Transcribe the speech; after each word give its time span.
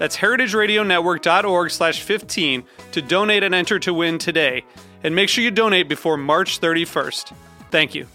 That's 0.00 0.16
heritageradionetwork.org 0.16 1.70
slash 1.70 2.00
15 2.00 2.64
to 2.92 3.02
donate 3.02 3.42
and 3.42 3.54
enter 3.54 3.78
to 3.80 3.92
win 3.92 4.16
today. 4.16 4.64
And 5.04 5.14
make 5.14 5.28
sure 5.28 5.44
you 5.44 5.50
donate 5.50 5.90
before 5.90 6.16
March 6.16 6.58
31st. 6.58 7.34
Thank 7.70 7.94
you. 7.94 8.06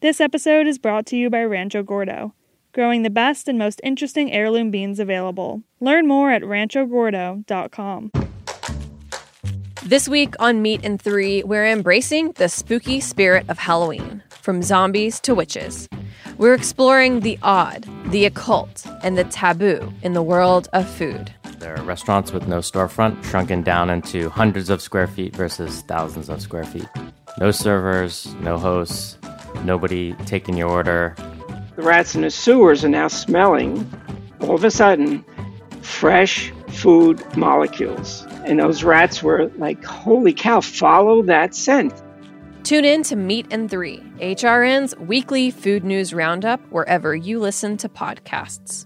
This 0.00 0.20
episode 0.20 0.66
is 0.66 0.78
brought 0.78 1.06
to 1.06 1.16
you 1.16 1.30
by 1.30 1.44
Rancho 1.44 1.84
Gordo, 1.84 2.34
growing 2.72 3.04
the 3.04 3.10
best 3.10 3.46
and 3.46 3.56
most 3.56 3.80
interesting 3.84 4.32
heirloom 4.32 4.72
beans 4.72 4.98
available. 4.98 5.62
Learn 5.78 6.08
more 6.08 6.32
at 6.32 6.42
ranchogordo.com. 6.42 8.10
This 9.84 10.08
week 10.08 10.34
on 10.40 10.60
Meat 10.60 10.80
and 10.82 11.00
Three, 11.00 11.44
we're 11.44 11.68
embracing 11.68 12.32
the 12.32 12.48
spooky 12.48 12.98
spirit 12.98 13.48
of 13.48 13.60
Halloween, 13.60 14.24
from 14.42 14.60
zombies 14.60 15.20
to 15.20 15.36
witches. 15.36 15.88
We're 16.38 16.54
exploring 16.54 17.20
the 17.20 17.36
odd, 17.42 17.84
the 18.12 18.24
occult, 18.24 18.86
and 19.02 19.18
the 19.18 19.24
taboo 19.24 19.92
in 20.02 20.12
the 20.12 20.22
world 20.22 20.68
of 20.72 20.88
food. 20.88 21.34
There 21.58 21.76
are 21.76 21.82
restaurants 21.82 22.30
with 22.30 22.46
no 22.46 22.58
storefront, 22.58 23.24
shrunken 23.24 23.62
down 23.62 23.90
into 23.90 24.30
hundreds 24.30 24.70
of 24.70 24.80
square 24.80 25.08
feet 25.08 25.34
versus 25.34 25.82
thousands 25.82 26.28
of 26.28 26.40
square 26.40 26.62
feet. 26.62 26.86
No 27.40 27.50
servers, 27.50 28.32
no 28.36 28.56
hosts, 28.56 29.18
nobody 29.64 30.12
taking 30.26 30.56
your 30.56 30.70
order. 30.70 31.16
The 31.74 31.82
rats 31.82 32.14
in 32.14 32.20
the 32.20 32.30
sewers 32.30 32.84
are 32.84 32.88
now 32.88 33.08
smelling, 33.08 33.90
all 34.40 34.54
of 34.54 34.62
a 34.62 34.70
sudden, 34.70 35.24
fresh 35.82 36.52
food 36.68 37.20
molecules. 37.36 38.24
And 38.44 38.60
those 38.60 38.84
rats 38.84 39.24
were 39.24 39.50
like, 39.56 39.84
holy 39.84 40.34
cow, 40.34 40.60
follow 40.60 41.20
that 41.22 41.56
scent. 41.56 41.92
Tune 42.68 42.84
in 42.84 43.02
to 43.04 43.16
Meat 43.16 43.46
and 43.50 43.70
Three, 43.70 44.00
HRN's 44.18 44.94
weekly 44.98 45.50
food 45.50 45.84
news 45.84 46.12
roundup, 46.12 46.60
wherever 46.68 47.16
you 47.16 47.38
listen 47.38 47.78
to 47.78 47.88
podcasts. 47.88 48.84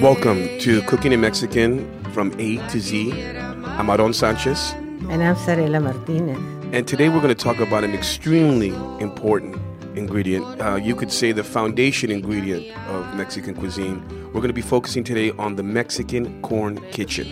Welcome 0.00 0.56
to 0.60 0.82
Cooking 0.82 1.10
in 1.10 1.20
Mexican 1.20 2.00
from 2.12 2.32
A 2.38 2.58
to 2.68 2.78
Z. 2.78 3.10
I'm 3.10 3.88
Aarón 3.88 4.14
Sanchez. 4.14 4.70
And 5.10 5.20
I'm 5.20 5.34
Zarela 5.34 5.82
Martinez. 5.82 6.38
And 6.72 6.86
today 6.86 7.08
we're 7.08 7.20
going 7.20 7.34
to 7.34 7.44
talk 7.44 7.58
about 7.58 7.82
an 7.82 7.92
extremely 7.92 8.68
important 9.00 9.56
ingredient. 9.98 10.60
Uh, 10.60 10.76
you 10.76 10.94
could 10.96 11.12
say 11.12 11.32
the 11.32 11.44
foundation 11.44 12.10
ingredient 12.10 12.74
of 12.88 13.14
Mexican 13.14 13.54
cuisine. 13.54 14.02
We're 14.28 14.40
going 14.40 14.48
to 14.48 14.54
be 14.54 14.62
focusing 14.62 15.04
today 15.04 15.32
on 15.32 15.56
the 15.56 15.62
Mexican 15.62 16.40
corn 16.42 16.80
kitchen. 16.90 17.26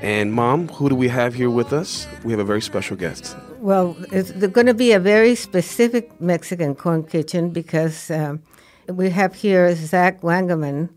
And, 0.00 0.32
Mom, 0.32 0.68
who 0.68 0.88
do 0.88 0.94
we 0.94 1.08
have 1.08 1.34
here 1.34 1.50
with 1.50 1.72
us? 1.72 2.06
We 2.22 2.32
have 2.32 2.40
a 2.40 2.44
very 2.44 2.62
special 2.62 2.96
guest. 2.96 3.36
Well, 3.58 3.96
it's 4.12 4.30
going 4.30 4.66
to 4.66 4.74
be 4.74 4.92
a 4.92 5.00
very 5.00 5.34
specific 5.34 6.20
Mexican 6.20 6.74
corn 6.74 7.02
kitchen 7.04 7.50
because 7.50 8.10
um, 8.10 8.42
we 8.88 9.10
have 9.10 9.34
here 9.34 9.74
Zack 9.74 10.20
Wangeman, 10.20 10.90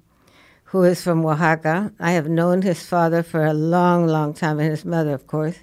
who 0.66 0.84
is 0.84 1.02
from 1.02 1.26
Oaxaca. 1.26 1.92
I 2.00 2.12
have 2.12 2.30
known 2.30 2.62
his 2.62 2.86
father 2.86 3.24
for 3.24 3.46
a 3.46 3.54
long, 3.54 4.06
long 4.08 4.34
time, 4.34 4.60
and 4.60 4.70
his 4.70 4.86
mother, 4.86 5.14
of 5.14 5.28
course. 5.28 5.56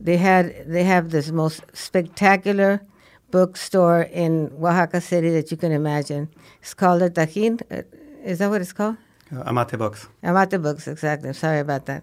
They 0.00 0.16
had 0.16 0.64
they 0.66 0.84
have 0.84 1.10
this 1.10 1.30
most 1.30 1.60
spectacular 1.74 2.80
bookstore 3.30 4.02
in 4.02 4.52
Oaxaca 4.60 5.00
City 5.00 5.30
that 5.30 5.50
you 5.50 5.56
can 5.56 5.72
imagine. 5.72 6.28
It's 6.62 6.74
called 6.74 7.00
the 7.02 7.10
Tajin. 7.10 7.60
Uh, 7.70 7.82
Is 8.24 8.38
that 8.38 8.50
what 8.50 8.60
it's 8.60 8.72
called? 8.72 8.96
Uh, 9.34 9.42
Amate 9.46 9.78
Books. 9.78 10.08
Amate 10.22 10.60
Books, 10.60 10.88
exactly. 10.88 11.32
Sorry 11.32 11.60
about 11.60 11.86
that. 11.86 12.02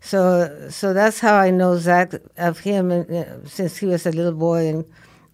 So, 0.00 0.68
so 0.70 0.92
that's 0.94 1.18
how 1.18 1.34
I 1.34 1.50
know 1.50 1.76
Zack 1.76 2.14
of 2.36 2.60
him 2.60 2.92
uh, 2.92 3.24
since 3.46 3.76
he 3.78 3.86
was 3.86 4.06
a 4.06 4.12
little 4.12 4.32
boy, 4.32 4.68
and 4.68 4.84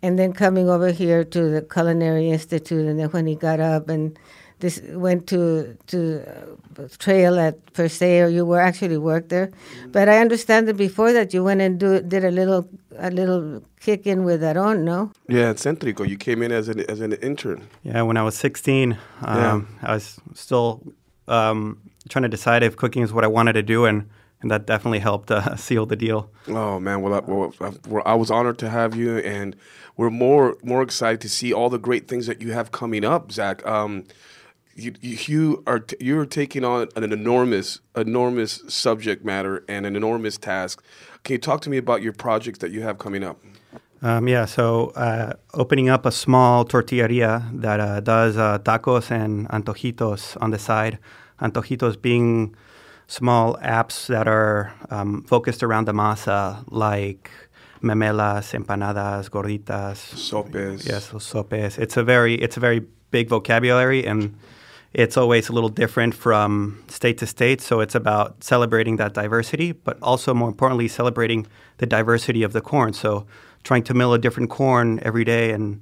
and 0.03 0.19
then 0.19 0.32
coming 0.32 0.69
over 0.69 0.91
here 0.91 1.25
to 1.25 1.50
the 1.50 1.62
Culinary 1.62 2.31
Institute, 2.31 2.87
and 2.87 2.99
then 2.99 3.09
when 3.11 3.26
he 3.26 3.34
got 3.34 3.61
up 3.61 3.88
and 3.88 4.19
this 4.65 4.81
went 5.09 5.27
to 5.27 5.77
to 5.87 5.99
uh, 6.81 6.89
trail 6.99 7.39
at 7.39 7.55
per 7.75 7.89
se, 7.89 8.21
or 8.25 8.29
you 8.29 8.45
were 8.47 8.63
actually 8.69 8.97
worked 8.97 9.29
there. 9.29 9.49
But 9.93 10.09
I 10.09 10.17
understand 10.25 10.67
that 10.69 10.77
before 10.77 11.13
that 11.13 11.35
you 11.35 11.45
went 11.45 11.61
and 11.61 11.79
do, 11.79 12.01
did 12.01 12.25
a 12.25 12.31
little 12.31 12.63
a 12.99 13.11
little 13.11 13.61
kick 13.81 14.07
in 14.07 14.25
with 14.25 14.41
Aarón, 14.43 14.79
no? 14.85 15.11
Yeah, 15.29 15.51
at 15.51 15.57
Centrico, 15.57 16.09
you 16.09 16.17
came 16.17 16.43
in 16.45 16.53
as 16.53 16.69
an 16.69 16.81
as 16.91 17.01
an 17.01 17.13
intern. 17.23 17.61
Yeah, 17.83 18.03
when 18.09 18.17
I 18.17 18.23
was 18.23 18.35
16, 18.37 18.93
um, 18.93 18.99
Yeah. 19.39 19.91
I 19.91 19.95
was 19.95 20.19
still 20.35 20.81
um, 21.29 21.77
trying 22.09 22.23
to 22.23 22.29
decide 22.37 22.63
if 22.63 22.77
cooking 22.77 23.03
is 23.05 23.13
what 23.13 23.25
I 23.25 23.29
wanted 23.29 23.53
to 23.55 23.63
do, 23.63 23.85
and, 23.87 24.09
and 24.41 24.51
that 24.51 24.67
definitely 24.67 25.01
helped 25.01 25.31
uh, 25.31 25.57
seal 25.67 25.87
the 25.87 25.97
deal. 25.97 26.31
Oh 26.49 26.81
man, 26.81 27.03
well, 27.03 27.15
I, 27.15 27.21
well, 27.31 27.53
I, 27.61 27.71
well, 27.89 28.03
I 28.07 28.15
was 28.15 28.31
honored 28.31 28.59
to 28.59 28.69
have 28.69 28.97
you, 28.97 29.19
and 29.19 29.57
we're 29.99 30.11
more 30.11 30.57
more 30.63 30.83
excited 30.83 31.21
to 31.21 31.29
see 31.29 31.53
all 31.53 31.71
the 31.71 31.79
great 31.89 32.09
things 32.09 32.27
that 32.27 32.41
you 32.41 32.53
have 32.55 32.71
coming 32.71 33.05
up, 33.05 33.31
Zack. 33.33 33.67
Um, 33.67 34.05
you, 34.77 34.95
you 35.01 35.19
you 35.27 35.62
are 35.67 35.81
t- 35.81 35.97
you're 36.01 36.27
taking 36.27 36.65
on 36.65 36.89
an 36.97 37.12
enormous 37.12 37.81
enormous 37.97 38.62
subject 38.69 39.25
matter 39.25 39.65
and 39.69 39.87
an 39.87 39.97
enormous 39.97 40.39
task. 40.39 40.83
Can 41.23 41.35
you 41.35 41.39
talk 41.39 41.61
to 41.62 41.71
me 41.71 41.77
about 41.77 42.03
your 42.03 42.12
projects 42.12 42.59
that 42.59 42.71
you 42.71 42.83
have 42.83 42.99
coming 42.99 43.25
up? 43.25 43.39
Um, 44.03 44.29
yeah, 44.29 44.45
so 44.45 44.89
uh, 44.97 45.33
opening 45.55 45.89
up 45.89 46.05
a 46.05 46.12
small 46.12 46.65
tortilleria 46.67 47.49
that 47.61 47.81
uh, 47.81 48.01
does 48.01 48.37
uh, 48.37 48.59
tacos 48.59 49.11
and 49.11 49.49
antojitos 49.49 50.37
on 50.43 50.51
the 50.51 50.59
side. 50.59 50.99
Antojitos 51.41 52.01
being 52.01 52.55
small 53.06 53.56
apps 53.62 54.06
that 54.09 54.29
are 54.29 54.75
um, 54.91 55.23
focused 55.23 55.62
around 55.62 55.87
the 55.87 55.93
masa, 55.93 56.65
like 56.71 57.31
memelas, 57.83 58.53
empanadas, 58.53 59.31
gorditas, 59.31 59.97
Sopes. 59.97 60.87
Yes, 60.87 61.11
sopes. 61.19 61.79
It's 61.79 61.97
a 61.97 62.05
very 62.05 62.35
it's 62.35 62.59
a 62.59 62.61
very 62.61 62.81
big 63.11 63.29
vocabulary 63.29 64.05
and 64.05 64.37
it's 64.94 65.16
always 65.16 65.49
a 65.49 65.53
little 65.53 65.69
different 65.69 66.15
from 66.15 66.82
state 66.88 67.19
to 67.19 67.27
state. 67.27 67.60
So 67.60 67.81
it's 67.81 67.97
about 67.97 68.43
celebrating 68.43 68.97
that 68.97 69.12
diversity, 69.12 69.72
but 69.72 69.99
also 70.00 70.32
more 70.32 70.49
importantly, 70.49 70.88
celebrating 70.88 71.47
the 71.78 71.87
diversity 71.87 72.44
of 72.44 72.52
the 72.52 72.61
corn. 72.61 72.93
So 72.93 73.26
trying 73.64 73.82
to 73.85 73.94
mill 73.94 74.14
a 74.14 74.19
different 74.19 74.50
corn 74.50 75.00
every 75.02 75.25
day 75.25 75.50
and 75.50 75.81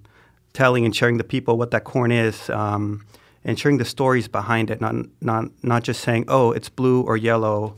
telling 0.55 0.85
and 0.85 0.97
sharing 0.97 1.19
the 1.19 1.25
people 1.25 1.59
what 1.59 1.71
that 1.73 1.85
corn 1.85 2.11
is, 2.11 2.49
um, 2.51 3.05
and 3.45 3.59
sharing 3.59 3.79
the 3.79 3.85
stories 3.85 4.29
behind 4.29 4.71
it. 4.71 4.81
Not 4.81 4.95
not 5.21 5.45
not 5.63 5.83
just 5.83 6.01
saying, 6.01 6.25
oh, 6.29 6.53
it's 6.53 6.71
blue 6.71 7.03
or 7.03 7.17
yellow, 7.17 7.77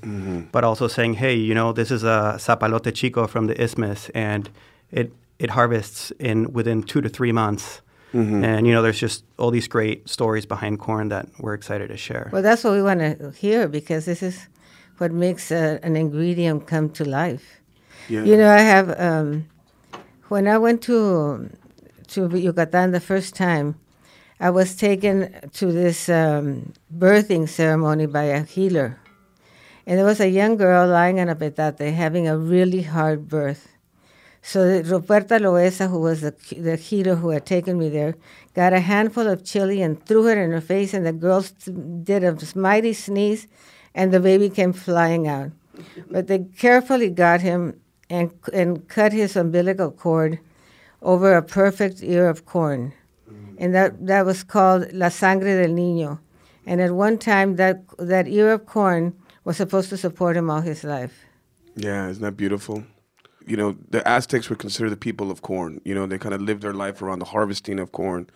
but 0.53 0.63
also 0.63 0.87
saying, 0.89 1.15
hey, 1.15 1.35
you 1.35 1.55
know, 1.55 1.73
this 1.73 1.91
is 1.91 2.05
a 2.05 2.37
zapalote 2.39 2.95
chico 2.95 3.27
from 3.27 3.47
the 3.49 3.61
isthmus, 3.61 4.09
and 4.15 4.51
it 4.93 5.13
it 5.39 5.51
harvests 5.51 6.13
in 6.21 6.53
within 6.53 6.83
two 6.83 7.01
to 7.01 7.09
three 7.09 7.33
months. 7.33 7.81
And 8.15 8.67
you 8.67 8.73
know, 8.73 8.83
there's 8.83 9.01
just 9.01 9.25
all 9.39 9.51
these 9.51 9.67
great 9.67 10.09
stories 10.09 10.47
behind 10.47 10.79
corn 10.79 11.09
that 11.09 11.27
we're 11.41 11.55
excited 11.55 11.89
to 11.89 11.97
share. 11.97 12.31
Well, 12.33 12.43
that's 12.43 12.63
what 12.63 12.75
we 12.75 12.83
want 12.83 13.01
to 13.01 13.33
hear 13.33 13.67
because 13.67 14.05
this 14.05 14.23
is 14.23 14.49
what 14.99 15.11
makes 15.11 15.51
uh, 15.51 15.79
an 15.83 15.97
ingredient 15.97 16.67
come 16.67 16.91
to 16.91 17.05
life. 17.05 17.61
Yeah. 18.09 18.23
You 18.23 18.37
know, 18.37 18.51
I 18.51 18.61
have 18.61 19.01
um, 19.01 19.49
when 20.29 20.47
I 20.47 20.59
went 20.59 20.83
to 20.83 21.51
to 22.09 22.29
Yucatan 22.37 22.93
the 22.93 23.01
first 23.01 23.35
time, 23.35 23.75
I 24.39 24.51
was 24.51 24.77
taken 24.77 25.35
to 25.55 25.73
this 25.73 26.09
um, 26.09 26.73
birthing 26.97 27.49
ceremony 27.49 28.07
by 28.07 28.25
a 28.25 28.43
healer, 28.45 29.01
and 29.87 29.99
there 29.99 30.07
was 30.07 30.21
a 30.21 30.29
young 30.29 30.57
girl 30.57 30.87
lying 30.87 31.19
on 31.19 31.29
a 31.29 31.35
petate 31.35 31.93
having 31.93 32.29
a 32.29 32.39
really 32.39 32.83
hard 32.83 33.29
birth. 33.29 33.74
So 34.47 34.83
Roberta 34.83 35.37
Loesa, 35.37 35.89
who 35.89 36.01
was 36.01 36.21
the, 36.21 36.35
the 36.55 36.77
healer 36.77 37.15
who 37.15 37.31
had 37.31 37.47
taken 37.47 37.79
me 37.79 37.89
there, 37.89 38.15
got 38.55 38.75
a 38.75 38.81
handful 38.81 39.27
of 39.27 39.43
chili 39.43 39.81
and 39.81 40.05
threw 40.05 40.29
it 40.29 40.37
in 40.37 40.51
her 40.53 40.61
face, 40.61 40.93
and 40.93 41.07
the 41.07 41.15
girls 41.15 41.53
did 42.03 42.23
a 42.23 42.37
mighty 42.55 42.93
sneeze, 42.93 43.49
and 43.95 44.13
the 44.13 44.21
baby 44.21 44.51
came 44.51 44.75
flying 44.75 45.27
out. 45.27 45.51
But 46.11 46.27
they 46.27 46.41
carefully 46.59 47.09
got 47.09 47.41
him 47.41 47.81
and, 48.11 48.35
and 48.53 48.87
cut 48.87 49.15
his 49.15 49.35
umbilical 49.35 49.91
cord 49.91 50.39
over 51.01 51.35
a 51.35 51.43
perfect 51.43 52.03
ear 52.03 52.29
of 52.29 52.45
corn. 52.45 52.93
Mm. 53.27 53.57
And 53.59 53.75
that, 53.75 54.07
that 54.07 54.27
was 54.27 54.45
called 54.45 54.93
La 54.93 55.09
Sangre 55.09 55.63
del 55.63 55.75
Niño. 55.75 56.19
And 56.67 56.83
at 56.83 56.93
one 56.93 57.17
time, 57.17 57.57
that, 57.57 57.81
that 57.99 58.29
ear 58.29 58.53
of 58.53 58.67
corn 58.67 59.15
was 59.45 59.57
supposed 59.57 59.89
to 59.89 59.97
support 59.97 60.37
him 60.37 60.51
all 60.51 60.61
his 60.61 60.85
life. 60.85 61.25
Yeah, 61.77 62.09
isn't 62.09 62.23
that 62.23 62.37
beautiful? 62.37 62.85
You 63.47 63.57
know, 63.57 63.77
the 63.91 64.07
Aztecs 64.07 64.49
were 64.49 64.57
considered 64.57 64.91
the 64.91 64.97
people 64.97 65.31
of 65.31 65.43
corn. 65.43 65.81
You 65.85 65.95
know, 65.95 66.07
they 66.07 66.19
kind 66.19 66.35
of 66.35 66.41
lived 66.41 66.63
their 66.63 66.73
life 66.73 67.03
around 67.03 67.19
the 67.19 67.27
harvesting 67.27 67.79
of 67.79 67.93
corn. 67.93 68.29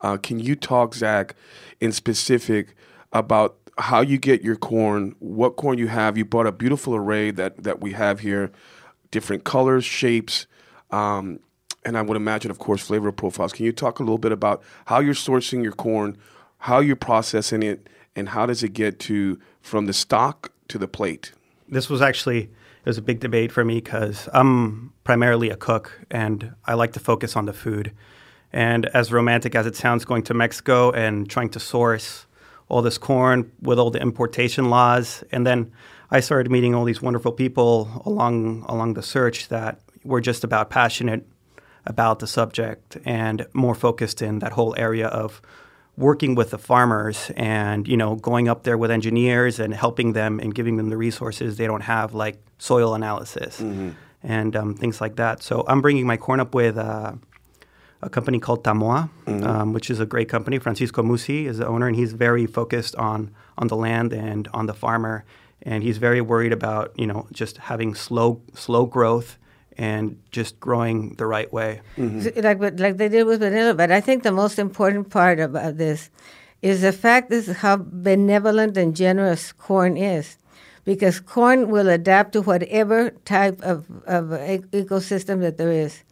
Uh, 0.00 0.16
can 0.16 0.40
you 0.40 0.56
talk, 0.56 0.94
Zack, 0.94 1.34
in 1.80 1.92
specific 1.92 2.74
about 3.12 3.56
how 3.78 4.00
you 4.00 4.18
get 4.18 4.42
your 4.42 4.56
corn, 4.56 5.14
what 5.18 5.56
corn 5.56 5.78
you 5.78 5.88
have? 5.88 6.18
You 6.18 6.24
bought 6.24 6.46
a 6.46 6.52
beautiful 6.52 6.94
array 6.94 7.30
that, 7.32 7.62
that 7.62 7.80
we 7.80 7.92
have 7.92 8.20
here, 8.20 8.50
different 9.10 9.44
colors, 9.44 9.84
shapes, 9.84 10.46
um, 10.90 11.40
and 11.84 11.96
I 11.96 12.02
would 12.02 12.16
imagine, 12.16 12.50
of 12.50 12.58
course, 12.58 12.82
flavor 12.82 13.12
profiles. 13.12 13.52
Can 13.52 13.64
you 13.64 13.72
talk 13.72 14.00
a 14.00 14.02
little 14.02 14.18
bit 14.18 14.32
about 14.32 14.62
how 14.86 14.98
you're 14.98 15.14
sourcing 15.14 15.62
your 15.62 15.72
corn, 15.72 16.16
how 16.58 16.80
you're 16.80 16.96
processing 16.96 17.62
it, 17.62 17.88
and 18.16 18.30
how 18.30 18.44
does 18.46 18.62
it 18.62 18.72
get 18.72 18.98
to 19.00 19.38
from 19.60 19.86
the 19.86 19.92
stock 19.92 20.50
to 20.68 20.78
the 20.78 20.88
plate? 20.88 21.32
This 21.68 21.88
was 21.88 22.02
actually 22.02 22.50
was 22.86 22.98
a 22.98 23.02
big 23.02 23.20
debate 23.20 23.50
for 23.52 23.64
me 23.64 23.76
because 23.76 24.28
I'm 24.32 24.92
primarily 25.04 25.50
a 25.50 25.56
cook 25.56 26.00
and 26.10 26.54
I 26.64 26.74
like 26.74 26.92
to 26.92 27.00
focus 27.00 27.36
on 27.36 27.46
the 27.46 27.52
food. 27.52 27.92
And 28.52 28.86
as 28.86 29.12
romantic 29.12 29.54
as 29.54 29.66
it 29.66 29.76
sounds, 29.76 30.04
going 30.04 30.22
to 30.24 30.34
Mexico 30.34 30.92
and 30.92 31.28
trying 31.28 31.50
to 31.50 31.60
source 31.60 32.26
all 32.68 32.82
this 32.82 32.98
corn 32.98 33.50
with 33.60 33.78
all 33.78 33.90
the 33.90 34.00
importation 34.00 34.70
laws, 34.70 35.22
and 35.30 35.46
then 35.46 35.72
I 36.10 36.20
started 36.20 36.50
meeting 36.50 36.74
all 36.74 36.84
these 36.84 37.02
wonderful 37.02 37.32
people 37.32 38.02
along 38.04 38.64
along 38.68 38.94
the 38.94 39.02
search 39.02 39.48
that 39.48 39.80
were 40.04 40.20
just 40.20 40.44
about 40.44 40.70
passionate 40.70 41.26
about 41.84 42.18
the 42.18 42.26
subject 42.26 42.98
and 43.04 43.46
more 43.52 43.74
focused 43.74 44.22
in 44.22 44.40
that 44.40 44.52
whole 44.52 44.74
area 44.76 45.06
of 45.08 45.40
working 45.96 46.34
with 46.34 46.50
the 46.50 46.58
farmers 46.58 47.30
and 47.36 47.88
you 47.88 47.96
know 47.96 48.16
going 48.16 48.48
up 48.48 48.64
there 48.64 48.76
with 48.76 48.90
engineers 48.90 49.58
and 49.58 49.74
helping 49.74 50.12
them 50.12 50.38
and 50.40 50.54
giving 50.54 50.76
them 50.76 50.90
the 50.90 50.96
resources 50.96 51.56
they 51.56 51.66
don't 51.66 51.82
have 51.82 52.14
like 52.14 52.36
soil 52.58 52.94
analysis 52.94 53.60
mm-hmm. 53.60 53.90
and 54.22 54.54
um, 54.56 54.74
things 54.74 55.00
like 55.00 55.16
that 55.16 55.42
so 55.42 55.64
i'm 55.68 55.80
bringing 55.80 56.06
my 56.06 56.16
corn 56.16 56.38
up 56.38 56.54
with 56.54 56.76
uh, 56.76 57.12
a 58.02 58.10
company 58.10 58.38
called 58.38 58.62
tamoa 58.62 59.08
mm-hmm. 59.26 59.46
um, 59.46 59.72
which 59.72 59.88
is 59.88 59.98
a 59.98 60.06
great 60.06 60.28
company 60.28 60.58
francisco 60.58 61.02
musi 61.02 61.46
is 61.46 61.58
the 61.58 61.66
owner 61.66 61.86
and 61.86 61.96
he's 61.96 62.12
very 62.12 62.46
focused 62.46 62.94
on 62.96 63.30
on 63.56 63.68
the 63.68 63.76
land 63.76 64.12
and 64.12 64.48
on 64.52 64.66
the 64.66 64.74
farmer 64.74 65.24
and 65.62 65.82
he's 65.82 65.96
very 65.96 66.20
worried 66.20 66.52
about 66.52 66.92
you 66.96 67.06
know 67.06 67.26
just 67.32 67.56
having 67.56 67.94
slow 67.94 68.42
slow 68.54 68.84
growth 68.84 69.38
and 69.78 70.18
just 70.30 70.58
growing 70.60 71.14
the 71.14 71.26
right 71.26 71.52
way. 71.52 71.80
Mm-hmm. 71.96 72.40
Like 72.40 72.80
like 72.80 72.96
they 72.96 73.08
did 73.08 73.24
with 73.24 73.40
vanilla, 73.40 73.74
but 73.74 73.90
I 73.90 74.00
think 74.00 74.22
the 74.22 74.32
most 74.32 74.58
important 74.58 75.10
part 75.10 75.38
about 75.40 75.76
this 75.76 76.10
is 76.62 76.82
the 76.82 76.92
fact 76.92 77.30
this 77.30 77.48
is 77.48 77.58
how 77.58 77.76
benevolent 77.76 78.76
and 78.76 78.96
generous 78.96 79.52
corn 79.52 79.96
is. 79.96 80.38
Because 80.84 81.18
corn 81.18 81.68
will 81.68 81.88
adapt 81.88 82.32
to 82.34 82.42
whatever 82.42 83.10
type 83.24 83.60
of, 83.62 83.86
of 84.06 84.26
ecosystem 84.70 85.40
that 85.40 85.58
there 85.58 85.72
is. 85.72 86.04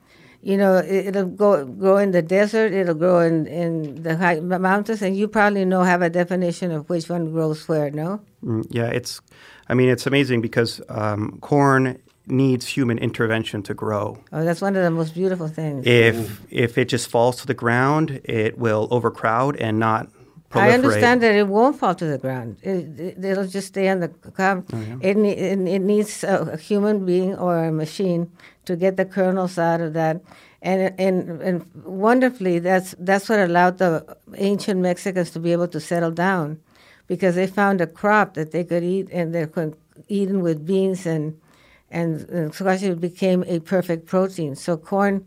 You 0.43 0.57
know, 0.57 0.79
it, 0.79 1.15
will 1.15 1.27
go 1.27 1.65
grow 1.65 1.97
in 1.97 2.11
the 2.11 2.21
desert, 2.21 2.73
it'll 2.73 2.95
grow 2.95 3.21
in, 3.21 3.47
in 3.47 4.03
the 4.03 4.17
high 4.17 4.41
mountains, 4.41 5.01
and 5.01 5.17
you 5.17 5.29
probably 5.29 5.65
know 5.65 5.85
have 5.85 6.03
a 6.03 6.11
definition 6.11 6.73
of 6.73 6.91
which 6.91 7.09
one 7.09 7.33
grows 7.33 7.67
where, 7.69 7.91
no? 7.91 8.21
Mm, 8.45 8.67
yeah, 8.69 8.89
it's, 8.89 9.21
I 9.69 9.75
mean, 9.75 9.89
it's 9.89 10.07
amazing 10.07 10.43
because 10.43 10.83
um, 10.89 11.39
corn 11.41 11.99
needs 12.27 12.67
human 12.67 12.99
intervention 12.99 13.63
to 13.63 13.75
grow. 13.75 14.19
Oh, 14.33 14.45
that's 14.45 14.61
one 14.61 14.77
of 14.77 14.83
the 14.83 14.91
most 14.91 15.15
beautiful 15.15 15.49
things. 15.49 15.87
If 15.87 16.41
if 16.51 16.79
it 16.79 16.89
just 16.89 17.09
falls 17.09 17.37
to 17.41 17.47
the 17.47 17.55
ground, 17.55 18.21
it 18.25 18.59
will 18.59 18.89
overcrowd 18.91 19.57
and 19.57 19.79
not 19.79 20.09
proliferate. 20.55 20.71
I 20.71 20.71
understand 20.71 21.23
that 21.23 21.35
it 21.35 21.49
won't 21.49 21.79
fall 21.79 21.95
to 21.95 22.07
the 22.07 22.19
ground. 22.19 22.57
It, 22.63 23.19
will 23.19 23.45
it, 23.45 23.49
just 23.49 23.69
stay 23.69 23.89
on 23.89 24.01
the 24.01 24.09
cob. 24.09 24.67
Oh, 24.73 24.81
yeah. 24.81 24.97
it, 25.01 25.17
it, 25.17 25.69
it, 25.69 25.79
needs 25.81 26.25
a, 26.25 26.53
a, 26.53 26.57
human 26.57 27.05
being 27.05 27.35
or 27.37 27.65
a 27.65 27.73
machine 27.73 28.31
to 28.65 28.77
get 28.77 28.97
the 28.97 29.05
kernels 29.05 29.59
out 29.59 29.81
of 29.81 29.93
that. 29.95 30.21
And, 30.63 30.99
and, 30.99 31.43
and 31.43 31.71
wonderfully, 31.85 32.59
that's, 32.59 32.95
that's 32.99 33.29
what 33.29 33.39
allowed 33.39 33.79
the 33.79 34.17
ancient 34.37 34.81
Mexicans 34.81 35.31
to 35.33 35.41
be 35.41 35.53
able 35.53 35.69
to 35.69 35.81
settle 35.81 36.11
down 36.11 36.61
because 37.07 37.35
they 37.35 37.47
found 37.47 37.83
a 37.83 37.87
crop 37.87 38.35
that 38.35 38.53
they 38.53 38.65
could 38.65 38.83
eat 38.83 39.09
and 39.13 39.35
they 39.35 39.47
could 39.47 39.77
eaten 40.09 40.41
with 40.41 40.67
beans 40.67 41.05
and 41.05 41.39
and, 41.95 42.29
and 42.29 42.55
squash 42.55 42.83
became 42.83 43.45
a 43.47 43.61
perfect 43.61 44.07
protein. 44.07 44.57
So 44.57 44.77
corn 44.77 45.25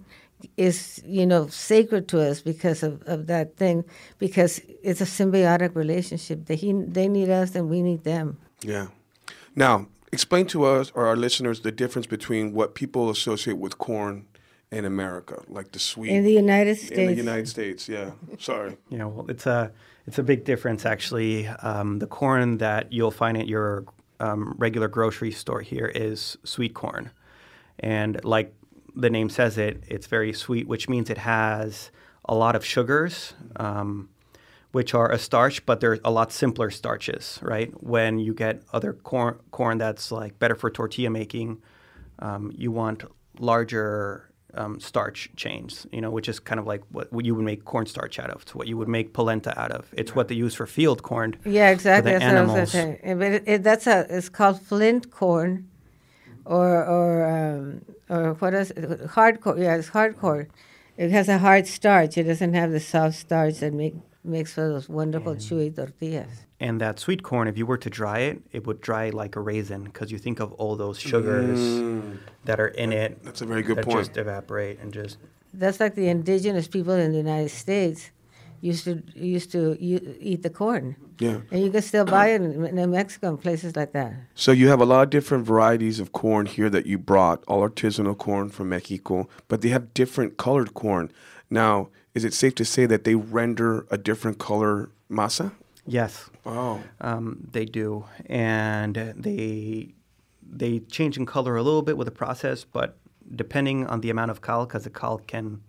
is 0.56 1.02
you 1.06 1.26
know 1.26 1.48
sacred 1.48 2.08
to 2.10 2.22
us 2.22 2.42
because 2.42 2.84
of, 2.84 3.02
of 3.08 3.26
that 3.26 3.56
thing 3.56 3.84
because 4.20 4.62
it's 4.84 5.02
a 5.02 5.06
symbiotic 5.06 5.76
relationship. 5.76 6.46
They 6.46 6.56
he, 6.56 6.74
they 6.74 7.08
need 7.08 7.30
us 7.30 7.56
and 7.56 7.70
we 7.70 7.82
need 7.82 8.04
them. 8.04 8.38
Yeah. 8.62 8.88
Now 9.56 9.88
explain 10.12 10.46
to 10.48 10.66
us 10.66 10.92
or 10.94 11.08
our 11.08 11.16
listeners 11.16 11.62
the 11.62 11.72
difference 11.72 12.06
between 12.06 12.54
what 12.54 12.76
people 12.76 13.10
associate 13.10 13.58
with 13.58 13.78
corn 13.78 14.28
in 14.70 14.84
America, 14.84 15.42
like 15.48 15.72
the 15.72 15.80
sweet 15.80 16.12
in 16.12 16.24
the 16.24 16.34
United 16.34 16.78
States. 16.78 17.00
In 17.00 17.08
the 17.08 17.16
United 17.16 17.48
States, 17.48 17.88
yeah. 17.88 18.12
Sorry. 18.38 18.76
Yeah, 18.90 19.06
well, 19.06 19.26
it's 19.30 19.46
a 19.46 19.72
it's 20.06 20.20
a 20.20 20.24
big 20.24 20.44
difference 20.44 20.86
actually. 20.86 21.48
Um, 21.48 22.00
the 22.00 22.08
corn 22.08 22.58
that 22.58 22.92
you'll 22.92 23.18
find 23.24 23.38
at 23.38 23.48
your 23.48 23.86
um, 24.20 24.56
regular 24.58 24.88
grocery 24.88 25.32
store 25.32 25.62
here 25.62 25.92
is 25.94 26.38
sweet 26.44 26.74
corn. 26.74 27.12
And 27.80 28.24
like 28.24 28.54
the 28.96 29.10
name 29.10 29.30
says 29.30 29.58
it, 29.58 29.84
it's 29.88 30.08
very 30.08 30.34
sweet, 30.34 30.68
which 30.68 30.90
means 30.90 31.10
it 31.10 31.20
has 31.20 31.92
a 32.26 32.36
lot 32.36 32.56
of 32.56 32.66
sugars, 32.66 33.34
um, 33.56 34.10
which 34.72 34.94
are 34.94 35.12
a 35.12 35.18
starch, 35.20 35.66
but 35.66 35.80
they're 35.80 36.00
a 36.04 36.12
lot 36.12 36.32
simpler 36.32 36.70
starches, 36.70 37.40
right? 37.42 37.72
When 37.84 38.20
you 38.20 38.34
get 38.34 38.64
other 38.74 38.94
corn, 38.94 39.40
corn 39.52 39.78
that's 39.78 40.12
like 40.12 40.38
better 40.40 40.56
for 40.56 40.70
tortilla 40.70 41.10
making, 41.10 41.62
um, 42.20 42.52
you 42.56 42.72
want 42.72 43.04
larger 43.40 44.27
um, 44.58 44.80
starch 44.80 45.30
chains, 45.36 45.88
you 45.92 46.02
know, 46.02 46.10
which 46.10 46.28
is 46.28 46.40
kind 46.40 46.60
of 46.60 46.66
like 46.66 46.82
what, 46.92 47.12
what, 47.14 47.26
you 47.26 47.36
would 47.36 47.46
make 47.46 47.64
cornstarch 47.66 48.20
out 48.20 48.30
of. 48.30 48.42
It's 48.42 48.56
what 48.56 48.68
you 48.68 48.78
would 48.78 48.88
make 48.88 49.14
polenta 49.14 49.58
out 49.60 49.72
of. 49.72 49.88
It's 49.94 50.16
what 50.16 50.28
they 50.28 50.36
use 50.36 50.56
for 50.56 50.66
field 50.66 51.04
corn. 51.04 51.36
Yeah, 51.46 51.70
exactly. 51.70 52.12
that's 52.12 52.24
animals. 52.24 52.50
what 52.50 52.58
I 52.58 52.62
was 52.62 52.72
saying. 52.72 53.20
But 53.20 53.32
it, 53.32 53.44
it, 53.46 53.64
that's 53.64 53.88
a 53.88 54.06
it's 54.10 54.30
called 54.30 54.62
flint 54.62 55.12
corn, 55.12 55.70
or 56.46 56.86
or 56.86 57.26
um, 57.26 57.82
or 58.10 58.34
what 58.34 58.54
is 58.54 58.72
it? 58.72 59.08
hardcore? 59.08 59.60
Yeah, 59.60 59.76
it's 59.76 59.90
hardcore. 59.90 60.48
It 60.98 61.12
has 61.12 61.30
a 61.30 61.38
hard 61.38 61.68
starch. 61.68 62.18
It 62.18 62.24
doesn't 62.24 62.54
have 62.56 62.72
the 62.72 62.80
soft 62.80 63.18
starch 63.18 63.60
that 63.60 63.74
make 63.74 63.94
makes 64.24 64.54
for 64.54 64.68
those 64.68 64.90
wonderful 64.90 65.36
mm. 65.36 65.38
chewy 65.38 65.76
tortillas. 65.76 66.46
And 66.60 66.82
that 66.82 67.00
sweet 67.00 67.24
corn, 67.24 67.48
if 67.48 67.58
you 67.58 67.66
were 67.66 67.78
to 67.78 67.90
dry 67.90 68.20
it, 68.20 68.42
it 68.52 68.66
would 68.66 68.82
dry 68.82 69.10
like 69.10 69.36
a 69.36 69.40
raisin 69.40 69.84
because 69.84 70.12
you 70.12 70.18
think 70.18 70.40
of 70.40 70.52
all 70.54 70.76
those 70.76 71.00
sugars 71.00 71.60
mm. 71.60 72.18
that 72.46 72.60
are 72.60 72.70
in 72.70 72.92
it. 72.92 73.24
That's 73.24 73.42
a 73.42 73.46
very 73.46 73.62
good 73.62 73.78
that 73.78 73.86
point. 73.86 74.00
Just 74.00 74.18
evaporate 74.18 74.80
and 74.80 74.92
just. 74.92 75.18
That's 75.54 75.80
like 75.80 75.96
the 75.96 76.10
indigenous 76.10 76.68
people 76.68 76.94
in 76.94 77.12
the 77.12 77.18
United 77.18 77.50
States 77.50 78.12
used 78.62 78.86
to 78.86 79.04
used 79.16 79.52
to 79.52 79.78
eat 79.80 80.44
the 80.44 80.50
corn. 80.50 80.96
Yeah. 81.20 81.42
And 81.52 81.64
you 81.64 81.72
can 81.72 81.82
still 81.82 82.06
buy 82.06 82.30
it 82.30 82.42
in, 82.42 82.76
New 82.76 82.88
Mexico 82.88 83.30
and 83.30 83.42
places 83.42 83.76
like 83.76 83.94
that. 83.94 84.14
So 84.36 84.52
you 84.52 84.68
have 84.70 84.82
a 84.82 84.86
lot 84.86 85.04
of 85.04 85.10
different 85.10 85.46
varieties 85.46 86.00
of 86.00 86.12
corn 86.12 86.46
here 86.46 86.70
that 86.70 86.86
you 86.86 86.98
brought, 86.98 87.44
all 87.48 87.68
artisanal 87.68 88.18
corn 88.18 88.50
from 88.50 88.70
Mexico, 88.70 89.28
but 89.48 89.62
they 89.62 89.70
have 89.70 89.94
different 89.94 90.38
colored 90.38 90.74
corn. 90.74 91.12
Now, 91.50 91.90
is 92.14 92.24
it 92.24 92.34
safe 92.34 92.56
to 92.56 92.66
say 92.66 92.86
that 92.86 93.04
they 93.04 93.16
render 93.16 93.86
a 93.92 93.98
different 93.98 94.40
color 94.40 94.90
masa? 95.10 95.52
Yes. 95.86 96.30
Oh. 96.46 96.82
Um, 97.00 97.48
they 97.52 97.66
do, 97.66 98.06
and 98.26 98.96
they 98.96 99.94
they 100.50 100.80
change 100.80 101.18
in 101.18 101.26
color 101.26 101.56
a 101.56 101.64
little 101.64 101.82
bit 101.82 101.98
with 101.98 102.06
the 102.06 102.12
process, 102.12 102.64
but 102.64 102.98
depending 103.36 103.86
on 103.88 104.02
the 104.02 104.10
amount 104.10 104.32
of 104.32 104.42
cal, 104.42 104.66
because 104.66 104.84
the 104.84 104.90
cal 104.90 105.18
can 105.20 105.62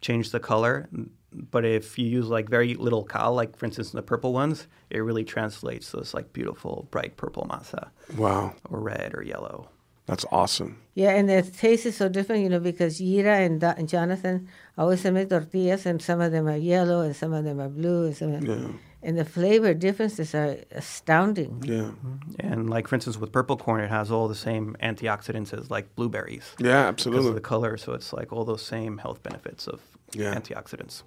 change 0.00 0.30
the 0.30 0.40
color. 0.40 0.88
But 1.32 1.64
if 1.64 1.98
you 1.98 2.06
use 2.06 2.26
like 2.26 2.48
very 2.48 2.74
little 2.74 3.04
cal, 3.04 3.34
like 3.34 3.56
for 3.56 3.64
instance 3.64 3.90
the 3.90 4.02
purple 4.02 4.32
ones, 4.32 4.66
it 4.90 4.98
really 4.98 5.24
translates 5.24 5.90
to 5.90 5.98
this 5.98 6.12
like 6.12 6.32
beautiful 6.32 6.88
bright 6.90 7.16
purple 7.16 7.46
masa. 7.48 7.88
Wow. 8.16 8.54
Or 8.68 8.80
red 8.80 9.14
or 9.14 9.22
yellow. 9.22 9.68
That's 10.06 10.24
awesome. 10.32 10.78
Yeah, 10.94 11.10
and 11.10 11.28
the 11.28 11.42
taste 11.42 11.86
is 11.86 11.96
so 11.96 12.08
different, 12.08 12.42
you 12.42 12.48
know, 12.48 12.60
because 12.60 13.00
Yira 13.00 13.46
and, 13.46 13.62
and 13.62 13.88
Jonathan 13.88 14.48
always 14.76 15.04
make 15.04 15.30
tortillas, 15.30 15.86
and 15.86 16.02
some 16.02 16.20
of 16.20 16.32
them 16.32 16.48
are 16.48 16.56
yellow, 16.56 17.00
and 17.02 17.14
some 17.14 17.32
of 17.32 17.44
them 17.44 17.60
are 17.60 17.68
blue, 17.68 18.06
and 18.06 18.16
some. 18.16 18.42
yeah 18.44 18.68
and 19.04 19.18
the 19.18 19.24
flavor 19.24 19.74
differences 19.74 20.34
are 20.34 20.56
astounding. 20.70 21.62
Yeah. 21.66 21.74
Mm-hmm. 21.90 22.18
And 22.38 22.70
like 22.70 22.86
for 22.86 22.94
instance, 22.94 23.16
with 23.18 23.32
purple 23.32 23.56
corn, 23.56 23.80
it 23.80 23.90
has 23.90 24.10
all 24.10 24.28
the 24.28 24.34
same 24.34 24.76
antioxidants 24.82 25.52
as 25.58 25.70
like 25.70 25.94
blueberries 25.96 26.44
Yeah, 26.58 26.90
because 26.90 27.06
of 27.06 27.14
absolutely. 27.14 27.32
the 27.34 27.40
color. 27.40 27.76
So 27.76 27.92
it's 27.94 28.12
like 28.12 28.32
all 28.32 28.44
those 28.44 28.62
same 28.62 28.98
health 28.98 29.22
benefits 29.22 29.66
of 29.66 29.80
Yeah. 30.12 30.34
antioxidants. 30.34 31.02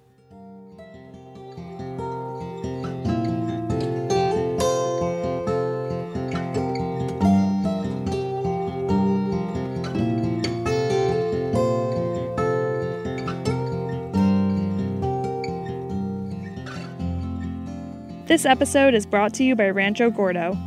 This 18.36 18.44
episode 18.44 18.92
is 18.92 19.06
brought 19.06 19.32
to 19.36 19.44
you 19.44 19.56
by 19.56 19.70
Rancho 19.70 20.10
Gordo. 20.10 20.58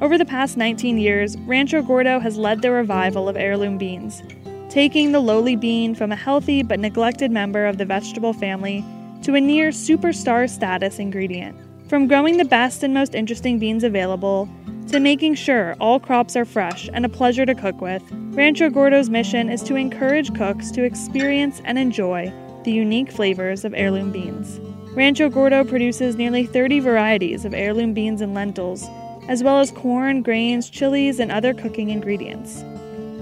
Over 0.00 0.18
the 0.18 0.24
past 0.24 0.56
19 0.56 0.98
years, 0.98 1.38
Rancho 1.38 1.80
Gordo 1.80 2.18
has 2.18 2.36
led 2.36 2.62
the 2.62 2.72
revival 2.72 3.28
of 3.28 3.36
heirloom 3.36 3.78
beans, 3.78 4.24
taking 4.68 5.12
the 5.12 5.20
lowly 5.20 5.54
bean 5.54 5.94
from 5.94 6.10
a 6.10 6.16
healthy 6.16 6.64
but 6.64 6.80
neglected 6.80 7.30
member 7.30 7.64
of 7.64 7.78
the 7.78 7.84
vegetable 7.84 8.32
family 8.32 8.84
to 9.22 9.36
a 9.36 9.40
near 9.40 9.68
superstar 9.68 10.50
status 10.50 10.98
ingredient. 10.98 11.56
From 11.88 12.08
growing 12.08 12.38
the 12.38 12.44
best 12.44 12.82
and 12.82 12.92
most 12.92 13.14
interesting 13.14 13.60
beans 13.60 13.84
available 13.84 14.48
to 14.88 14.98
making 14.98 15.36
sure 15.36 15.76
all 15.78 16.00
crops 16.00 16.34
are 16.34 16.44
fresh 16.44 16.90
and 16.92 17.04
a 17.04 17.08
pleasure 17.08 17.46
to 17.46 17.54
cook 17.54 17.80
with, 17.80 18.02
Rancho 18.32 18.68
Gordo's 18.68 19.10
mission 19.10 19.48
is 19.48 19.62
to 19.62 19.76
encourage 19.76 20.34
cooks 20.34 20.72
to 20.72 20.82
experience 20.82 21.62
and 21.64 21.78
enjoy 21.78 22.32
the 22.64 22.72
unique 22.72 23.12
flavors 23.12 23.64
of 23.64 23.74
heirloom 23.74 24.10
beans. 24.10 24.58
Rancho 24.94 25.30
Gordo 25.30 25.64
produces 25.64 26.16
nearly 26.16 26.44
30 26.44 26.80
varieties 26.80 27.44
of 27.46 27.54
heirloom 27.54 27.94
beans 27.94 28.20
and 28.20 28.34
lentils, 28.34 28.86
as 29.26 29.42
well 29.42 29.58
as 29.58 29.70
corn, 29.70 30.22
grains, 30.22 30.68
chilies, 30.68 31.18
and 31.18 31.32
other 31.32 31.54
cooking 31.54 31.88
ingredients. 31.88 32.62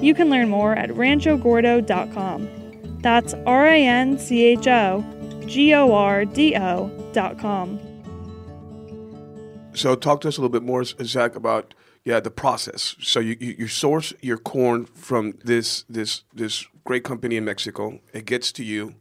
You 0.00 0.14
can 0.14 0.30
learn 0.30 0.48
more 0.48 0.74
at 0.74 0.90
ranchogordo.com. 0.90 2.48
That's 3.02 3.34
R 3.46 3.66
A 3.68 3.86
N 3.86 4.18
C 4.18 4.44
H 4.46 4.66
O 4.66 5.04
G 5.46 5.72
O 5.74 5.92
R 5.92 6.24
D 6.24 6.56
O.com. 6.56 7.78
So 9.72 9.94
talk 9.94 10.22
to 10.22 10.28
us 10.28 10.36
a 10.36 10.40
little 10.40 10.52
bit 10.52 10.64
more, 10.64 10.82
Zack, 10.84 11.36
about 11.36 11.74
yeah 12.04 12.18
the 12.18 12.30
process. 12.30 12.96
So 13.00 13.20
you, 13.20 13.36
you, 13.38 13.54
you 13.58 13.68
source 13.68 14.12
your 14.20 14.38
corn 14.38 14.86
from 14.86 15.34
this 15.44 15.84
this 15.88 16.24
this 16.34 16.66
great 16.84 17.04
company 17.04 17.36
in 17.36 17.44
Mexico. 17.44 18.00
It 18.12 18.24
gets 18.24 18.52
to 18.52 18.64
you, 18.64 18.96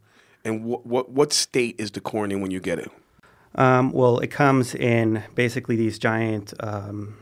and 0.46 0.63
what 0.63 0.86
what 0.86 1.10
what 1.10 1.34
state 1.34 1.75
is 1.77 1.91
the 1.91 2.01
corn 2.01 2.31
in 2.31 2.41
when 2.41 2.51
you 2.51 2.60
get 2.60 2.79
it? 2.79 2.91
Um, 3.55 3.91
well, 3.91 4.19
it 4.19 4.27
comes 4.27 4.75
in 4.75 5.24
basically 5.36 5.75
these 5.75 5.98
giant 5.98 6.53
um, 6.60 7.17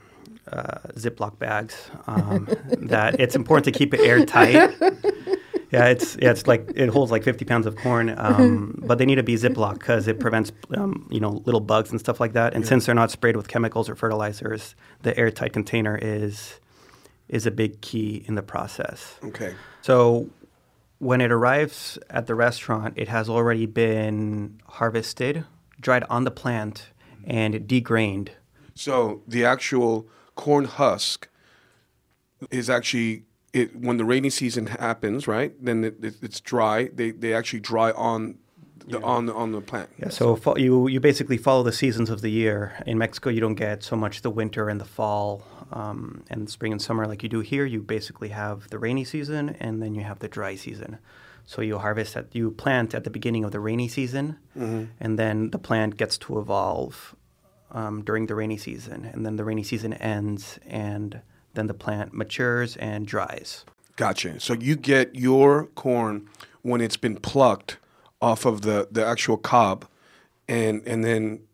uh, 0.51 0.79
Ziploc 0.93 1.39
bags 1.39 1.89
um, 2.05 2.47
that 2.67 3.19
it's 3.19 3.36
important 3.36 3.65
to 3.65 3.71
keep 3.71 3.93
it 3.93 4.01
airtight. 4.01 4.75
Yeah, 5.71 5.88
it's 5.88 6.15
yeah, 6.21 6.31
it's 6.31 6.47
like 6.47 6.71
it 6.75 6.88
holds 6.89 7.12
like 7.12 7.24
50 7.24 7.43
pounds 7.43 7.65
of 7.65 7.75
corn, 7.75 8.15
um, 8.17 8.79
but 8.86 8.97
they 8.97 9.05
need 9.05 9.15
to 9.15 9.24
be 9.24 9.36
Ziploc 9.36 9.74
because 9.79 10.07
it 10.07 10.19
prevents 10.19 10.51
um, 10.75 11.07
you 11.12 11.19
know 11.19 11.41
little 11.45 11.59
bugs 11.59 11.91
and 11.91 12.00
stuff 12.00 12.19
like 12.19 12.33
that. 12.33 12.53
And 12.53 12.65
since 12.65 12.86
they're 12.86 12.95
not 12.95 13.12
sprayed 13.12 13.36
with 13.36 13.47
chemicals 13.47 13.89
or 13.89 13.95
fertilizers, 13.95 14.75
the 15.01 15.17
airtight 15.17 15.53
container 15.53 15.97
is 16.01 16.59
is 17.27 17.45
a 17.45 17.51
big 17.51 17.81
key 17.81 18.24
in 18.27 18.36
the 18.36 18.41
process. 18.41 19.15
Okay. 19.25 19.55
So 19.81 20.29
when 20.99 21.21
it 21.21 21.31
arrives 21.31 21.97
at 22.09 22.27
the 22.27 22.35
restaurant, 22.35 22.93
it 22.97 23.07
has 23.07 23.29
already 23.29 23.65
been 23.65 24.59
harvested, 24.65 25.45
dried 25.79 26.03
on 26.09 26.23
the 26.23 26.31
plant, 26.31 26.89
and 27.25 27.53
degrained. 27.67 28.29
So 28.73 29.21
the 29.27 29.45
actual 29.45 30.07
corn 30.35 30.65
husk 30.65 31.27
is 32.51 32.69
actually 32.69 33.23
it 33.53 33.75
when 33.75 33.97
the 33.97 34.05
rainy 34.05 34.29
season 34.29 34.67
happens, 34.67 35.27
right? 35.27 35.53
Then 35.63 35.83
it, 35.83 36.03
it, 36.03 36.15
it's 36.21 36.39
dry. 36.39 36.89
They 36.93 37.11
they 37.11 37.33
actually 37.33 37.61
dry 37.61 37.91
on 37.91 38.37
the 38.87 39.01
on 39.01 39.25
the 39.25 39.33
on 39.33 39.51
the 39.51 39.61
plant. 39.61 39.89
Yeah, 39.97 40.09
so 40.09 40.35
fo- 40.35 40.57
you 40.57 40.87
you 40.87 40.99
basically 40.99 41.37
follow 41.37 41.63
the 41.63 41.71
seasons 41.71 42.09
of 42.09 42.21
the 42.21 42.29
year. 42.29 42.81
In 42.85 42.97
Mexico, 42.97 43.29
you 43.29 43.41
don't 43.41 43.55
get 43.55 43.83
so 43.83 43.95
much 43.95 44.21
the 44.21 44.29
winter 44.29 44.69
and 44.69 44.79
the 44.79 44.85
fall 44.85 45.43
um, 45.71 46.24
and 46.29 46.50
spring 46.50 46.71
and 46.71 46.81
summer 46.81 47.07
like 47.07 47.24
you 47.24 47.29
do 47.29 47.39
here. 47.39 47.65
You 47.65 47.81
basically 47.81 48.29
have 48.29 48.69
the 48.69 48.79
rainy 48.79 49.03
season 49.03 49.55
and 49.59 49.81
then 49.81 49.95
you 49.95 50.03
have 50.03 50.19
the 50.19 50.27
dry 50.27 50.55
season. 50.55 51.00
So 51.45 51.62
you 51.62 51.77
harvest 51.77 52.17
at 52.17 52.36
you 52.36 52.51
plant 52.51 52.93
at 52.93 53.05
the 53.05 53.09
beginning 53.09 53.45
of 53.45 53.53
the 53.53 53.62
rainy 53.62 53.88
season, 53.88 54.38
and 55.00 55.17
then 55.17 55.51
the 55.51 55.57
plant 55.57 55.95
gets 55.95 56.17
to 56.19 56.39
evolve 56.39 57.15
um, 57.71 58.03
during 58.03 58.27
the 58.27 58.36
rainy 58.36 58.57
season, 58.57 59.05
and 59.05 59.25
then 59.25 59.38
the 59.38 59.45
rainy 59.45 59.63
season 59.63 59.93
ends, 59.93 60.59
and 60.67 61.21
then 61.53 61.67
the 61.67 61.74
plant 61.74 62.13
matures 62.13 62.75
and 62.75 63.07
dries. 63.07 63.63
Gotcha. 63.95 64.41
So 64.41 64.53
you 64.53 64.75
get 64.75 65.15
your 65.15 65.67
corn 65.67 66.27
when 66.63 66.81
it's 66.81 66.97
been 66.97 67.15
plucked 67.15 67.77
off 68.21 68.45
of 68.45 68.62
the, 68.63 68.89
the 68.91 69.05
actual 69.05 69.38
cob, 69.38 69.86
and 70.50 70.86
and 70.86 71.01
then 71.01 71.46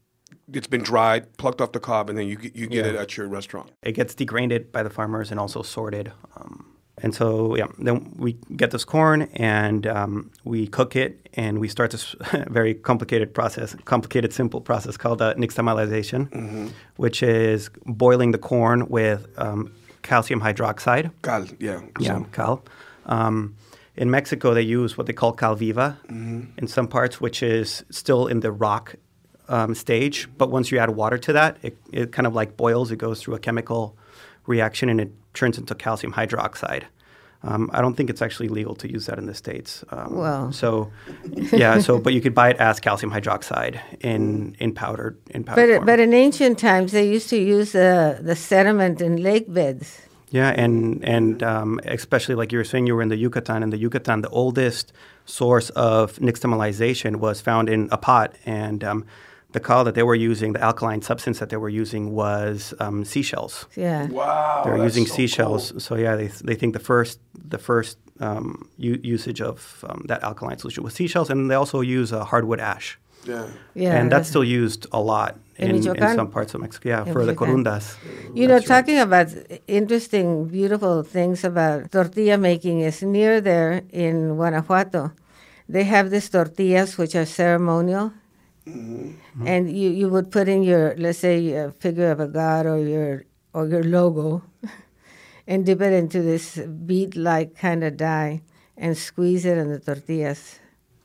it's 0.51 0.67
been 0.67 0.83
dried, 0.83 1.37
plucked 1.37 1.61
off 1.61 1.71
the 1.71 1.79
cob, 1.79 2.09
and 2.09 2.17
then 2.17 2.27
you 2.27 2.35
get, 2.35 2.55
you 2.55 2.67
get 2.67 2.85
it 2.85 2.95
at 2.95 3.15
your 3.17 3.27
restaurant. 3.27 3.71
It 3.83 3.93
gets 3.93 4.13
degrained 4.15 4.71
by 4.71 4.83
the 4.83 4.89
farmers 4.89 5.31
and 5.31 5.39
also 5.39 5.61
sorted. 5.61 6.11
Um, 6.35 6.67
and 7.01 7.13
so, 7.15 7.55
yeah, 7.55 7.67
then 7.79 8.13
we 8.17 8.33
get 8.55 8.71
this 8.71 8.85
corn 8.85 9.23
and 9.33 9.87
um, 9.87 10.31
we 10.43 10.67
cook 10.67 10.95
it, 10.95 11.27
and 11.33 11.59
we 11.59 11.67
start 11.67 11.91
this 11.91 12.15
very 12.49 12.73
complicated 12.75 13.33
process, 13.33 13.75
complicated, 13.85 14.31
simple 14.33 14.61
process 14.61 14.95
called 14.97 15.21
uh, 15.21 15.33
nixtamalization, 15.35 16.71
which 16.97 17.23
is 17.23 17.69
boiling 17.85 18.31
the 18.31 18.37
corn 18.37 18.87
with 18.89 19.27
um, 19.37 19.73
calcium 20.03 20.41
hydroxide. 20.41 21.11
Cal, 21.23 21.45
yeah. 21.59 21.81
Yeah, 21.99 22.17
So- 22.19 22.27
cal. 22.31 22.63
Um, 23.05 23.55
in 23.95 24.09
Mexico, 24.09 24.53
they 24.53 24.61
use 24.61 24.97
what 24.97 25.05
they 25.07 25.13
call 25.13 25.35
calviva 25.35 25.97
in 26.57 26.67
some 26.67 26.87
parts, 26.87 27.21
which 27.21 27.43
is 27.43 27.83
still 27.91 28.25
in 28.27 28.39
the 28.39 28.51
rock 28.51 28.95
um, 29.49 29.75
stage. 29.75 30.27
But 30.37 30.49
once 30.49 30.71
you 30.71 30.79
add 30.79 30.91
water 30.91 31.17
to 31.17 31.33
that, 31.33 31.57
it, 31.61 31.77
it 31.91 32.11
kind 32.11 32.27
of 32.27 32.33
like 32.35 32.57
boils. 32.57 32.91
It 32.91 32.97
goes 32.97 33.21
through 33.21 33.35
a 33.35 33.39
chemical 33.39 33.95
reaction 34.45 34.89
and 34.89 34.99
it 35.01 35.11
turns 35.33 35.57
into 35.57 35.75
calcium 35.75 36.13
hydroxide. 36.13 36.83
Um, 37.45 37.69
I 37.73 37.81
don't 37.81 37.95
think 37.95 38.09
it's 38.09 38.21
actually 38.21 38.47
legal 38.47 38.73
to 38.75 38.89
use 38.89 39.05
that 39.07 39.17
in 39.17 39.25
the 39.25 39.33
states. 39.33 39.83
Um, 39.91 40.15
Wow. 40.15 40.51
So, 40.51 40.91
yeah. 41.51 41.79
So, 41.79 41.99
but 42.03 42.13
you 42.13 42.21
could 42.21 42.33
buy 42.33 42.49
it 42.51 42.57
as 42.57 42.79
calcium 42.79 43.11
hydroxide 43.11 43.81
in 43.99 44.55
in 44.59 44.73
powdered 44.73 45.17
in 45.31 45.43
powder 45.43 45.61
But 45.67 45.75
form. 45.75 45.85
but 45.85 45.99
in 45.99 46.13
ancient 46.13 46.57
times, 46.57 46.93
they 46.93 47.05
used 47.05 47.29
to 47.31 47.37
use 47.37 47.73
the 47.73 48.17
the 48.21 48.35
sediment 48.35 49.01
in 49.01 49.17
lake 49.17 49.51
beds. 49.53 49.99
Yeah, 50.31 50.49
and 50.55 51.03
and 51.03 51.43
um, 51.43 51.79
especially 51.83 52.35
like 52.35 52.53
you 52.53 52.59
were 52.59 52.63
saying, 52.63 52.87
you 52.87 52.95
were 52.95 53.03
in 53.03 53.09
the 53.09 53.17
Yucatan. 53.17 53.61
In 53.61 53.69
the 53.71 53.77
Yucatan, 53.77 54.21
the 54.21 54.29
oldest 54.29 54.93
source 55.25 55.69
of 55.75 56.15
nixtamalization 56.19 57.17
was 57.17 57.41
found 57.41 57.69
in 57.69 57.89
a 57.91 57.97
pot, 57.97 58.35
and 58.45 58.83
um, 58.85 59.05
the 59.53 59.59
cal 59.59 59.83
that 59.83 59.95
they 59.95 60.03
were 60.03 60.15
using, 60.31 60.53
the 60.53 60.61
alkaline 60.69 61.01
substance 61.01 61.37
that 61.39 61.49
they 61.49 61.57
were 61.57 61.69
using, 61.81 62.03
was 62.23 62.73
um, 62.79 63.05
seashells. 63.05 63.65
Yeah. 63.75 64.07
Wow. 64.07 64.61
They 64.63 64.71
were 64.71 64.83
using 64.89 65.05
so 65.07 65.15
seashells. 65.15 65.71
cool. 65.71 65.79
So 65.79 65.95
yeah, 65.95 66.15
they 66.19 66.27
they 66.49 66.55
think 66.55 66.73
the 66.73 66.83
first 66.91 67.19
the 67.53 67.57
first 67.69 67.97
um, 68.19 68.45
u- 68.77 68.99
usage 69.17 69.41
of 69.41 69.57
um, 69.89 69.99
that 70.09 70.19
alkaline 70.23 70.57
solution 70.57 70.83
was 70.83 70.93
seashells, 70.93 71.29
and 71.29 71.49
they 71.49 71.55
also 71.55 71.81
use 71.81 72.09
uh, 72.13 72.23
hardwood 72.31 72.59
ash, 72.59 72.87
Yeah. 73.27 73.45
Yeah. 73.83 73.97
and 73.97 74.11
that's 74.11 74.29
still 74.29 74.43
used 74.61 74.81
a 74.91 74.99
lot 75.13 75.31
In 75.57 75.69
in, 75.69 75.75
in 75.97 76.15
some 76.19 76.29
parts 76.37 76.53
of 76.55 76.61
Mexico. 76.61 76.89
Yeah, 76.89 77.05
In 77.07 77.13
for 77.13 77.25
the 77.25 77.35
corundas. 77.35 77.85
You 78.37 78.47
know, 78.47 78.55
That's 78.59 78.69
right. 78.69 78.75
talking 78.81 78.99
about 79.07 79.27
interesting, 79.67 80.45
beautiful 80.47 81.03
things 81.03 81.43
about 81.43 81.91
tortilla 81.91 82.37
making 82.37 82.81
is 82.81 83.01
near 83.03 83.41
there 83.41 83.81
in 83.91 84.35
Guanajuato. 84.37 85.11
They 85.69 85.83
have 85.85 86.09
these 86.09 86.29
tortillas 86.29 86.97
which 86.97 87.15
are 87.15 87.25
ceremonial, 87.25 88.11
Mm-hmm. 88.67 89.45
and 89.47 89.69
you, 89.77 89.89
you 89.89 90.07
would 90.09 90.31
put 90.31 90.47
in 90.47 90.63
your 90.63 90.95
let's 90.97 91.19
say 91.19 91.51
a 91.53 91.71
figure 91.71 92.11
of 92.11 92.19
a 92.21 92.27
god 92.27 92.65
or 92.65 92.79
your 92.79 93.25
or 93.53 93.67
your 93.67 93.83
logo, 93.83 94.41
and 95.47 95.65
dip 95.65 95.81
it 95.81 95.93
into 95.93 96.21
this 96.21 96.57
bead-like 96.57 97.55
kind 97.57 97.83
of 97.83 97.97
dye, 97.97 98.41
and 98.77 98.97
squeeze 98.97 99.45
it 99.45 99.57
in 99.57 99.69
the 99.69 99.79
tortillas. 99.79 100.59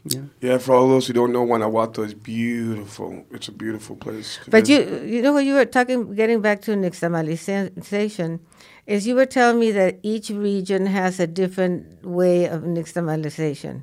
Yeah. 0.04 0.22
Yeah, 0.40 0.58
for 0.58 0.74
all 0.74 0.88
those 0.88 1.06
who 1.08 1.12
don't 1.12 1.32
know, 1.32 1.44
Guanajuato 1.44 2.02
is 2.04 2.14
beautiful. 2.14 3.24
It's 3.30 3.48
a 3.48 3.52
beautiful 3.52 3.96
place. 3.96 4.38
to 4.44 4.50
But 4.50 4.66
visit. 4.66 5.02
you, 5.02 5.16
you 5.16 5.22
know, 5.22 5.32
what 5.34 5.44
you 5.44 5.54
were 5.54 5.66
talking, 5.66 6.14
getting 6.14 6.40
back 6.40 6.62
to 6.62 6.70
nixtamalization, 6.72 8.40
is 8.86 9.06
you 9.06 9.14
were 9.14 9.26
telling 9.26 9.58
me 9.60 9.70
that 9.72 9.98
each 10.02 10.30
region 10.30 10.86
has 10.86 11.20
a 11.20 11.26
different 11.26 12.04
way 12.06 12.46
of 12.46 12.62
nixtamalization. 12.62 13.82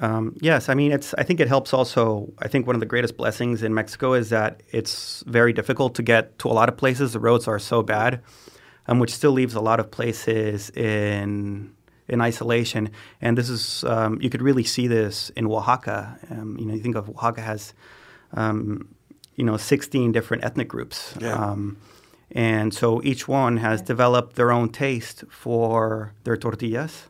Um, 0.00 0.36
yes, 0.40 0.68
I 0.68 0.74
mean 0.74 0.92
it's. 0.92 1.14
I 1.14 1.22
think 1.22 1.40
it 1.40 1.48
helps. 1.48 1.74
Also, 1.74 2.32
I 2.38 2.48
think 2.48 2.66
one 2.66 2.74
of 2.76 2.80
the 2.80 2.86
greatest 2.86 3.16
blessings 3.16 3.62
in 3.62 3.74
Mexico 3.74 4.14
is 4.14 4.30
that 4.30 4.62
it's 4.70 5.22
very 5.26 5.52
difficult 5.52 5.94
to 5.96 6.02
get 6.02 6.38
to 6.40 6.48
a 6.48 6.54
lot 6.54 6.68
of 6.68 6.76
places. 6.76 7.12
The 7.12 7.20
roads 7.20 7.46
are 7.46 7.58
so 7.58 7.82
bad, 7.82 8.22
um, 8.86 8.98
which 8.98 9.14
still 9.14 9.32
leaves 9.32 9.54
a 9.54 9.60
lot 9.60 9.80
of 9.80 9.90
places 9.90 10.70
in 10.70 11.74
in 12.08 12.20
isolation. 12.20 12.90
And 13.20 13.36
this 13.36 13.50
is 13.50 13.84
um, 13.84 14.18
you 14.22 14.30
could 14.30 14.42
really 14.42 14.64
see 14.64 14.86
this 14.86 15.30
in 15.30 15.46
Oaxaca. 15.46 16.18
Um, 16.30 16.56
you 16.58 16.66
know, 16.66 16.74
you 16.74 16.82
think 16.82 16.96
of 16.96 17.10
Oaxaca 17.10 17.42
has 17.42 17.74
um, 18.34 18.88
you 19.36 19.44
know, 19.44 19.56
16 19.56 20.12
different 20.12 20.44
ethnic 20.44 20.68
groups. 20.68 21.14
Yeah. 21.20 21.52
Um, 22.34 22.42
and 22.42 22.74
so 22.74 23.00
each 23.02 23.28
one 23.28 23.58
has 23.58 23.82
developed 23.82 24.36
their 24.36 24.50
own 24.50 24.68
taste 24.70 25.24
for 25.28 26.12
their 26.24 26.36
tortillas 26.36 27.08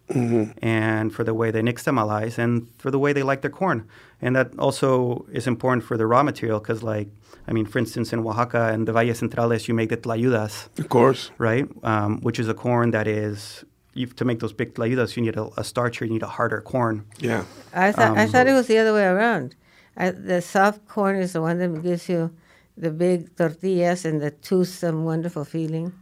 and 0.63 1.13
for 1.15 1.25
the 1.25 1.35
way 1.35 1.51
they 1.51 1.63
mix 1.63 1.83
nixtamalize 1.85 2.39
and 2.39 2.67
for 2.79 2.91
the 2.91 2.99
way 2.99 3.13
they 3.13 3.23
like 3.23 3.41
their 3.43 3.51
corn. 3.51 3.87
And 4.21 4.37
that 4.37 4.49
also 4.59 5.27
is 5.33 5.47
important 5.47 5.85
for 5.85 5.97
the 5.97 6.07
raw 6.07 6.23
material 6.23 6.61
because, 6.61 6.83
like, 6.83 7.09
I 7.49 7.53
mean, 7.53 7.67
for 7.67 7.79
instance, 7.79 8.13
in 8.13 8.21
Oaxaca 8.21 8.73
and 8.73 8.87
the 8.87 8.93
Valles 8.93 9.21
Centrales, 9.21 9.67
you 9.69 9.75
make 9.75 9.89
the 9.89 9.97
tlayudas, 9.97 10.69
Of 10.79 10.89
course. 10.89 11.31
right? 11.39 11.67
Um, 11.83 12.21
which 12.21 12.39
is 12.39 12.49
a 12.49 12.55
corn 12.55 12.93
that 12.93 13.07
is, 13.09 13.65
you, 13.95 14.07
to 14.07 14.25
make 14.25 14.39
those 14.39 14.53
big 14.53 14.75
tlayudas, 14.75 15.17
you 15.17 15.23
need 15.23 15.37
a, 15.37 15.49
a 15.57 15.65
starcher, 15.65 16.05
you 16.05 16.13
need 16.13 16.23
a 16.23 16.29
harder 16.39 16.61
corn. 16.61 17.05
Yeah. 17.19 17.45
I 17.75 17.91
thought 17.93 18.17
I 18.17 18.25
Um, 18.25 18.29
thought 18.31 18.47
it 18.47 18.53
was 18.53 18.67
the 18.69 18.79
other 18.79 18.93
way 18.95 19.05
around. 19.07 19.57
I, 19.97 20.11
the 20.11 20.41
soft 20.41 20.87
corn 20.89 21.17
is 21.17 21.33
the 21.33 21.41
one 21.43 21.59
that 21.59 21.83
gives 21.83 22.09
you 22.09 22.31
the 22.77 22.91
big 22.91 23.37
tortillas 23.37 24.05
and 24.05 24.21
the 24.21 24.31
toothsome, 24.31 25.05
wonderful 25.05 25.45
feeling. 25.45 25.93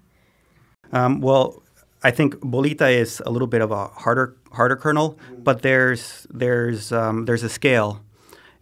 Um, 0.92 1.20
well, 1.20 1.62
I 2.02 2.10
think 2.10 2.36
bolita 2.36 2.90
is 2.92 3.22
a 3.26 3.30
little 3.30 3.48
bit 3.48 3.60
of 3.60 3.70
a 3.70 3.86
harder 3.88 4.34
harder 4.52 4.76
kernel, 4.76 5.18
but 5.38 5.62
there's 5.62 6.26
there's 6.30 6.92
um, 6.92 7.24
there's 7.26 7.42
a 7.42 7.48
scale, 7.48 8.00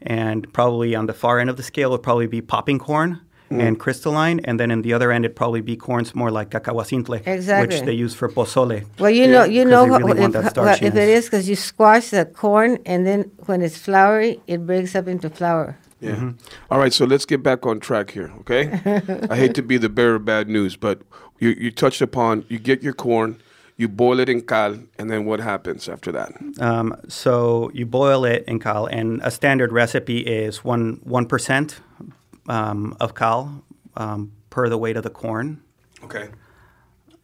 and 0.03 0.51
probably 0.53 0.95
on 0.95 1.07
the 1.07 1.15
far 1.15 1.39
end 1.39 1.49
of 1.51 1.57
the 1.57 1.63
scale 1.63 1.91
would 1.91 2.03
probably 2.03 2.27
be 2.27 2.41
popping 2.41 2.79
corn 2.79 3.21
and 3.51 3.81
crystalline, 3.81 4.41
and 4.45 4.61
then 4.61 4.71
in 4.71 4.83
the 4.83 4.93
other 4.93 5.11
end 5.11 5.25
it'd 5.25 5.35
probably 5.35 5.63
be 5.63 5.75
corns 5.75 6.15
more 6.15 6.31
like 6.31 6.51
cacahuacintle, 6.51 7.27
Exactly. 7.27 7.67
which 7.77 7.83
they 7.87 7.95
use 7.95 8.13
for 8.13 8.29
pozole. 8.29 8.85
Well, 8.99 9.11
you 9.11 9.27
know, 9.27 9.45
you 9.45 9.65
know 9.65 9.85
they 9.85 9.91
what, 9.91 10.03
really 10.05 10.21
want 10.21 10.35
if, 10.37 10.43
that 10.53 10.57
what- 10.59 10.83
if 10.83 10.83
it 10.83 10.93
starchiness. 10.93 11.09
is 11.17 11.25
because 11.25 11.49
you 11.49 11.57
squash 11.57 12.11
the 12.11 12.27
corn, 12.27 12.77
and 12.85 13.07
then 13.07 13.31
when 13.47 13.63
it's 13.63 13.79
floury, 13.79 14.43
it 14.47 14.67
breaks 14.67 14.95
up 14.95 15.09
into 15.09 15.31
flour. 15.31 15.79
Yeah. 16.01 16.13
Mm-hmm. 16.13 16.31
All 16.71 16.79
right, 16.79 16.93
so 16.93 17.05
let's 17.05 17.25
get 17.25 17.43
back 17.43 17.67
on 17.67 17.81
track 17.81 18.13
here, 18.13 18.33
okay? 18.41 18.71
I 19.31 19.37
hate 19.37 19.55
to 19.57 19.63
be 19.63 19.79
the 19.79 19.89
bearer 19.89 20.17
of 20.17 20.25
bad 20.25 20.49
news, 20.49 20.77
but 20.77 21.03
you, 21.39 21.51
you 21.51 21.71
touched 21.71 22.01
upon 22.01 22.45
you 22.49 22.59
get 22.59 22.83
your 22.83 22.93
corn, 22.93 23.41
you 23.77 23.89
boil 23.89 24.21
it 24.21 24.29
in 24.29 24.43
cal, 24.43 24.79
and 24.99 25.11
then 25.11 25.25
what 25.25 25.41
happens 25.41 25.89
after 25.89 26.13
that? 26.13 26.33
Um, 26.61 26.95
so 27.09 27.71
you 27.75 27.87
boil 27.87 28.25
it 28.25 28.45
in 28.47 28.61
cal, 28.61 28.87
and 28.87 29.21
a 29.23 29.31
standard 29.31 29.73
recipe 29.73 30.19
is 30.21 30.65
one 30.65 31.01
one 31.03 31.27
percent 31.27 31.81
um, 32.49 32.97
of 33.01 33.15
cal 33.15 33.65
um, 33.97 34.33
per 34.51 34.69
the 34.69 34.79
weight 34.79 34.97
of 34.97 35.03
the 35.03 35.11
corn. 35.11 35.63
Okay. 36.05 36.29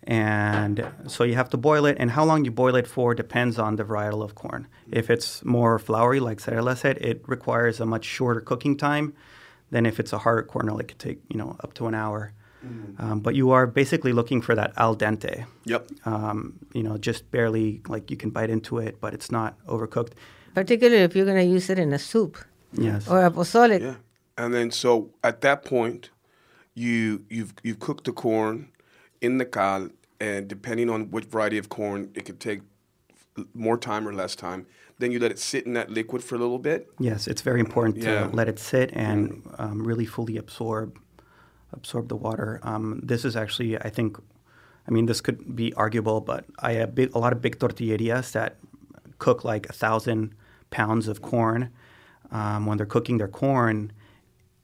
And 0.07 0.87
so 1.07 1.25
you 1.25 1.35
have 1.35 1.49
to 1.51 1.57
boil 1.57 1.87
it, 1.87 1.97
and 1.99 2.11
how 2.11 2.25
long 2.25 2.45
you 2.45 2.51
boil 2.51 2.77
it 2.77 2.87
for 2.87 3.15
depends 3.15 3.59
on 3.59 3.77
the 3.77 3.85
varietal 3.85 4.23
of 4.23 4.35
corn. 4.35 4.67
If 4.91 5.09
it's 5.09 5.43
more 5.45 5.79
floury, 5.79 6.21
like 6.21 6.39
Zarela 6.39 6.77
said, 6.77 6.99
it 6.99 7.23
requires 7.27 7.81
a 7.81 7.87
much 7.87 8.05
shorter 8.05 8.41
cooking 8.43 8.77
time 8.77 9.15
than 9.71 9.87
if 9.87 9.99
it's 9.99 10.13
a 10.13 10.19
harder 10.19 10.43
kernel. 10.43 10.79
It 10.79 10.89
could 10.89 10.99
take 10.99 11.21
you 11.31 11.39
know 11.39 11.57
up 11.65 11.73
to 11.75 11.87
an 11.87 11.95
hour. 11.95 12.33
Um, 12.99 13.21
but 13.21 13.35
you 13.35 13.51
are 13.51 13.67
basically 13.67 14.13
looking 14.15 14.41
for 14.41 14.55
that 14.55 14.73
al 14.79 14.97
dente. 14.97 15.45
Yep. 15.67 15.87
Um, 16.07 16.55
you 16.73 16.83
know, 16.83 16.97
just 16.97 17.31
barely 17.31 17.83
like 17.89 18.11
you 18.11 18.17
can 18.17 18.31
bite 18.31 18.49
into 18.49 18.79
it, 18.79 19.03
but 19.03 19.13
it's 19.13 19.31
not 19.31 19.59
overcooked. 19.67 20.13
Particularly 20.55 21.03
if 21.03 21.15
you're 21.15 21.27
going 21.27 21.37
to 21.47 21.53
use 21.55 21.69
it 21.69 21.79
in 21.79 21.93
a 21.93 21.99
soup 21.99 22.39
Yes. 22.73 23.07
or 23.07 23.23
a 23.27 23.31
pozole. 23.31 23.79
Yeah. 23.81 23.97
And 24.39 24.55
then 24.55 24.71
so 24.71 25.11
at 25.23 25.43
that 25.43 25.63
point, 25.67 26.09
you 26.75 27.25
you've 27.29 27.53
you've 27.63 27.81
cooked 27.81 28.05
the 28.05 28.13
corn 28.13 28.69
in 29.25 29.39
the 29.39 29.45
cal, 29.47 29.89
and 30.21 30.47
depending 30.55 30.89
on 30.91 31.11
which 31.11 31.25
variety 31.25 31.59
of 31.59 31.69
corn, 31.69 32.11
it 32.15 32.23
could 32.27 32.41
take 32.41 32.61
more 33.55 33.79
time 33.79 34.07
or 34.07 34.13
less 34.13 34.37
time. 34.37 34.67
Then 34.99 35.11
you 35.13 35.19
let 35.19 35.33
it 35.33 35.39
sit 35.41 35.67
in 35.67 35.73
that 35.75 35.91
liquid 35.91 36.23
for 36.23 36.35
a 36.37 36.39
little 36.39 36.59
bit. 36.71 36.89
Yes, 37.01 37.27
it's 37.27 37.43
very 37.43 37.61
important 37.67 37.97
Yeah. 37.97 38.27
to 38.29 38.37
let 38.41 38.49
it 38.49 38.59
sit 38.59 38.91
and 38.93 39.43
um, 39.59 39.83
really 39.91 40.07
fully 40.07 40.37
absorb 40.37 40.99
absorb 41.73 42.07
the 42.09 42.15
water. 42.27 42.61
Um, 42.63 43.01
this 43.03 43.25
is 43.25 43.35
actually, 43.35 43.77
I 43.89 43.91
think, 43.91 44.17
I 44.87 44.91
mean, 44.93 45.07
this 45.07 45.21
could 45.21 45.57
be 45.57 45.75
arguable, 45.75 46.21
but 46.21 46.45
I 46.61 46.75
have 46.75 46.95
big, 46.95 47.13
a 47.17 47.19
lot 47.19 47.33
of 47.33 47.41
big 47.43 47.59
tortillerias 47.59 48.31
that 48.31 48.53
cook 49.19 49.43
like 49.43 49.69
a 49.69 49.73
thousand 49.73 50.35
pounds 50.71 51.09
of 51.09 51.21
corn. 51.21 51.71
Um, 52.31 52.67
when 52.67 52.77
they're 52.79 52.87
cooking 52.97 53.19
their 53.19 53.33
corn, 53.45 53.91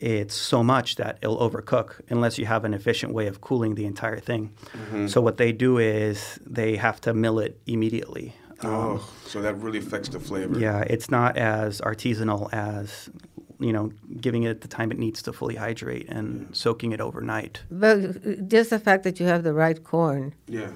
it's 0.00 0.34
so 0.34 0.64
much 0.64 0.96
that 0.96 1.18
it'll 1.20 1.38
overcook 1.38 2.00
unless 2.08 2.38
you 2.38 2.46
have 2.46 2.64
an 2.64 2.72
efficient 2.72 3.12
way 3.12 3.26
of 3.26 3.42
cooling 3.42 3.74
the 3.74 3.84
entire 3.84 4.18
thing. 4.18 4.52
Mm-hmm. 4.72 5.06
So 5.08 5.20
what 5.20 5.36
they 5.36 5.52
do 5.52 5.78
is 5.78 6.40
they 6.44 6.76
have 6.76 7.00
to 7.02 7.12
mill 7.12 7.38
it 7.38 7.60
immediately. 7.66 8.34
Oh, 8.62 8.92
um, 8.92 9.00
so 9.26 9.42
that 9.42 9.54
really 9.56 9.78
affects 9.78 10.08
the 10.08 10.20
flavor. 10.20 10.58
Yeah, 10.58 10.80
it's 10.80 11.10
not 11.10 11.36
as 11.36 11.80
artisanal 11.82 12.52
as 12.52 13.10
you 13.58 13.72
know 13.74 13.92
giving 14.20 14.44
it 14.44 14.62
the 14.62 14.68
time 14.68 14.90
it 14.90 14.98
needs 14.98 15.22
to 15.22 15.32
fully 15.32 15.56
hydrate 15.56 16.08
and 16.08 16.48
mm. 16.48 16.56
soaking 16.56 16.92
it 16.92 17.00
overnight. 17.00 17.62
But 17.70 18.48
just 18.48 18.70
the 18.70 18.78
fact 18.78 19.04
that 19.04 19.20
you 19.20 19.26
have 19.26 19.44
the 19.44 19.52
right 19.52 19.82
corn 19.84 20.34
Yeah. 20.48 20.70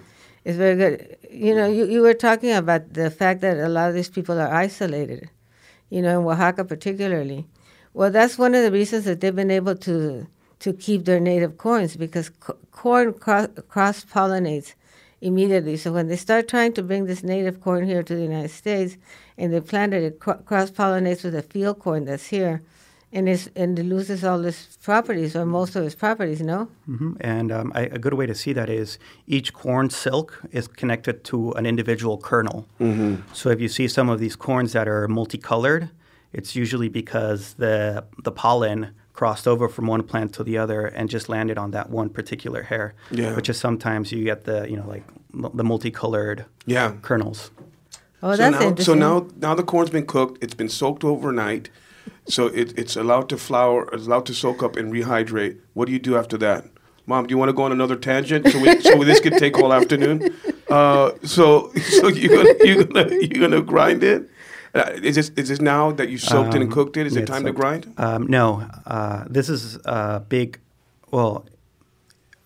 is 0.44 0.56
very 0.56 0.76
good. 0.76 1.16
You 1.30 1.54
know, 1.54 1.66
you, 1.66 1.87
you 1.87 2.02
were 2.02 2.14
talking 2.14 2.52
about 2.52 2.92
the 2.92 3.10
fact 3.10 3.40
that 3.40 3.56
a 3.56 3.68
lot 3.68 3.88
of 3.88 3.94
these 3.94 4.10
people 4.10 4.38
are 4.38 4.52
isolated, 4.52 5.30
you 5.88 6.02
know, 6.02 6.20
in 6.20 6.26
Oaxaca 6.26 6.64
particularly. 6.64 7.46
Well, 7.94 8.11
that's 8.11 8.37
one 8.38 8.54
of 8.54 8.62
the 8.62 8.72
reasons 8.72 9.04
that 9.04 9.20
they've 9.20 9.35
been 9.35 9.50
able 9.50 9.76
to 9.76 10.26
to 10.61 10.72
keep 10.72 11.04
their 11.04 11.20
native 11.20 11.59
corns 11.59 11.96
because 11.96 12.30
co- 12.30 12.57
corn 12.72 13.12
cro- 13.12 13.48
cross 13.68 14.04
pollinates 14.04 14.74
immediately. 15.20 15.76
So 15.76 15.92
when 15.92 16.09
they 16.09 16.16
start 16.16 16.48
trying 16.48 16.72
to 16.74 16.83
bring 16.83 17.07
this 17.07 17.22
native 17.22 17.61
corn 17.61 17.85
here 17.87 18.02
to 18.02 18.14
the 18.14 18.22
United 18.22 18.50
States 18.50 18.96
and 19.37 19.52
they 19.52 19.61
plant 19.61 19.92
it, 19.94 20.02
it 20.02 20.20
cro- 20.20 20.38
cross 20.48 20.70
pollinates 20.70 21.22
with 21.24 21.35
the 21.35 21.42
field 21.42 21.80
corn 21.80 22.04
that's 22.04 22.26
here, 22.28 22.62
and 23.12 23.28
it's, 23.28 23.48
and 23.54 23.78
it 23.78 23.85
loses 23.85 24.24
all 24.24 24.42
its 24.44 24.76
properties 24.83 25.37
or 25.37 25.44
most 25.44 25.76
of 25.76 25.85
its 25.85 25.94
properties. 25.94 26.40
No. 26.40 26.68
hmm 26.87 27.12
And 27.20 27.52
um, 27.52 27.72
I, 27.74 27.83
a 27.83 27.98
good 27.98 28.14
way 28.14 28.26
to 28.26 28.35
see 28.35 28.52
that 28.54 28.70
is 28.70 28.98
each 29.26 29.52
corn 29.52 29.90
silk 29.90 30.42
is 30.50 30.66
connected 30.66 31.24
to 31.24 31.52
an 31.52 31.66
individual 31.66 32.16
kernel. 32.18 32.66
So 33.33 33.50
if 33.50 33.61
you 33.61 33.68
see 33.68 33.87
some 33.88 34.09
of 34.09 34.18
these 34.18 34.37
corns 34.37 34.72
that 34.72 34.88
are 34.88 35.09
multicolored, 35.09 35.90
it's 36.35 36.55
usually 36.55 36.88
because 36.88 37.55
the 37.55 38.05
the 38.23 38.33
pollen 38.33 38.90
crossed 39.12 39.47
over 39.47 39.68
from 39.68 39.87
one 39.87 40.03
plant 40.03 40.33
to 40.35 40.42
the 40.44 40.59
other 40.59 40.87
and 40.87 41.09
just 41.09 41.29
landed 41.29 41.57
on 41.57 41.70
that 41.70 41.88
one 41.88 42.09
particular 42.09 42.62
hair. 42.64 42.94
Yeah. 43.11 43.35
Which 43.37 43.49
is 43.49 43.57
sometimes 43.59 44.11
you 44.12 44.25
get 44.25 44.44
the 44.44 44.66
you 44.70 44.77
know 44.77 44.87
like 44.94 45.05
the 45.33 45.64
multicolored 45.64 46.44
Yeah. 46.66 46.92
kernels. 47.03 47.51
Oh, 48.23 48.33
so 48.33 48.37
that's 48.38 48.53
now, 48.61 48.68
interesting. 48.68 48.85
so 48.85 48.94
now, 48.94 49.27
now 49.37 49.55
the 49.55 49.62
corn's 49.62 49.90
been 49.90 50.07
cooked. 50.07 50.42
It's 50.42 50.55
been 50.55 50.70
soaked 50.70 51.05
overnight, 51.05 51.68
so 52.27 52.47
it, 52.47 52.73
it's 52.79 52.97
allowed 52.97 53.29
to 53.29 53.37
flour. 53.37 53.88
It's 53.92 54.07
allowed 54.07 54.25
to 54.27 54.35
soak 54.35 54.62
up 54.62 54.77
and 54.77 54.90
rehydrate. 54.92 55.59
What 55.75 55.87
do 55.87 55.92
you 55.92 55.99
do 55.99 56.16
after 56.16 56.38
that, 56.38 56.64
Mom? 57.07 57.27
Do 57.27 57.33
you 57.33 57.38
want 57.38 57.51
to 57.51 57.53
go 57.53 57.64
on 57.64 57.73
another 57.73 57.97
tangent 57.97 58.49
so 58.49 58.59
we, 58.62 58.81
so 58.81 59.05
this 59.05 59.20
could 59.20 59.37
take 59.37 59.59
all 59.59 59.73
afternoon? 59.75 60.35
Uh, 60.70 61.11
so 61.23 61.70
so 62.01 62.09
you're 62.09 62.35
gonna 62.35 62.55
you're 62.64 62.85
gonna 62.85 63.14
you're 63.20 63.40
gonna 63.49 63.61
grind 63.62 64.03
it. 64.03 64.31
Uh, 64.74 64.90
is 65.02 65.14
this 65.14 65.30
is 65.37 65.48
this 65.48 65.60
now 65.60 65.92
that 65.92 66.08
you 66.08 66.18
soaked 66.18 66.54
it 66.54 66.60
and 66.60 66.64
Um, 66.64 66.70
cooked 66.72 66.96
it? 66.96 67.06
Is 67.06 67.14
yeah, 67.14 67.22
it 67.22 67.26
time 67.26 67.42
so- 67.42 67.46
to 67.48 67.52
grind? 67.52 67.92
Um, 67.96 68.26
no, 68.26 68.66
uh, 68.87 69.24
this 69.30 69.48
is 69.48 69.78
a 69.84 70.20
big. 70.28 70.58
Well, 71.12 71.44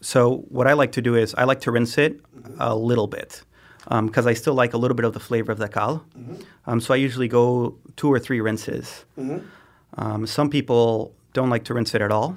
so 0.00 0.44
what 0.50 0.66
I 0.66 0.74
like 0.74 0.92
to 0.92 1.02
do 1.02 1.14
is 1.16 1.34
I 1.34 1.44
like 1.44 1.60
to 1.62 1.70
rinse 1.72 1.96
it 1.98 2.20
a 2.58 2.74
little 2.76 3.06
bit 3.06 3.42
because 3.88 4.26
I 4.26 4.34
still 4.34 4.54
like 4.54 4.74
a 4.74 4.78
little 4.78 4.94
bit 4.94 5.06
of 5.06 5.12
the 5.14 5.20
flavor 5.20 5.50
of 5.52 5.58
the 5.58 5.68
cal. 5.68 6.04
Um, 6.66 6.80
so 6.80 6.92
I 6.92 6.98
usually 6.98 7.28
go 7.28 7.74
two 7.96 8.12
or 8.12 8.18
three 8.18 8.40
rinses. 8.42 9.04
Um, 9.96 10.26
some 10.26 10.50
people 10.50 11.14
don't 11.32 11.48
like 11.50 11.64
to 11.64 11.74
rinse 11.74 11.94
it 11.94 12.02
at 12.02 12.12
all. 12.12 12.36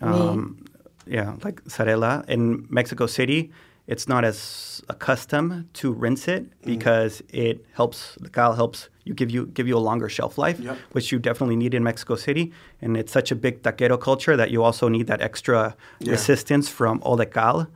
Um, 0.00 0.64
yeah, 1.06 1.34
like 1.44 1.62
Zarela 1.64 2.24
in 2.28 2.66
Mexico 2.70 3.06
City, 3.06 3.50
it's 3.90 4.06
not 4.06 4.24
as 4.24 4.38
accustomed 4.88 5.52
to 5.74 5.92
rinse 5.92 6.28
it 6.28 6.44
mm. 6.44 6.64
because 6.72 7.22
it 7.28 7.56
helps 7.78 7.98
the 8.20 8.30
cal 8.30 8.52
helps 8.54 8.88
you 9.04 9.12
give 9.20 9.30
you 9.34 9.46
give 9.46 9.66
you 9.70 9.76
a 9.76 9.84
longer 9.90 10.08
shelf 10.08 10.38
life, 10.38 10.58
Yep. 10.60 10.76
which 10.92 11.06
you 11.12 11.18
definitely 11.18 11.56
need 11.56 11.74
in 11.74 11.82
Mexico 11.82 12.14
City. 12.14 12.52
And 12.80 12.96
it's 12.96 13.12
such 13.12 13.32
a 13.32 13.36
big 13.46 13.62
taquero 13.62 13.98
culture 14.08 14.36
that 14.36 14.50
you 14.54 14.62
also 14.62 14.88
need 14.88 15.06
that 15.08 15.20
extra 15.20 15.60
Yeah. 15.98 16.12
resistance 16.12 16.66
from 16.78 16.94
all 17.04 17.16
the 17.16 17.26
cal. 17.26 17.66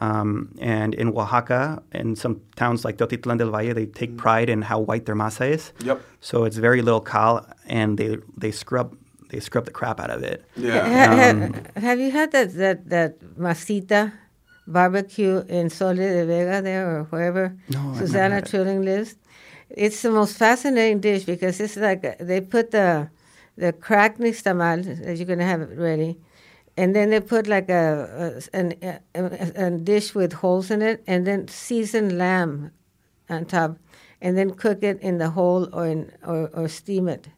Um, 0.00 0.54
and 0.60 0.94
in 0.94 1.08
Oaxaca, 1.08 1.82
and 1.90 2.16
some 2.16 2.34
towns 2.54 2.84
like 2.84 2.96
Teotitlán 2.98 3.38
del 3.38 3.50
Valle, 3.50 3.74
they 3.74 3.86
take 3.86 4.12
mm. 4.12 4.24
pride 4.24 4.48
in 4.48 4.62
how 4.62 4.78
white 4.78 5.04
their 5.06 5.16
masa 5.16 5.44
is. 5.56 5.72
Yep. 5.88 5.98
So 6.20 6.44
it's 6.46 6.58
very 6.68 6.82
little 6.82 7.04
cal, 7.12 7.32
and 7.66 7.98
they 7.98 8.10
they 8.42 8.52
scrub 8.52 8.88
they 9.30 9.40
scrub 9.40 9.64
the 9.64 9.74
crap 9.78 9.98
out 10.04 10.10
of 10.16 10.22
it. 10.22 10.38
Yeah. 10.54 10.84
Ha- 10.96 11.16
ha- 11.16 11.30
um, 11.30 11.40
have 11.88 11.98
you 12.04 12.10
had 12.18 12.30
that, 12.30 12.48
that, 12.54 12.78
that 12.94 13.12
masita 13.36 14.12
barbecue 14.72 15.42
in 15.48 15.70
Sola 15.70 15.94
de 15.94 16.26
Vega 16.26 16.62
there 16.62 16.86
or 17.00 17.04
wherever 17.04 17.56
No, 17.70 17.94
Susana. 17.98 18.42
Trilling 18.42 18.82
lives? 18.84 19.16
It's 19.70 20.00
the 20.02 20.10
most 20.10 20.36
fascinating 20.36 21.00
dish 21.00 21.24
because 21.24 21.60
it's 21.60 21.76
like 21.76 22.18
they 22.18 22.40
put 22.40 22.70
the 22.70 23.10
the 23.56 23.72
cracked 23.72 24.20
nixtamal 24.20 24.84
that 25.04 25.16
you're 25.16 25.26
going 25.26 25.40
to 25.40 25.44
have 25.44 25.60
it 25.60 25.76
ready, 25.76 26.16
and 26.76 26.94
then 26.94 27.10
they 27.10 27.20
put 27.20 27.48
like 27.48 27.68
a, 27.68 28.40
a, 28.52 28.56
an, 28.56 28.74
a, 28.82 29.00
a, 29.16 29.66
a 29.66 29.70
dish 29.72 30.14
with 30.14 30.32
holes 30.34 30.70
in 30.70 30.80
it, 30.80 31.02
and 31.06 31.26
then 31.26 31.48
seasoned 31.48 32.16
lamb 32.16 32.70
on 33.28 33.44
top, 33.44 33.76
and 34.22 34.38
then 34.38 34.52
cook 34.52 34.82
it 34.82 35.00
in 35.00 35.18
the 35.18 35.30
hole 35.30 35.68
or 35.72 35.86
in, 35.86 36.12
or, 36.24 36.48
or 36.54 36.68
steam 36.68 37.08
it. 37.08 37.28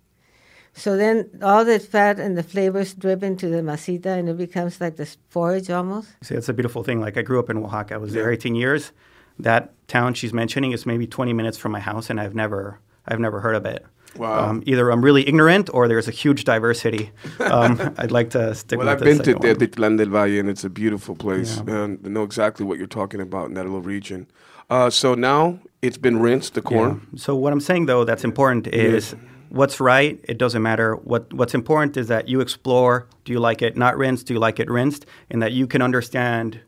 So 0.72 0.96
then 0.96 1.28
all 1.42 1.64
the 1.64 1.78
fat 1.78 2.18
and 2.20 2.36
the 2.38 2.42
flavors 2.42 2.94
drip 2.94 3.22
into 3.22 3.48
the 3.48 3.60
masita, 3.62 4.06
and 4.18 4.28
it 4.28 4.36
becomes 4.38 4.80
like 4.80 4.96
this 4.96 5.16
porridge 5.30 5.68
almost. 5.70 6.08
See, 6.22 6.34
it's 6.34 6.48
a 6.48 6.52
beautiful 6.54 6.82
thing. 6.84 7.00
Like 7.00 7.16
I 7.16 7.22
grew 7.22 7.38
up 7.38 7.50
in 7.50 7.58
Oaxaca. 7.58 7.94
I 7.94 7.96
was 7.98 8.12
there 8.12 8.30
18 8.32 8.54
years. 8.54 8.92
That 9.38 9.72
town 9.88 10.14
she's 10.14 10.32
mentioning 10.32 10.72
is 10.72 10.86
maybe 10.86 11.06
20 11.06 11.32
minutes 11.32 11.58
from 11.58 11.72
my 11.72 11.80
house, 11.80 12.10
and 12.10 12.20
I've 12.20 12.34
never, 12.34 12.78
I've 13.08 13.20
never 13.20 13.40
heard 13.40 13.56
of 13.56 13.64
it. 13.66 13.84
Wow. 14.16 14.50
Um, 14.50 14.62
either 14.66 14.90
I'm 14.90 15.04
really 15.04 15.26
ignorant 15.26 15.70
or 15.72 15.86
there's 15.88 16.08
a 16.08 16.10
huge 16.10 16.44
diversity. 16.44 17.10
Um, 17.38 17.80
I'd 17.98 18.10
like 18.10 18.30
to 18.30 18.54
stick 18.54 18.78
Well, 18.78 18.86
with 18.88 18.94
I've 18.94 19.04
been 19.04 19.18
to 19.18 19.24
second 19.24 19.42
one. 19.42 19.56
Teotitlán 19.56 19.98
del 19.98 20.08
Valle, 20.08 20.38
and 20.40 20.48
it's 20.50 20.64
a 20.64 20.70
beautiful 20.70 21.14
place. 21.14 21.62
Yeah. 21.66 21.84
And 21.84 22.00
I 22.04 22.08
know 22.08 22.24
exactly 22.24 22.66
what 22.66 22.76
you're 22.78 22.88
talking 22.88 23.20
about 23.20 23.48
in 23.48 23.54
that 23.54 23.64
little 23.64 23.82
region. 23.82 24.26
Uh, 24.68 24.90
so 24.90 25.14
now 25.14 25.58
it's 25.82 25.96
been 25.98 26.18
rinsed, 26.20 26.54
the 26.54 26.62
corn. 26.62 27.06
Yeah. 27.12 27.18
So 27.20 27.34
what 27.36 27.52
I'm 27.52 27.60
saying 27.60 27.86
though 27.86 28.04
that's 28.04 28.24
important 28.24 28.66
is 28.68 29.14
what's 29.50 29.78
right. 29.80 30.18
It 30.24 30.38
doesn't 30.38 30.62
matter. 30.62 30.94
What 30.96 31.32
what's 31.32 31.54
important 31.54 31.96
is 31.96 32.08
that 32.08 32.28
you 32.28 32.40
explore. 32.40 33.06
Do 33.24 33.32
you 33.32 33.40
like 33.40 33.60
it 33.62 33.76
not 33.76 33.96
rinsed? 33.98 34.26
Do 34.26 34.34
you 34.34 34.40
like 34.40 34.58
it 34.58 34.68
rinsed? 34.70 35.06
And 35.30 35.42
that 35.42 35.52
you 35.52 35.66
can 35.66 35.82
understand 35.82 36.60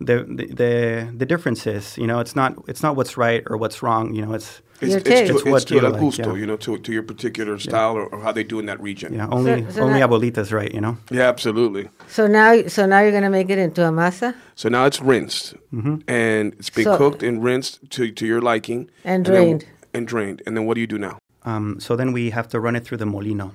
the 0.00 0.16
the 0.38 0.46
the, 0.60 1.12
the 1.16 1.26
differences. 1.26 1.96
You 1.96 2.06
know, 2.06 2.20
it's 2.20 2.34
not 2.36 2.52
it's 2.68 2.82
not 2.82 2.96
what's 2.96 3.16
right 3.16 3.42
or 3.46 3.56
what's 3.56 3.82
wrong. 3.82 4.14
You 4.14 4.26
know, 4.26 4.34
it's 4.34 4.60
It's, 4.80 4.90
Your 4.90 4.98
it's 4.98 5.08
to, 5.08 5.14
It's 5.14 5.30
it's 5.30 5.44
what 5.44 5.66
to 5.68 5.74
you 5.74 5.80
el 5.86 5.92
like, 5.92 6.00
gusto, 6.00 6.30
yeah. 6.34 6.40
you 6.40 6.46
know, 6.46 6.56
to, 6.66 6.76
to 6.86 6.92
your 6.92 7.04
particular 7.04 7.58
style 7.58 7.94
or, 7.96 8.04
or 8.12 8.18
how 8.20 8.32
they 8.32 8.44
do 8.44 8.58
in 8.58 8.66
that 8.66 8.80
region. 8.82 9.14
yeah, 9.14 9.28
only 9.30 9.62
So- 9.62 9.70
so 9.70 9.82
only 9.86 10.00
that- 10.00 10.10
abuelita's 10.10 10.50
right. 10.52 10.72
You 10.76 10.80
know. 10.80 10.96
Yeah, 11.10 11.28
absolutely. 11.34 11.88
So 12.08 12.26
now, 12.26 12.66
so 12.66 12.84
now 12.84 12.98
you're 13.02 13.12
gonna 13.18 13.30
make 13.30 13.50
it 13.54 13.58
into 13.58 13.82
a 13.86 13.92
masa 13.92 14.34
So 14.56 14.68
now 14.68 14.84
it's 14.88 15.00
rinsed, 15.00 15.54
Mm-hmm. 15.72 15.94
and 16.08 16.52
it's 16.58 16.70
been 16.70 16.84
So- 16.90 16.98
cooked 16.98 17.22
and 17.22 17.42
rinsed 17.44 17.88
to, 17.94 18.10
to 18.18 18.24
your 18.26 18.40
liking, 18.52 18.90
and 19.04 19.24
then- 19.24 19.32
drained. 19.34 19.64
and 19.94 20.08
drained. 20.08 20.42
And 20.44 20.56
then 20.56 20.66
what 20.66 20.74
do 20.74 20.80
you 20.80 20.88
do 20.88 20.98
now? 20.98 21.16
Um, 21.44 21.78
so 21.80 21.96
then 21.96 22.12
we 22.12 22.30
have 22.30 22.48
to 22.48 22.60
run 22.60 22.76
it 22.76 22.84
through 22.84 22.98
the 22.98 23.06
molino, 23.06 23.52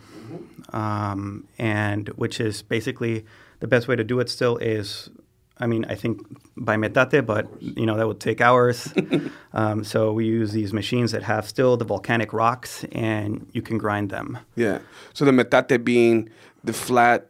um, 0.73 1.47
and 1.57 2.09
which 2.09 2.39
is 2.39 2.61
basically 2.61 3.25
the 3.59 3.67
best 3.67 3.87
way 3.87 3.95
to 3.95 4.03
do 4.03 4.19
it. 4.19 4.29
Still 4.29 4.57
is, 4.57 5.09
I 5.57 5.65
mean, 5.65 5.85
I 5.85 5.95
think 5.95 6.21
by 6.55 6.77
metate, 6.77 7.25
but 7.25 7.47
you 7.59 7.85
know 7.85 7.97
that 7.97 8.07
would 8.07 8.19
take 8.19 8.41
hours. 8.41 8.93
um, 9.53 9.83
so 9.83 10.11
we 10.13 10.25
use 10.25 10.51
these 10.51 10.71
machines 10.71 11.11
that 11.11 11.23
have 11.23 11.47
still 11.47 11.77
the 11.77 11.85
volcanic 11.85 12.31
rocks, 12.31 12.85
and 12.91 13.47
you 13.53 13.61
can 13.61 13.77
grind 13.77 14.11
them. 14.11 14.37
Yeah. 14.55 14.79
So 15.13 15.25
the 15.25 15.31
metate 15.31 15.83
being 15.83 16.29
the 16.63 16.73
flat, 16.73 17.28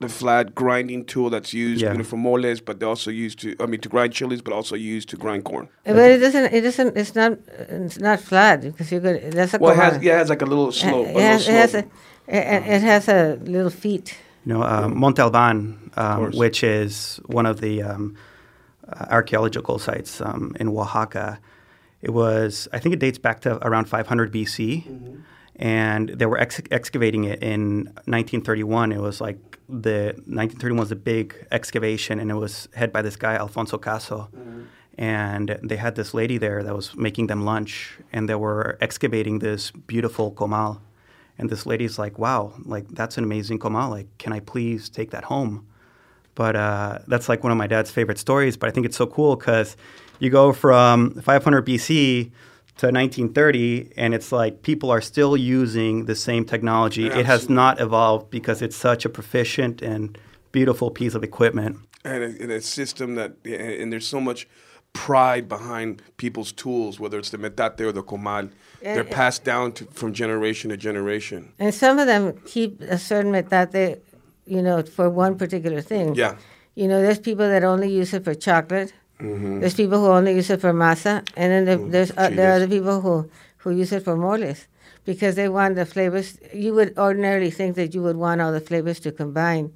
the 0.00 0.08
flat 0.08 0.54
grinding 0.54 1.04
tool 1.04 1.28
that's 1.30 1.52
used 1.52 1.82
Yeah. 1.82 1.92
you 1.92 1.98
know, 1.98 2.04
for 2.04 2.16
moles, 2.16 2.60
but 2.60 2.78
they 2.78 2.86
also 2.86 3.10
used 3.10 3.38
to, 3.40 3.56
I 3.60 3.66
mean, 3.66 3.80
to 3.80 3.88
grind 3.88 4.12
chilies, 4.12 4.40
but 4.42 4.52
also 4.52 4.76
used 4.76 5.08
to 5.08 5.16
grind 5.16 5.42
corn. 5.44 5.68
But 5.84 5.96
it 6.10 6.18
doesn't. 6.18 6.52
It 6.52 6.60
doesn't. 6.60 6.96
It's 6.96 7.14
not. 7.14 7.32
It's 7.58 7.98
not 7.98 8.20
flat 8.20 8.60
because 8.62 8.92
you're 8.92 9.00
good. 9.00 9.32
That's 9.32 9.54
a 9.54 9.58
Well, 9.58 9.72
it 9.72 9.76
has, 9.76 10.02
yeah, 10.02 10.14
it 10.14 10.18
has 10.18 10.28
like 10.30 10.42
a 10.42 10.46
little 10.46 10.68
Uh, 10.68 10.72
slope. 10.72 11.06
a 11.06 11.10
It 11.10 11.14
little 11.16 11.20
has, 11.22 11.48
it 11.48 11.52
has 11.52 11.74
a. 11.74 11.80
slope. 11.80 11.92
It, 12.28 12.62
it 12.76 12.82
has 12.82 13.08
a 13.08 13.38
little 13.42 13.70
feet. 13.70 14.16
You 14.44 14.52
know, 14.54 14.62
uh, 14.62 14.88
Monte 14.88 15.20
Alban, 15.20 15.90
um, 15.96 16.30
which 16.32 16.62
is 16.62 17.18
one 17.26 17.46
of 17.46 17.60
the 17.60 17.82
um, 17.82 18.14
uh, 18.88 19.06
archaeological 19.10 19.78
sites 19.78 20.20
um, 20.20 20.54
in 20.60 20.68
Oaxaca. 20.68 21.38
It 22.02 22.10
was, 22.12 22.68
I 22.72 22.78
think 22.78 22.92
it 22.94 23.00
dates 23.00 23.18
back 23.18 23.40
to 23.40 23.58
around 23.66 23.86
500 23.88 24.32
BC, 24.32 24.84
and 25.58 26.10
they 26.10 26.26
were 26.26 26.38
ex- 26.38 26.62
excavating 26.70 27.24
it 27.24 27.42
in 27.42 27.86
1931. 28.06 28.92
It 28.92 29.00
was 29.00 29.20
like 29.20 29.58
the 29.68 30.14
1931 30.26 30.78
was 30.78 30.92
a 30.92 30.96
big 30.96 31.46
excavation, 31.50 32.20
and 32.20 32.30
it 32.30 32.34
was 32.34 32.68
head 32.74 32.92
by 32.92 33.02
this 33.02 33.16
guy 33.16 33.34
Alfonso 33.34 33.76
Caso. 33.76 34.28
And 34.96 35.58
they 35.62 35.76
had 35.76 35.94
this 35.94 36.12
lady 36.12 36.38
there 36.38 36.62
that 36.62 36.74
was 36.74 36.96
making 36.96 37.28
them 37.28 37.44
lunch, 37.44 37.98
and 38.12 38.28
they 38.28 38.34
were 38.34 38.78
excavating 38.80 39.38
this 39.38 39.70
beautiful 39.70 40.32
comal. 40.32 40.80
And 41.38 41.48
this 41.50 41.66
lady's 41.66 41.98
like, 41.98 42.18
"Wow, 42.18 42.54
like 42.64 42.88
that's 42.88 43.16
an 43.16 43.24
amazing 43.24 43.58
comal. 43.60 43.90
Like, 43.90 44.08
can 44.18 44.32
I 44.32 44.40
please 44.40 44.88
take 44.88 45.10
that 45.10 45.24
home?" 45.24 45.66
But 46.34 46.56
uh, 46.56 46.98
that's 47.08 47.28
like 47.28 47.42
one 47.42 47.52
of 47.52 47.58
my 47.58 47.66
dad's 47.66 47.90
favorite 47.90 48.18
stories. 48.18 48.56
But 48.56 48.68
I 48.68 48.72
think 48.72 48.86
it's 48.86 48.96
so 48.96 49.06
cool 49.06 49.36
because 49.36 49.76
you 50.18 50.30
go 50.30 50.52
from 50.52 51.20
500 51.20 51.64
BC 51.66 52.30
to 52.78 52.86
1930, 52.86 53.92
and 53.96 54.14
it's 54.14 54.30
like 54.32 54.62
people 54.62 54.90
are 54.90 55.00
still 55.00 55.36
using 55.36 56.06
the 56.06 56.14
same 56.14 56.44
technology. 56.44 57.06
It 57.06 57.26
has 57.26 57.48
not 57.48 57.80
evolved 57.80 58.30
because 58.30 58.62
it's 58.62 58.76
such 58.76 59.04
a 59.04 59.08
proficient 59.08 59.82
and 59.82 60.16
beautiful 60.52 60.90
piece 60.90 61.14
of 61.14 61.22
equipment. 61.24 61.76
and 62.04 62.22
a, 62.22 62.42
and 62.42 62.50
a 62.52 62.60
system 62.60 63.16
that 63.16 63.32
and 63.44 63.92
there's 63.92 64.06
so 64.06 64.20
much 64.20 64.46
pride 64.92 65.48
behind 65.48 66.00
people's 66.16 66.52
tools 66.52 66.98
whether 66.98 67.18
it's 67.18 67.30
the 67.30 67.38
metate 67.38 67.80
or 67.80 67.92
the 67.92 68.02
comal 68.02 68.50
they're 68.80 69.04
passed 69.04 69.42
down 69.44 69.72
to, 69.72 69.84
from 69.86 70.12
generation 70.12 70.70
to 70.70 70.76
generation 70.76 71.52
And 71.58 71.74
some 71.74 71.98
of 71.98 72.06
them 72.06 72.22
keep 72.46 72.80
a 72.80 72.98
certain 72.98 73.32
metate, 73.32 74.00
you 74.46 74.62
know, 74.62 74.82
for 74.82 75.10
one 75.10 75.36
particular 75.36 75.80
thing. 75.82 76.14
yeah 76.14 76.36
You 76.74 76.86
know, 76.90 77.02
there's 77.04 77.18
people 77.18 77.46
that 77.54 77.64
only 77.64 77.90
use 78.00 78.10
it 78.16 78.22
for 78.24 78.34
chocolate. 78.48 78.92
There's 79.18 79.74
people 79.74 79.98
who 79.98 80.06
only 80.06 80.34
use 80.34 80.48
it 80.50 80.60
for 80.60 80.72
masa, 80.72 81.26
and 81.36 81.50
then 81.52 81.64
there, 81.64 81.76
there's 81.78 82.10
uh, 82.12 82.30
there 82.30 82.50
are 82.50 82.58
chiles. 82.58 82.62
other 82.62 82.68
people 82.68 83.00
who 83.00 83.28
who 83.58 83.70
use 83.70 83.90
it 83.92 84.04
for 84.04 84.16
moles 84.16 84.66
because 85.04 85.34
they 85.34 85.48
want 85.48 85.74
the 85.74 85.84
flavors. 85.86 86.38
You 86.54 86.72
would 86.74 86.96
ordinarily 86.96 87.50
think 87.50 87.74
that 87.76 87.94
you 87.94 88.02
would 88.02 88.16
want 88.16 88.40
all 88.40 88.52
the 88.52 88.60
flavors 88.60 89.00
to 89.00 89.10
combine, 89.12 89.72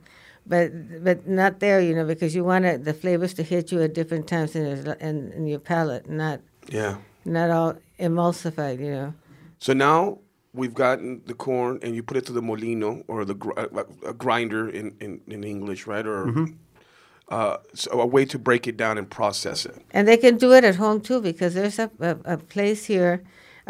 but 0.47 0.71
but 1.03 1.27
not 1.27 1.59
there. 1.59 1.81
You 1.81 1.95
know, 1.97 2.05
because 2.07 2.35
you 2.37 2.45
want 2.45 2.65
it, 2.67 2.85
the 2.85 2.95
flavors 2.95 3.35
to 3.35 3.43
hit 3.43 3.73
you 3.73 3.83
at 3.83 3.95
different 3.95 4.29
times 4.29 4.55
in, 4.55 4.63
your- 4.65 4.95
in, 5.01 5.33
in 5.33 5.47
your 5.47 5.59
palate, 5.59 6.09
not 6.09 6.41
yeah 6.71 6.97
not 7.25 7.51
all 7.51 7.75
emulsified. 7.99 8.79
You 8.79 8.91
know. 8.93 9.15
so 9.59 9.73
now 9.73 10.19
we've 10.55 10.75
gotten 10.75 11.23
the 11.27 11.35
corn 11.35 11.79
and 11.83 11.97
you 11.97 12.03
put 12.03 12.17
it 12.17 12.27
to 12.27 12.33
the 12.33 12.43
molino 12.43 13.03
or 13.09 13.25
the 13.25 13.35
gr- 13.35 13.59
uh, 13.59 13.85
a 14.07 14.13
grinder 14.13 14.69
in, 14.69 14.95
in, 15.01 15.19
in 15.27 15.43
english 15.45 15.87
right 15.87 16.07
or 16.07 16.29
uh, 17.37 17.57
so 17.75 17.89
a 18.01 18.07
way 18.17 18.25
to 18.33 18.39
break 18.49 18.63
it 18.71 18.77
down 18.83 18.95
and 19.01 19.07
process 19.19 19.59
it 19.71 19.77
And 19.97 20.03
they 20.09 20.19
can 20.25 20.35
do 20.45 20.49
it 20.59 20.65
at 20.71 20.77
home 20.85 20.99
too, 21.09 21.21
because 21.31 21.53
there's 21.59 21.79
a, 21.79 21.89
a, 22.11 22.35
a 22.35 22.37
place 22.55 22.83
here. 22.95 23.15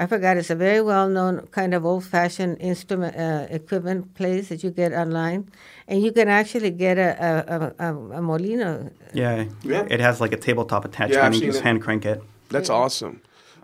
I 0.02 0.06
forgot. 0.06 0.32
It's 0.40 0.50
a 0.50 0.60
very 0.68 0.80
well-known 0.92 1.34
kind 1.58 1.72
of 1.76 1.80
old-fashioned 1.84 2.54
instrument 2.70 3.12
uh, 3.26 3.46
equipment 3.58 4.00
place 4.14 4.44
that 4.48 4.60
you 4.64 4.70
get 4.82 4.90
online, 5.04 5.40
and 5.86 5.96
you 6.04 6.12
can 6.18 6.28
actually 6.40 6.70
get 6.86 6.96
a 7.08 7.10
a, 7.28 7.32
a, 7.56 7.58
a, 7.86 7.90
a 8.18 8.20
molino. 8.22 8.70
Yeah, 9.12 9.44
Yeah. 9.72 9.84
it 9.94 10.00
has 10.00 10.16
like 10.24 10.32
a 10.38 10.40
tabletop 10.46 10.82
attachment. 10.88 11.20
I've 11.20 11.26
and 11.26 11.34
you 11.34 11.40
seen 11.40 11.48
just 11.52 11.60
it. 11.60 11.64
hand 11.68 11.78
crank 11.84 12.02
it. 12.06 12.18
That's 12.54 12.70
awesome. 12.70 13.14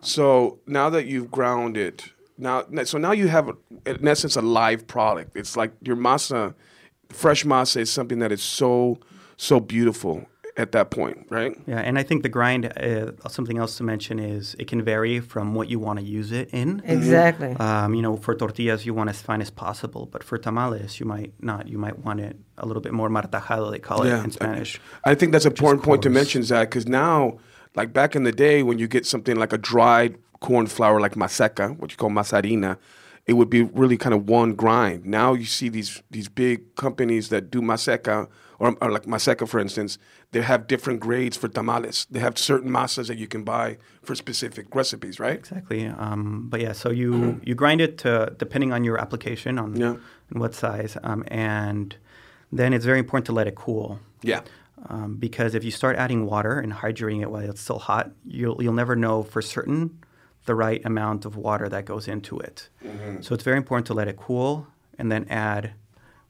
So 0.03 0.59
now 0.67 0.91
that 0.95 1.05
you've 1.11 1.31
ground 1.39 1.77
it, 1.89 2.13
now 2.37 2.57
so 2.85 2.99
now 2.99 3.13
you 3.21 3.29
have 3.29 3.47
in 3.87 4.07
essence 4.07 4.37
a 4.37 4.43
live 4.43 4.83
product. 4.87 5.31
It's 5.41 5.57
like 5.61 5.73
your 5.89 5.97
masa, 5.97 6.55
fresh 7.23 7.45
masa 7.45 7.81
is 7.81 7.91
something 7.91 8.19
that 8.21 8.33
is 8.33 8.43
so 8.61 8.99
so 9.39 9.61
beautiful 9.61 10.27
at 10.57 10.73
that 10.73 10.91
point, 10.91 11.25
right? 11.31 11.57
Yeah, 11.69 11.79
and 11.79 11.97
I 12.01 12.03
think 12.03 12.25
the 12.25 12.29
grind. 12.29 12.67
Uh, 12.67 13.13
something 13.29 13.59
else 13.59 13.77
to 13.77 13.85
mention 13.85 14.19
is 14.19 14.57
it 14.59 14.67
can 14.67 14.83
vary 14.83 15.21
from 15.21 15.55
what 15.55 15.69
you 15.69 15.79
want 15.79 16.01
to 16.01 16.05
use 16.05 16.33
it 16.33 16.49
in. 16.53 16.83
Exactly. 16.85 17.53
Um, 17.61 17.95
you 17.95 18.03
know, 18.03 18.17
for 18.17 18.35
tortillas, 18.35 18.85
you 18.85 18.93
want 18.93 19.09
as 19.09 19.23
fine 19.23 19.41
as 19.41 19.51
possible, 19.51 20.07
but 20.07 20.25
for 20.25 20.37
tamales, 20.37 20.99
you 20.99 21.07
might 21.07 21.33
not. 21.41 21.69
You 21.69 21.79
might 21.79 22.01
want 22.05 22.19
it 22.21 22.37
a 22.59 22.67
little 22.67 22.83
bit 22.83 22.93
more 22.93 23.09
martajado, 23.09 23.71
they 23.71 23.79
call 23.79 24.05
Yeah. 24.05 24.21
it 24.21 24.25
in 24.25 24.31
Spanish. 24.33 24.81
I 25.05 25.15
think 25.15 25.31
that's 25.33 25.45
an 25.47 25.53
important 25.53 25.85
point 25.85 26.03
to 26.03 26.11
mention, 26.11 26.43
Zack, 26.43 26.71
because 26.71 26.89
now, 26.89 27.39
like 27.77 27.93
back 27.93 28.17
in 28.17 28.25
the 28.25 28.33
day, 28.33 28.65
when 28.65 28.79
you 28.81 28.89
get 28.89 29.07
something 29.07 29.37
like 29.37 29.53
a 29.53 29.59
dried 29.59 30.19
corn 30.41 30.67
flour 30.67 30.99
like 31.01 31.15
maseca, 31.15 31.79
what 31.79 31.93
you 31.93 31.97
call 31.97 32.11
masarina, 32.11 32.79
it 33.29 33.35
would 33.35 33.51
be 33.51 33.63
really 33.63 33.97
kind 33.97 34.15
of 34.15 34.29
one 34.29 34.55
grind. 34.55 35.05
Now 35.05 35.35
you 35.35 35.45
see 35.45 35.69
these 35.69 36.03
these 36.11 36.29
big 36.29 36.75
companies 36.75 37.29
that 37.29 37.51
do 37.53 37.61
maseca, 37.61 38.27
or, 38.59 38.77
or 38.81 38.91
like 38.91 39.05
maseca, 39.05 39.47
for 39.49 39.61
instance, 39.61 39.99
they 40.33 40.43
have 40.43 40.67
different 40.67 41.01
grades 41.01 41.37
for 41.37 41.49
tamales. 41.49 42.07
They 42.11 42.21
have 42.21 42.37
certain 42.39 42.71
masas 42.71 43.07
that 43.07 43.17
you 43.19 43.29
can 43.29 43.45
buy 43.45 43.77
for 44.03 44.15
specific 44.15 44.75
recipes, 44.75 45.21
right? 45.21 45.39
Exactly. 45.39 45.87
Um, 45.87 46.49
but 46.51 46.61
yeah, 46.61 46.73
so 46.73 46.91
you 46.91 47.41
you 47.45 47.55
grind 47.55 47.81
it 47.81 47.99
to 47.99 48.35
depending 48.39 48.73
on 48.73 48.85
your 48.85 48.99
application 48.99 49.59
on 49.59 49.77
Yeah. 49.77 49.97
and 50.31 50.41
what 50.41 50.55
size, 50.55 50.97
um, 51.05 51.23
and 51.29 51.97
then 52.53 52.73
it's 52.73 52.85
very 52.85 52.99
important 52.99 53.27
to 53.27 53.33
let 53.33 53.47
it 53.47 53.55
cool. 53.55 54.01
Yeah. 54.23 54.41
um, 54.89 55.17
because 55.17 55.55
if 55.55 55.63
you 55.65 55.71
start 55.73 55.97
adding 55.97 56.25
water 56.27 56.59
and 56.59 56.73
hydrating 56.73 57.21
it 57.23 57.31
while 57.31 57.49
it's 57.51 57.61
still 57.61 57.79
hot, 57.79 58.11
you'll 58.25 58.63
you'll 58.63 58.73
never 58.83 58.97
know 58.97 59.23
for 59.23 59.41
certain 59.43 59.99
the 60.47 60.55
right 60.55 60.81
amount 60.85 61.25
of 61.27 61.37
water 61.37 61.69
that 61.69 61.85
goes 61.85 62.09
into 62.09 62.39
it. 62.41 62.69
So 63.21 63.35
it's 63.35 63.45
very 63.45 63.57
important 63.59 63.87
to 63.89 63.95
let 63.95 64.09
it 64.09 64.17
cool 64.17 64.67
and 64.99 65.13
then 65.13 65.27
add 65.29 65.73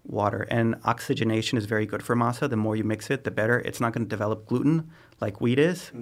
water. 0.09 0.47
And 0.51 0.77
oxygenation 0.85 1.59
is 1.59 1.67
very 1.67 1.87
good 1.87 2.03
for 2.03 2.17
masa. 2.17 2.49
The 2.49 2.57
more 2.57 2.75
you 2.77 2.85
mix 2.85 3.11
it, 3.11 3.25
the 3.25 3.31
better. 3.31 3.61
It's 3.61 3.81
not 3.81 3.93
going 3.93 4.05
to 4.05 4.09
develop 4.09 4.47
gluten 4.47 4.91
like 5.21 5.41
wheat 5.41 5.59
is, 5.59 5.93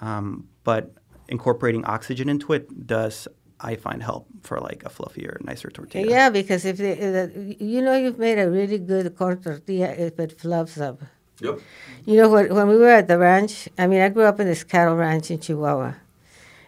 um, 0.00 0.48
but 0.64 0.92
incorporating 1.28 1.84
oxygen 1.84 2.28
into 2.28 2.52
it 2.52 2.86
does. 2.86 3.28
I 3.60 3.76
find 3.76 4.02
help 4.02 4.26
for 4.42 4.58
like 4.58 4.82
a 4.84 4.88
fluffier, 4.88 5.40
nicer 5.44 5.70
tortilla. 5.70 6.10
Yeah, 6.10 6.30
because 6.30 6.64
if 6.64 6.78
they, 6.78 6.94
uh, 6.98 7.28
you 7.60 7.80
know 7.80 7.94
you've 7.94 8.18
made 8.18 8.38
a 8.40 8.50
really 8.50 8.78
good 8.78 9.14
corn 9.16 9.40
tortilla 9.40 9.90
if 9.92 10.18
it 10.18 10.40
fluffs 10.40 10.78
up. 10.80 11.00
Yep. 11.40 11.60
You 12.04 12.16
know, 12.16 12.28
when, 12.28 12.52
when 12.54 12.66
we 12.68 12.76
were 12.76 12.88
at 12.88 13.06
the 13.06 13.18
ranch, 13.18 13.68
I 13.78 13.86
mean, 13.86 14.00
I 14.00 14.08
grew 14.08 14.24
up 14.24 14.40
in 14.40 14.46
this 14.48 14.64
cattle 14.64 14.96
ranch 14.96 15.30
in 15.30 15.38
Chihuahua. 15.38 15.94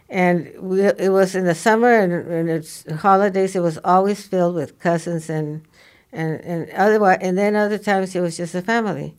and 0.08 0.52
we, 0.60 0.82
it 0.82 1.10
was 1.10 1.34
in 1.34 1.44
the 1.44 1.54
summer 1.54 1.92
and, 1.92 2.12
and 2.12 2.48
it's 2.48 2.84
holidays. 3.00 3.56
It 3.56 3.60
was 3.60 3.78
always 3.84 4.26
filled 4.26 4.54
with 4.54 4.78
cousins 4.78 5.28
and 5.28 5.62
and 6.14 6.40
and 6.42 6.70
otherwise, 6.70 7.18
and 7.20 7.36
then 7.36 7.56
other 7.56 7.78
times 7.78 8.14
it 8.14 8.20
was 8.20 8.36
just 8.36 8.54
a 8.54 8.62
family. 8.62 9.14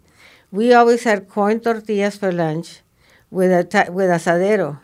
We 0.52 0.74
always 0.74 1.04
had 1.04 1.28
corn 1.28 1.60
tortillas 1.60 2.18
for 2.18 2.32
lunch, 2.32 2.82
with 3.32 3.52
a 3.52 3.92
with 3.92 4.10
asadero, 4.10 4.80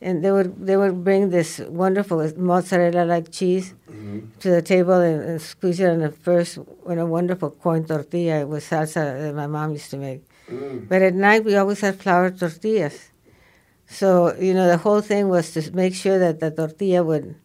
and 0.00 0.24
they 0.24 0.30
would 0.30 0.66
they 0.66 0.76
would 0.76 1.02
bring 1.02 1.30
this 1.30 1.58
wonderful 1.60 2.18
mozzarella 2.36 3.04
like 3.04 3.32
cheese 3.32 3.74
mm-hmm. 3.90 4.28
to 4.40 4.50
the 4.50 4.62
table 4.62 5.00
and, 5.00 5.22
and 5.22 5.40
squeeze 5.40 5.80
it 5.80 5.88
on 5.88 6.00
the 6.00 6.10
first 6.10 6.58
on 6.84 6.98
a 6.98 7.06
wonderful 7.06 7.50
corn 7.50 7.84
tortilla 7.84 8.46
with 8.46 8.68
salsa 8.68 9.18
that 9.18 9.34
my 9.34 9.46
mom 9.46 9.72
used 9.72 9.90
to 9.90 9.96
make. 9.96 10.22
Mm. 10.48 10.88
But 10.88 11.02
at 11.02 11.14
night 11.14 11.44
we 11.44 11.56
always 11.56 11.80
had 11.80 11.98
flour 11.98 12.30
tortillas. 12.30 13.10
So, 13.88 14.34
you 14.34 14.52
know, 14.52 14.66
the 14.66 14.78
whole 14.78 15.00
thing 15.00 15.28
was 15.28 15.52
to 15.52 15.70
make 15.72 15.94
sure 15.94 16.18
that 16.18 16.40
the 16.40 16.50
tortilla 16.50 17.04
would 17.04 17.36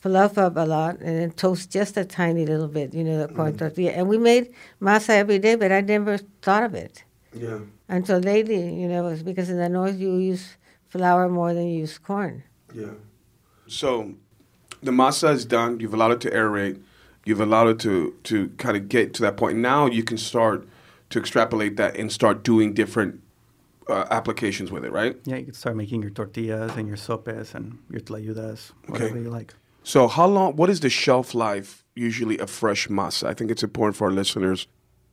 fluff 0.00 0.38
up 0.38 0.56
a 0.56 0.66
lot 0.66 0.98
and 1.00 1.18
then 1.18 1.30
toast 1.32 1.70
just 1.70 1.96
a 1.96 2.04
tiny 2.04 2.44
little 2.46 2.68
bit, 2.68 2.94
you 2.94 3.02
know, 3.02 3.18
the 3.26 3.32
corn 3.32 3.56
tortilla. 3.56 3.92
And 3.92 4.08
we 4.08 4.18
made 4.18 4.52
masa 4.80 5.10
every 5.10 5.38
day, 5.38 5.54
but 5.56 5.72
I 5.72 5.80
never 5.80 6.18
thought 6.42 6.62
of 6.62 6.74
it 6.74 7.04
Yeah. 7.34 7.60
until 7.88 8.18
lately, 8.18 8.74
you 8.80 8.88
know, 8.88 9.08
it's 9.08 9.22
because 9.22 9.48
in 9.50 9.56
the 9.58 9.68
north 9.68 9.96
you 9.98 10.16
use 10.16 10.56
flour 10.88 11.28
more 11.28 11.54
than 11.54 11.66
you 11.68 11.80
use 11.80 11.98
corn. 11.98 12.42
Yeah. 12.74 12.92
So 13.66 14.14
the 14.82 14.92
masa 14.92 15.32
is 15.34 15.44
done. 15.44 15.80
You've 15.80 15.94
allowed 15.94 16.12
it 16.12 16.20
to 16.22 16.30
aerate. 16.30 16.80
You've 17.24 17.40
allowed 17.40 17.68
it 17.68 17.78
to 17.80 18.14
to 18.24 18.48
kind 18.58 18.76
of 18.76 18.88
get 18.88 19.12
to 19.14 19.22
that 19.22 19.36
point. 19.36 19.58
Now 19.58 19.86
you 19.86 20.04
can 20.04 20.16
start 20.18 20.68
to 21.10 21.18
extrapolate 21.18 21.76
that 21.76 21.96
and 21.96 22.12
start 22.12 22.44
doing 22.44 22.72
different 22.74 23.20
uh, 23.88 24.04
applications 24.10 24.70
with 24.70 24.84
it, 24.84 24.92
right? 24.92 25.16
Yeah, 25.24 25.36
you 25.36 25.44
can 25.46 25.54
start 25.54 25.76
making 25.76 26.02
your 26.02 26.10
tortillas 26.10 26.76
and 26.76 26.86
your 26.88 26.96
sopes 26.96 27.54
and 27.54 27.78
your 27.90 28.00
tlayudas, 28.00 28.72
whatever 28.88 29.10
Okay. 29.14 29.22
you 29.22 29.30
like. 29.30 29.54
So 29.86 30.08
how 30.08 30.26
long? 30.26 30.56
What 30.56 30.68
is 30.68 30.80
the 30.80 30.90
shelf 30.90 31.32
life 31.32 31.84
usually 31.94 32.38
of 32.38 32.50
fresh 32.50 32.88
masa? 32.88 33.28
I 33.28 33.34
think 33.34 33.52
it's 33.52 33.62
important 33.62 33.94
for 33.94 34.08
our 34.08 34.10
listeners. 34.10 34.66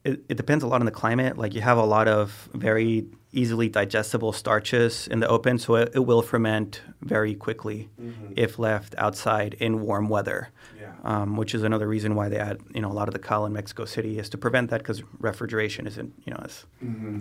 It, 0.03 0.23
it 0.27 0.36
depends 0.36 0.63
a 0.63 0.67
lot 0.67 0.81
on 0.81 0.88
the 0.88 0.91
climate. 0.91 1.38
Like 1.38 1.53
you 1.53 1.62
have 1.62 1.77
a 1.77 1.86
lot 1.86 2.07
of 2.07 2.49
very 2.55 3.05
easily 3.31 3.69
digestible 3.69 4.33
starches 4.33 5.07
in 5.07 5.19
the 5.19 5.27
open, 5.27 5.59
so 5.59 5.75
it, 5.75 5.91
it 5.93 5.99
will 5.99 6.23
ferment 6.23 6.81
very 7.01 7.36
quickly 7.36 7.89
if 8.36 8.57
left 8.57 8.95
outside 8.97 9.53
in 9.59 9.81
warm 9.81 10.09
weather. 10.09 10.49
Yeah. 10.81 10.89
Um, 11.03 11.38
which 11.38 11.53
is 11.53 11.62
another 11.62 11.88
reason 11.88 12.15
why 12.15 12.29
they 12.29 12.39
add, 12.39 12.57
you 12.73 12.81
know, 12.81 12.91
a 12.91 12.97
lot 12.99 13.07
of 13.07 13.13
the 13.13 13.19
cal 13.19 13.45
in 13.45 13.53
Mexico 13.53 13.86
City 13.86 14.17
is 14.17 14.27
to 14.29 14.38
prevent 14.39 14.71
that 14.71 14.79
because 14.79 15.03
refrigeration 15.19 15.86
isn't, 15.86 16.13
you 16.25 16.33
know, 16.33 16.41
as 16.43 16.65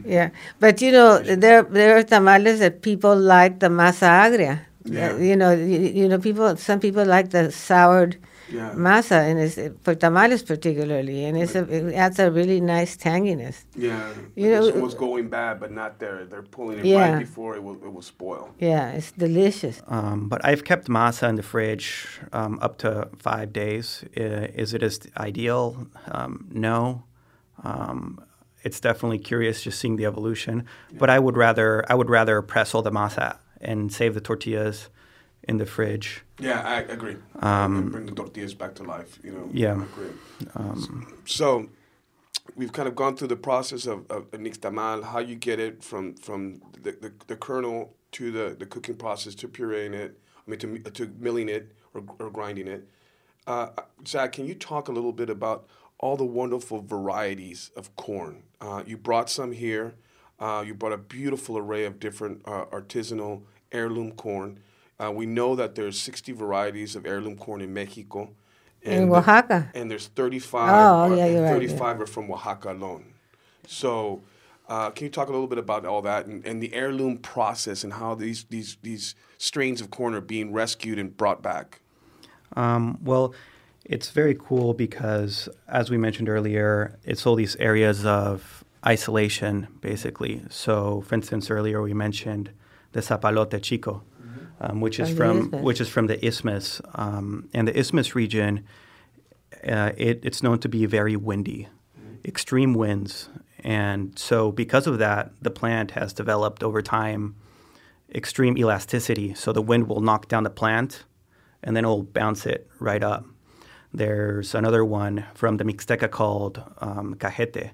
Yeah, 0.07 0.31
but 0.59 0.81
you 0.81 0.91
know 0.91 1.19
there 1.19 1.63
there 1.65 1.99
are 1.99 2.03
tamales 2.03 2.61
that 2.61 2.81
people 2.81 3.15
like 3.15 3.61
the 3.61 3.69
masa 3.69 4.09
agria. 4.25 4.61
Yeah. 4.85 5.13
Uh, 5.13 5.17
You 5.19 5.37
know, 5.37 5.53
you, 5.53 5.79
you 5.79 6.09
know, 6.09 6.19
people. 6.19 6.57
Some 6.57 6.81
people 6.81 7.05
like 7.05 7.31
the 7.31 7.51
soured 7.53 8.17
Yeah. 8.51 8.75
masa, 8.77 9.19
and 9.31 9.39
it's 9.39 9.57
for 9.85 9.95
tamales 9.95 10.43
particularly, 10.43 11.25
and 11.25 11.39
it's 11.43 11.55
a, 11.55 11.63
it 11.73 11.95
adds 11.95 12.19
a 12.19 12.31
really 12.31 12.61
nice 12.61 12.97
tanginess. 12.97 13.65
Yeah. 13.77 14.09
You 14.35 14.51
know- 14.51 14.67
it's 14.67 14.77
almost 14.77 14.99
going 14.99 15.29
bad, 15.29 15.61
but 15.61 15.71
not 15.71 15.99
there. 15.99 16.25
They're 16.31 16.43
pulling 16.57 16.79
it 16.81 16.85
Yeah. 16.85 17.13
right 17.13 17.19
before 17.21 17.55
it 17.57 17.63
will 17.63 17.77
it 17.87 17.93
will 17.95 18.03
spoil. 18.15 18.51
Yeah, 18.59 18.91
it's 18.99 19.13
delicious. 19.13 19.81
Um, 19.89 20.29
but 20.29 20.45
I've 20.45 20.65
kept 20.65 20.89
masa 20.89 21.29
in 21.29 21.37
the 21.37 21.43
fridge 21.43 21.87
um, 22.33 22.59
up 22.61 22.77
to 22.79 23.09
five 23.19 23.53
days. 23.53 24.05
Is 24.63 24.75
it 24.75 24.83
as 24.83 25.01
ideal? 25.17 25.87
Um, 26.11 26.33
no. 26.51 27.05
Um, 27.65 28.19
it's 28.65 28.81
definitely 28.81 29.19
curious 29.19 29.63
just 29.63 29.79
seeing 29.81 29.97
the 29.97 30.07
evolution. 30.07 30.65
But 30.99 31.09
I 31.11 31.19
would 31.19 31.37
rather 31.37 31.85
I 31.89 31.95
would 31.95 32.11
rather 32.11 32.43
press 32.43 32.75
all 32.75 32.83
the 32.83 32.93
masa 32.93 33.37
and 33.63 33.93
save 33.93 34.15
the 34.15 34.21
tortillas 34.21 34.89
in 35.45 35.59
the 35.59 35.67
fridge. 35.67 36.23
Yeah, 36.39 36.61
I 36.61 36.81
agree. 36.81 37.17
Um, 37.41 37.91
bring 37.91 38.07
the 38.07 38.13
tortillas 38.13 38.55
back 38.55 38.75
to 38.77 38.83
life. 38.83 39.19
You 39.23 39.33
know. 39.33 39.49
Yeah. 39.53 39.85
I 40.55 40.63
agree. 40.63 41.07
so, 41.25 41.69
we've 42.57 42.73
kind 42.73 42.89
of 42.89 42.95
gone 42.95 43.17
through 43.17 43.29
the 43.29 43.37
process 43.37 43.87
of, 43.87 44.11
of 44.11 44.31
nixtamal, 44.33 45.05
how 45.05 45.19
you 45.19 45.37
get 45.37 45.59
it 45.61 45.83
from 45.83 46.15
from 46.15 46.63
the, 46.83 46.93
the, 46.93 47.13
the 47.27 47.37
kernel 47.37 47.95
to 48.13 48.31
the, 48.31 48.57
the 48.59 48.67
cooking 48.67 48.97
process 48.97 49.35
to 49.37 49.49
pureeing 49.49 49.95
it. 49.95 50.19
I 50.47 50.51
mean, 50.51 50.59
to 50.61 50.91
to 50.91 51.13
milling 51.19 51.49
it 51.49 51.73
or, 51.95 52.03
or 52.19 52.31
grinding 52.31 52.69
it. 52.69 52.89
Uh, 53.47 53.69
Zack, 54.07 54.33
can 54.33 54.47
you 54.47 54.55
talk 54.55 54.89
a 54.89 54.93
little 54.93 55.13
bit 55.13 55.29
about 55.29 55.67
all 55.99 56.17
the 56.17 56.25
wonderful 56.25 56.81
varieties 56.81 57.71
of 57.77 57.95
corn? 57.97 58.43
Uh, 58.61 58.83
you 58.87 58.97
brought 58.97 59.29
some 59.31 59.53
here. 59.53 59.95
Uh, 60.39 60.63
you 60.67 60.75
brought 60.75 60.93
a 60.93 60.99
beautiful 60.99 61.57
array 61.57 61.85
of 61.85 62.01
different 62.01 62.43
uh, 62.45 62.65
artisanal 62.67 63.43
heirloom 63.73 64.13
corn. 64.13 64.61
Uh, 65.03 65.11
we 65.11 65.27
know 65.27 65.57
that 65.57 65.75
there's 65.75 66.01
60 66.01 66.33
varieties 66.33 66.95
of 66.95 67.07
heirloom 67.07 67.37
corn 67.37 67.61
in 67.61 67.73
Mexico. 67.73 68.31
In 68.83 69.09
the- 69.09 69.17
Oaxaca. 69.17 69.71
and 69.75 69.91
there's 69.91 70.09
35. 70.09 70.71
Oh, 70.71 71.13
or- 71.13 71.17
yeah, 71.17 71.27
you're 71.27 71.43
right, 71.43 71.53
35 71.53 72.01
are 72.01 72.07
from 72.07 72.31
Oaxaca 72.31 72.73
alone. 72.73 73.15
So, 73.67 74.23
uh, 74.69 74.91
can 74.91 75.05
you 75.05 75.11
talk 75.11 75.29
a 75.29 75.33
little 75.33 75.47
bit 75.47 75.59
about 75.59 75.85
all 75.85 76.03
that 76.03 76.27
and, 76.27 76.45
and 76.45 76.63
the 76.63 76.73
heirloom 76.75 77.19
process 77.19 77.85
and 77.85 77.93
how 77.95 78.15
these, 78.15 78.45
these, 78.51 78.77
these 78.83 79.15
strains 79.39 79.81
of 79.81 79.91
corn 79.91 80.15
are 80.15 80.21
being 80.21 80.53
rescued 80.53 80.99
and 80.99 81.17
brought 81.17 81.43
back? 81.43 81.81
Um, 82.57 82.99
well, 83.03 83.35
it's 83.85 84.11
very 84.11 84.37
cool 84.39 84.75
because, 84.75 85.49
as 85.69 85.91
we 85.91 85.97
mentioned 85.97 86.29
earlier, 86.29 86.99
it's 87.05 87.27
all 87.27 87.35
these 87.35 87.57
areas 87.57 88.05
of 88.05 88.65
isolation, 88.87 89.69
basically. 89.81 90.43
So, 90.51 91.03
for 91.03 91.15
instance, 91.15 91.51
earlier 91.51 91.83
we 91.83 91.95
mentioned 91.95 92.51
the 92.93 93.01
Zapalote 93.01 93.61
Chico, 93.63 94.03
um, 94.61 94.81
which 94.81 95.01
is 95.01 95.11
From 95.11 95.37
the 95.37 95.45
isthmus. 95.45 95.63
which 95.63 95.81
is 95.81 95.89
from 95.89 96.07
the 96.07 96.25
isthmus, 96.27 96.81
um, 96.95 97.49
and 97.53 97.67
the 97.69 97.79
isthmus 97.79 98.15
region. 98.15 98.65
Uh, 99.67 99.93
it, 99.97 100.21
it's 100.25 100.43
known 100.43 100.59
to 100.59 100.69
be 100.69 100.87
very 100.87 101.15
windy, 101.17 101.69
extreme 102.25 102.75
winds, 102.75 103.29
and 103.63 104.19
so 104.19 104.51
because 104.51 104.87
of 104.87 104.99
that, 104.99 105.31
the 105.41 105.51
plant 105.51 105.93
has 105.93 106.13
developed 106.13 106.63
over 106.65 106.83
time 106.83 107.37
extreme 108.15 108.59
elasticity. 108.59 109.35
So 109.35 109.53
the 109.53 109.63
wind 109.63 109.89
will 109.89 110.01
knock 110.01 110.29
down 110.29 110.43
the 110.43 110.51
plant, 110.51 111.05
and 111.63 111.77
then 111.77 111.85
it'll 111.85 112.03
bounce 112.03 112.45
it 112.45 112.69
right 112.79 113.03
up. 113.03 113.25
There's 113.95 114.55
another 114.55 114.85
one 114.85 115.25
from 115.35 115.59
the 115.59 115.65
Mixteca 115.65 116.11
called 116.11 116.63
um, 116.79 117.15
cajete, 117.15 117.71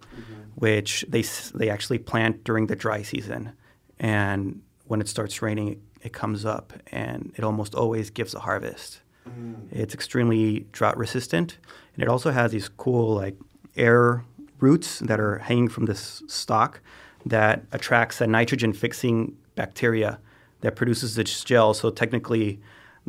which 0.56 1.04
they 1.08 1.22
they 1.54 1.70
actually 1.70 1.98
plant 1.98 2.44
during 2.44 2.66
the 2.66 2.76
dry 2.76 3.02
season, 3.02 3.52
and 3.98 4.60
when 4.88 5.00
it 5.00 5.08
starts 5.08 5.40
raining, 5.40 5.68
it, 5.68 5.78
it 6.02 6.12
comes 6.12 6.44
up, 6.44 6.72
and 6.90 7.32
it 7.36 7.44
almost 7.44 7.74
always 7.74 8.10
gives 8.10 8.34
a 8.34 8.40
harvest. 8.40 9.00
Mm. 9.28 9.68
It's 9.70 9.94
extremely 9.94 10.66
drought 10.72 10.96
resistant, 10.96 11.58
and 11.94 12.02
it 12.02 12.08
also 12.08 12.30
has 12.30 12.52
these 12.52 12.68
cool 12.68 13.14
like 13.14 13.36
air 13.76 14.24
roots 14.58 14.98
that 15.00 15.20
are 15.20 15.38
hanging 15.38 15.68
from 15.68 15.86
this 15.86 16.22
stalk 16.26 16.80
that 17.26 17.64
attracts 17.72 18.20
a 18.20 18.26
nitrogen 18.26 18.72
fixing 18.72 19.36
bacteria 19.54 20.18
that 20.60 20.74
produces 20.74 21.14
this 21.14 21.44
gel. 21.44 21.74
So 21.74 21.90
technically, 21.90 22.60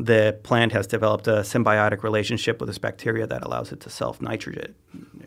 the 0.06 0.38
plant 0.44 0.72
has 0.72 0.88
developed 0.88 1.28
a 1.28 1.42
symbiotic 1.54 2.04
relationship 2.04 2.60
with 2.60 2.68
this 2.70 2.78
bacteria 2.78 3.28
that 3.28 3.44
allows 3.44 3.72
it 3.74 3.80
to 3.82 3.90
self 3.90 4.22
nitrogen 4.22 4.74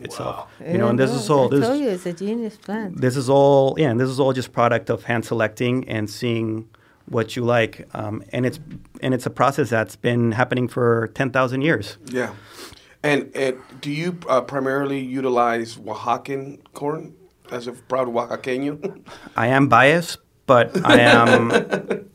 itself. 0.00 0.36
Wow. 0.60 0.70
You 0.72 0.78
know, 0.78 0.88
and 0.88 0.98
this 0.98 1.10
Yeah, 1.10 1.16
is 1.18 1.30
all 1.30 1.46
I 1.46 1.56
this 1.58 1.66
told 1.68 1.80
you 1.80 1.88
it's 1.90 2.06
a 2.06 2.12
genius 2.12 2.56
plant. 2.56 3.00
this 3.00 3.16
is 3.16 3.28
all 3.28 3.74
yeah, 3.78 3.90
and 3.90 4.00
this 4.00 4.08
is 4.08 4.18
all 4.18 4.32
just 4.32 4.52
product 4.52 4.90
of 4.90 5.04
hand 5.04 5.24
selecting 5.24 5.88
and 5.88 6.08
seeing 6.08 6.68
what 7.06 7.36
you 7.36 7.44
like, 7.44 7.86
um, 7.94 8.22
and 8.32 8.46
it's 8.46 8.58
and 9.02 9.12
it's 9.14 9.26
a 9.26 9.30
process 9.30 9.68
that's 9.70 9.96
been 9.96 10.32
happening 10.32 10.68
for 10.68 11.08
ten 11.14 11.30
thousand 11.30 11.62
years. 11.62 11.98
Yeah. 12.06 12.32
And, 13.04 13.30
and 13.34 13.56
do 13.80 13.90
you 13.90 14.16
uh, 14.28 14.40
primarily 14.42 15.00
utilize 15.00 15.76
Oaxacan 15.76 16.58
corn 16.72 17.14
as 17.50 17.66
a 17.66 17.72
proud 17.72 18.06
Oaxaqueño? 18.06 19.02
I 19.36 19.48
am 19.48 19.66
biased, 19.66 20.18
but 20.46 20.70
I 20.86 21.00
am, 21.00 21.50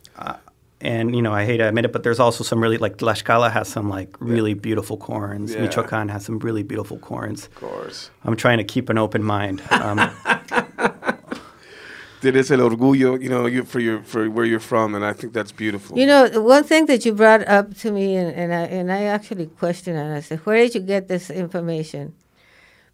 and 0.80 1.14
you 1.14 1.22
know 1.22 1.32
I 1.32 1.44
hate 1.44 1.58
to 1.58 1.68
admit 1.68 1.84
it, 1.84 1.92
but 1.92 2.02
there's 2.02 2.20
also 2.20 2.44
some 2.44 2.62
really 2.62 2.78
like 2.78 2.96
Tlaxcala 2.96 3.50
has 3.50 3.68
some 3.68 3.88
like 3.88 4.16
really 4.20 4.54
beautiful 4.54 4.96
corns. 4.96 5.54
Yeah. 5.54 5.62
Michoacan 5.62 6.08
has 6.08 6.24
some 6.24 6.38
really 6.38 6.62
beautiful 6.62 6.98
corns. 6.98 7.46
of 7.46 7.54
course. 7.56 8.10
I'm 8.24 8.36
trying 8.36 8.58
to 8.58 8.64
keep 8.64 8.88
an 8.88 8.98
open 8.98 9.22
mind. 9.22 9.62
Um, 9.70 10.10
It 12.20 12.34
is 12.34 12.50
el 12.50 12.58
orgullo, 12.58 13.20
you 13.22 13.28
know, 13.28 13.46
you, 13.46 13.62
for 13.64 13.78
your 13.78 14.02
for 14.02 14.28
where 14.28 14.44
you're 14.44 14.58
from, 14.58 14.96
and 14.96 15.04
I 15.04 15.12
think 15.12 15.32
that's 15.32 15.52
beautiful. 15.52 15.96
You 15.96 16.04
know, 16.06 16.26
the 16.28 16.42
one 16.42 16.64
thing 16.64 16.86
that 16.86 17.06
you 17.06 17.12
brought 17.14 17.46
up 17.46 17.76
to 17.78 17.92
me, 17.92 18.16
and, 18.16 18.34
and 18.34 18.52
I 18.52 18.62
and 18.62 18.90
I 18.90 19.04
actually 19.04 19.46
questioned 19.46 19.96
it. 19.96 20.16
I 20.16 20.20
said, 20.20 20.40
"Where 20.40 20.56
did 20.56 20.74
you 20.74 20.80
get 20.80 21.06
this 21.06 21.30
information?" 21.30 22.14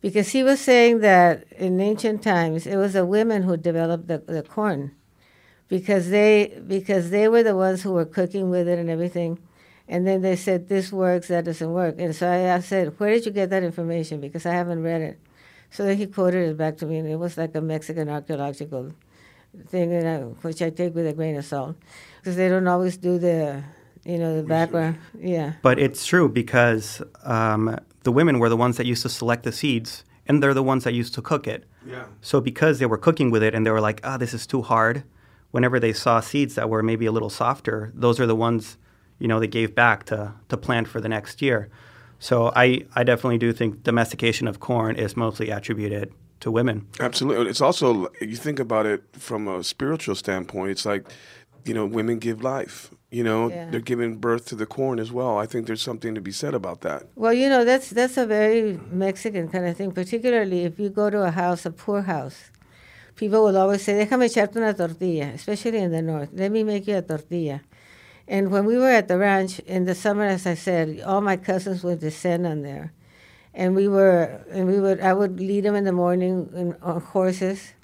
Because 0.03 0.29
he 0.29 0.43
was 0.43 0.61
saying 0.61 1.01
that 1.01 1.45
in 1.57 1.81
ancient 1.81 2.23
times 2.23 2.67
it 2.67 2.77
was 2.77 2.93
the 2.93 3.07
women 3.07 3.45
who 3.45 3.57
developed 3.57 4.09
the, 4.09 4.19
the 4.19 4.43
corn, 4.43 4.91
because 5.69 6.11
they 6.11 6.61
because 6.67 7.11
they 7.11 7.29
were 7.29 7.43
the 7.43 7.57
ones 7.57 7.83
who 7.83 7.93
were 7.93 8.05
cooking 8.05 8.51
with 8.51 8.69
it 8.69 8.79
and 8.79 8.91
everything, 8.91 9.39
and 9.89 10.07
then 10.07 10.23
they 10.23 10.37
said 10.37 10.69
this 10.69 10.93
works, 10.93 11.29
that 11.29 11.45
doesn't 11.45 11.73
work, 11.73 11.97
and 11.99 12.15
so 12.15 12.29
I, 12.29 12.55
I 12.55 12.61
said, 12.61 12.99
"Where 12.99 13.11
did 13.11 13.27
you 13.27 13.33
get 13.33 13.51
that 13.51 13.63
information?" 13.63 14.21
Because 14.21 14.47
I 14.47 14.53
haven't 14.53 14.83
read 14.83 15.03
it. 15.03 15.19
So 15.71 15.85
then 15.85 15.97
he 15.97 16.07
quoted 16.07 16.51
it 16.51 16.57
back 16.57 16.77
to 16.79 16.87
me, 16.87 16.99
and 16.99 17.09
it 17.09 17.17
was 17.17 17.37
like 17.37 17.55
a 17.55 17.61
Mexican 17.61 18.09
archaeological 18.09 18.93
thing, 19.69 19.93
and 19.93 20.09
I, 20.09 20.19
which 20.47 20.63
I 20.63 20.71
take 20.71 20.95
with 20.95 21.07
a 21.07 21.13
grain 21.13 21.37
of 21.37 21.45
salt, 21.45 21.77
because 22.21 22.37
they 22.37 22.49
don't 22.49 22.69
always 22.69 22.97
do 22.97 23.19
the 23.19 23.65
you 24.05 24.19
know, 24.19 24.37
the 24.37 24.43
background. 24.43 24.99
Yeah. 25.19 25.55
But 25.63 25.79
it's 25.79 26.07
true 26.07 26.29
because 26.29 27.03
um, 27.23 27.79
the 28.03 28.13
women 28.13 28.39
were 28.39 28.49
the 28.49 28.57
ones 28.57 28.77
that 28.77 28.87
used 28.87 29.03
to 29.03 29.09
select 29.09 29.45
the 29.45 29.53
seeds, 29.53 30.05
and 30.27 30.43
they're 30.43 30.55
the 30.55 30.63
ones 30.63 30.85
that 30.85 30.93
used 30.95 31.15
to 31.15 31.23
cook 31.23 31.47
it. 31.47 31.65
Yeah. 31.87 32.05
So 32.21 32.41
because 32.41 32.79
they 32.79 32.87
were 32.87 32.99
cooking 32.99 33.31
with 33.31 33.43
it 33.43 33.55
and 33.55 33.67
they 33.67 33.71
were 33.71 33.81
like, 33.81 34.01
ah, 34.05 34.17
this 34.17 34.35
is 34.35 34.47
too 34.47 34.63
hard, 34.63 35.05
whenever 35.55 35.79
they 35.79 35.93
saw 35.93 36.19
seeds 36.19 36.57
that 36.57 36.69
were 36.69 36.83
maybe 36.83 37.07
a 37.07 37.13
little 37.13 37.31
softer, 37.31 37.93
those 37.95 38.19
are 38.19 38.27
the 38.27 38.35
ones, 38.35 38.77
you 39.21 39.29
know, 39.29 39.39
they 39.39 39.47
gave 39.47 39.73
back 39.73 40.03
to, 40.05 40.33
to 40.49 40.57
plant 40.57 40.89
for 40.89 41.01
the 41.01 41.09
next 41.09 41.41
year. 41.41 41.69
So 42.19 42.51
I, 42.57 42.85
I 42.97 43.05
definitely 43.05 43.39
do 43.39 43.53
think 43.53 43.85
domestication 43.85 44.49
of 44.49 44.59
corn 44.59 44.97
is 44.97 45.17
mostly 45.17 45.51
attributed 45.51 46.13
to 46.41 46.51
women. 46.51 46.89
Absolutely. 46.99 47.49
It's 47.49 47.61
also 47.61 48.09
you 48.21 48.35
think 48.35 48.59
about 48.59 48.85
it 48.85 49.05
from 49.13 49.47
a 49.47 49.63
spiritual 49.63 50.17
standpoint. 50.17 50.73
It's 50.73 50.85
like, 50.85 51.07
you 51.65 51.73
know, 51.73 51.87
women 51.87 52.19
give 52.19 52.43
life. 52.43 52.91
You 53.13 53.23
know, 53.23 53.49
Yeah. 53.49 53.71
they're 53.71 53.81
giving 53.93 54.17
birth 54.17 54.47
to 54.47 54.57
the 54.57 54.67
corn 54.67 54.99
as 54.99 55.13
well. 55.13 55.39
I 55.39 55.47
think 55.47 55.69
there's 55.69 55.83
something 55.83 56.17
to 56.17 56.21
be 56.21 56.33
said 56.33 56.53
about 56.53 56.81
that. 56.81 57.05
Well, 57.15 57.33
you 57.33 57.49
know, 57.49 57.65
that's 57.65 57.91
that's 57.91 58.17
a 58.17 58.27
very 58.27 58.81
Mexican 58.91 59.47
kind 59.49 59.67
of 59.69 59.77
thing, 59.77 59.93
particularly 59.93 60.65
if 60.65 60.81
you 60.81 60.89
go 60.91 61.11
to 61.11 61.23
a 61.23 61.31
house, 61.31 61.65
a 61.65 61.71
poor 61.71 62.03
house. 62.03 62.51
People 63.17 63.45
will 63.45 63.57
always 63.57 63.83
say, 63.83 63.95
déjame 63.95 64.27
echarte 64.27 64.57
una 64.57 64.75
tortilla, 64.75 65.33
especially 65.35 65.79
in 65.79 65.93
the 65.93 66.03
north. 66.03 66.31
Let 66.33 66.51
me 66.51 66.65
make 66.65 66.87
you 66.89 66.97
a 66.97 67.03
tortilla. 67.03 67.61
And 68.27 68.51
when 68.51 68.65
we 68.65 68.77
were 68.77 68.91
at 68.91 69.09
the 69.09 69.19
ranch 69.19 69.61
in 69.61 69.85
the 69.85 69.95
summer, 69.95 70.25
as 70.25 70.47
I 70.47 70.55
said, 70.55 71.01
all 71.05 71.21
my 71.21 71.37
cousins 71.37 71.85
would 71.85 72.01
descend 72.01 72.47
on 72.47 72.63
there. 72.63 72.93
And 73.53 73.77
we 73.77 73.87
were, 73.87 74.43
and 74.51 74.67
we 74.67 74.81
would, 74.81 75.01
I 75.01 75.13
would 75.13 75.39
lead 75.39 75.65
them 75.65 75.77
in 75.77 75.85
the 75.85 75.93
morning 75.93 76.51
in, 76.55 76.77
on 76.83 77.01
horses, 77.01 77.75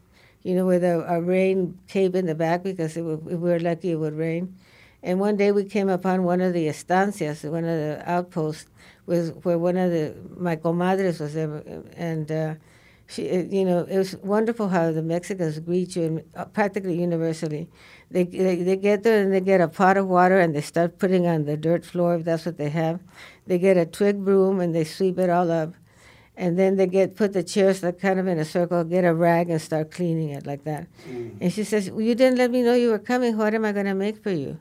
you 0.43 0.57
know, 0.57 0.67
with 0.67 0.83
a, 0.83 1.05
a 1.07 1.21
rain 1.21 1.79
cape 1.87 2.15
in 2.17 2.27
the 2.27 2.35
back 2.35 2.65
because 2.65 2.97
would, 2.97 3.21
if 3.27 3.39
we 3.39 3.51
were 3.51 3.61
lucky, 3.61 3.93
it 3.93 3.97
would 3.97 4.15
rain. 4.15 4.57
And 5.03 5.21
one 5.21 5.37
day 5.37 5.53
we 5.53 5.65
came 5.65 5.89
upon 5.89 6.25
one 6.25 6.41
of 6.41 6.53
the 6.53 6.67
estancias, 6.67 7.49
one 7.49 7.65
of 7.65 7.79
the 7.79 8.03
outposts, 8.05 8.67
was 9.07 9.31
where 9.43 9.59
one 9.59 9.77
of 9.77 9.91
the 9.91 10.15
my 10.37 10.57
comadres 10.57 11.21
was 11.21 11.35
there, 11.35 11.63
and 11.97 12.31
uh, 12.31 12.55
she, 13.11 13.23
you 13.27 13.65
know, 13.65 13.81
it 13.91 13.99
was 13.99 14.15
wonderful 14.19 14.69
how 14.69 14.93
the 14.93 15.03
Mexicans 15.03 15.59
greet 15.59 15.97
you, 15.97 16.05
and, 16.05 16.25
uh, 16.37 16.45
practically 16.45 17.01
universally. 17.01 17.69
They, 18.11 18.25
they 18.25 18.63
they 18.63 18.77
get 18.77 19.03
there 19.03 19.21
and 19.21 19.33
they 19.33 19.41
get 19.41 19.61
a 19.61 19.67
pot 19.69 19.97
of 19.97 20.07
water 20.07 20.39
and 20.39 20.55
they 20.55 20.61
start 20.61 20.99
putting 20.99 21.27
on 21.27 21.45
the 21.45 21.57
dirt 21.57 21.85
floor 21.85 22.15
if 22.15 22.25
that's 22.25 22.47
what 22.47 22.57
they 22.57 22.71
have. 22.71 23.01
They 23.47 23.59
get 23.59 23.77
a 23.77 23.85
twig 23.85 24.25
broom 24.25 24.61
and 24.61 24.75
they 24.75 24.85
sweep 24.85 25.19
it 25.19 25.29
all 25.29 25.51
up, 25.51 25.75
and 26.37 26.57
then 26.57 26.77
they 26.77 26.87
get 26.87 27.17
put 27.17 27.33
the 27.33 27.43
chairs 27.43 27.83
like 27.83 28.01
kind 28.01 28.21
of 28.21 28.29
in 28.29 28.39
a 28.39 28.45
circle, 28.45 28.85
get 28.85 29.05
a 29.05 29.13
rag 29.13 29.51
and 29.51 29.61
start 29.61 29.91
cleaning 29.91 30.31
it 30.31 30.47
like 30.47 30.63
that. 30.65 30.87
And 31.41 31.53
she 31.53 31.65
says, 31.65 31.91
well, 31.91 32.03
"You 32.03 32.15
didn't 32.15 32.39
let 32.39 32.51
me 32.53 32.63
know 32.63 32.75
you 32.75 32.91
were 32.91 32.99
coming. 33.01 33.37
What 33.37 33.55
am 33.55 33.65
I 33.65 33.73
going 33.73 33.87
to 33.87 33.95
make 33.95 34.23
for 34.23 34.31
you?" 34.31 34.59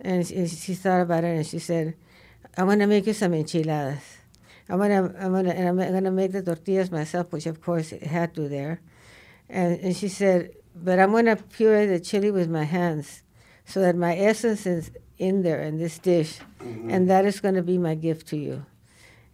And 0.00 0.26
she, 0.26 0.48
she 0.48 0.74
thought 0.74 1.00
about 1.00 1.22
it 1.22 1.28
and 1.36 1.46
she 1.46 1.60
said, 1.60 1.94
"I 2.56 2.64
want 2.64 2.80
to 2.80 2.88
make 2.88 3.06
you 3.06 3.12
some 3.14 3.34
enchiladas. 3.34 4.13
I'm 4.68 4.78
to 4.78 5.14
I'm 5.18 5.44
to 5.44 5.54
and 5.54 5.68
I'm 5.68 5.76
going 5.76 6.04
to 6.04 6.10
make 6.10 6.32
the 6.32 6.42
tortillas 6.42 6.90
myself, 6.90 7.32
which 7.32 7.46
of 7.46 7.60
course 7.60 7.92
it 7.92 8.02
had 8.02 8.34
to 8.34 8.48
there." 8.48 8.80
And, 9.48 9.78
and 9.80 9.96
she 9.96 10.08
said, 10.08 10.50
"But 10.74 10.98
I'm 10.98 11.10
going 11.10 11.26
to 11.26 11.36
puree 11.36 11.86
the 11.86 12.00
chili 12.00 12.30
with 12.30 12.48
my 12.48 12.64
hands, 12.64 13.22
so 13.66 13.80
that 13.80 13.96
my 13.96 14.16
essence 14.16 14.66
is 14.66 14.90
in 15.18 15.42
there 15.42 15.60
in 15.60 15.78
this 15.78 15.98
dish, 15.98 16.38
and 16.60 17.08
that 17.10 17.24
is 17.24 17.40
going 17.40 17.54
to 17.54 17.62
be 17.62 17.78
my 17.78 17.94
gift 17.94 18.26
to 18.28 18.36
you." 18.36 18.64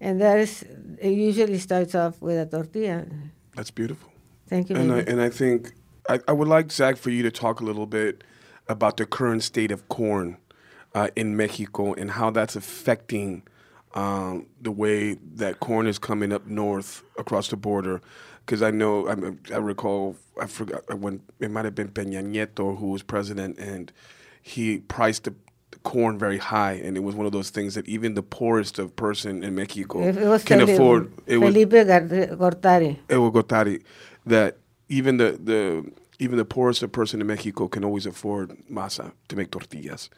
And 0.01 0.21
that 0.21 0.39
is 0.39 0.65
it. 0.99 1.11
Usually 1.11 1.59
starts 1.59 1.95
off 1.95 2.21
with 2.21 2.39
a 2.39 2.47
tortilla. 2.47 3.07
That's 3.55 3.71
beautiful. 3.71 4.11
Thank 4.49 4.71
you. 4.71 4.77
And 4.77 4.93
I, 4.93 4.99
and 5.01 5.21
I 5.21 5.29
think 5.29 5.73
I, 6.09 6.19
I 6.27 6.33
would 6.33 6.49
like 6.49 6.73
Zack 6.73 6.97
for 6.97 7.11
you 7.11 7.23
to 7.23 7.31
talk 7.31 7.61
a 7.61 7.65
little 7.65 7.87
bit 7.87 8.25
about 8.69 8.97
the 8.97 9.07
current 9.07 9.45
state 9.45 9.71
of 9.71 9.89
corn 9.89 10.39
uh, 10.95 11.09
in 11.15 11.37
Mexico 11.37 11.93
and 11.93 12.13
how 12.13 12.31
that's 12.31 12.57
affecting 12.57 13.43
um, 13.95 14.47
the 14.61 14.71
way 14.71 15.15
that 15.35 15.61
corn 15.61 15.87
is 15.87 15.99
coming 15.99 16.33
up 16.33 16.47
north 16.47 17.03
across 17.19 17.49
the 17.49 17.57
border. 17.57 18.01
Because 18.47 18.63
I 18.63 18.71
know 18.71 19.09
I, 19.09 19.55
I 19.55 19.59
recall 19.59 20.17
I 20.41 20.47
forgot 20.47 20.99
when 20.99 21.23
it 21.39 21.51
might 21.51 21.65
have 21.65 21.75
been 21.75 21.89
Peña 21.89 22.23
Nieto 22.25 22.79
who 22.79 22.89
was 22.89 23.03
president 23.03 23.59
and 23.59 23.93
he 24.43 24.79
priced 24.79 25.25
the 25.25 25.35
corn 25.83 26.19
very 26.19 26.39
high 26.39 26.73
and 26.73 26.97
it 26.97 27.01
was 27.01 27.15
one 27.15 27.27
of 27.27 27.33
those 27.33 27.51
things 27.51 27.75
that 27.75 27.87
even 27.89 28.15
the 28.15 28.23
poorest 28.23 28.79
of 28.79 28.95
person 28.97 29.45
in 29.45 29.55
Mexico 29.55 30.03
it, 30.03 30.17
it 30.17 30.27
was 30.27 30.43
can 30.45 30.59
Felipe, 30.61 30.75
afford. 30.75 31.13
It 31.27 31.39
was 31.39 31.53
Felipe 31.53 31.71
Gortari. 31.71 32.99
Evo 33.09 33.33
Gotari, 33.33 33.83
that 34.27 34.57
even 34.89 35.19
the, 35.19 35.39
the 35.43 35.91
even 36.19 36.37
the 36.37 36.45
poorest 36.45 36.83
of 36.83 36.93
person 36.93 37.21
in 37.21 37.27
Mexico 37.27 37.69
can 37.69 37.85
always 37.85 38.07
afford 38.07 38.57
masa 38.71 39.13
to 39.29 39.37
make 39.37 39.51
tortillas. 39.51 40.11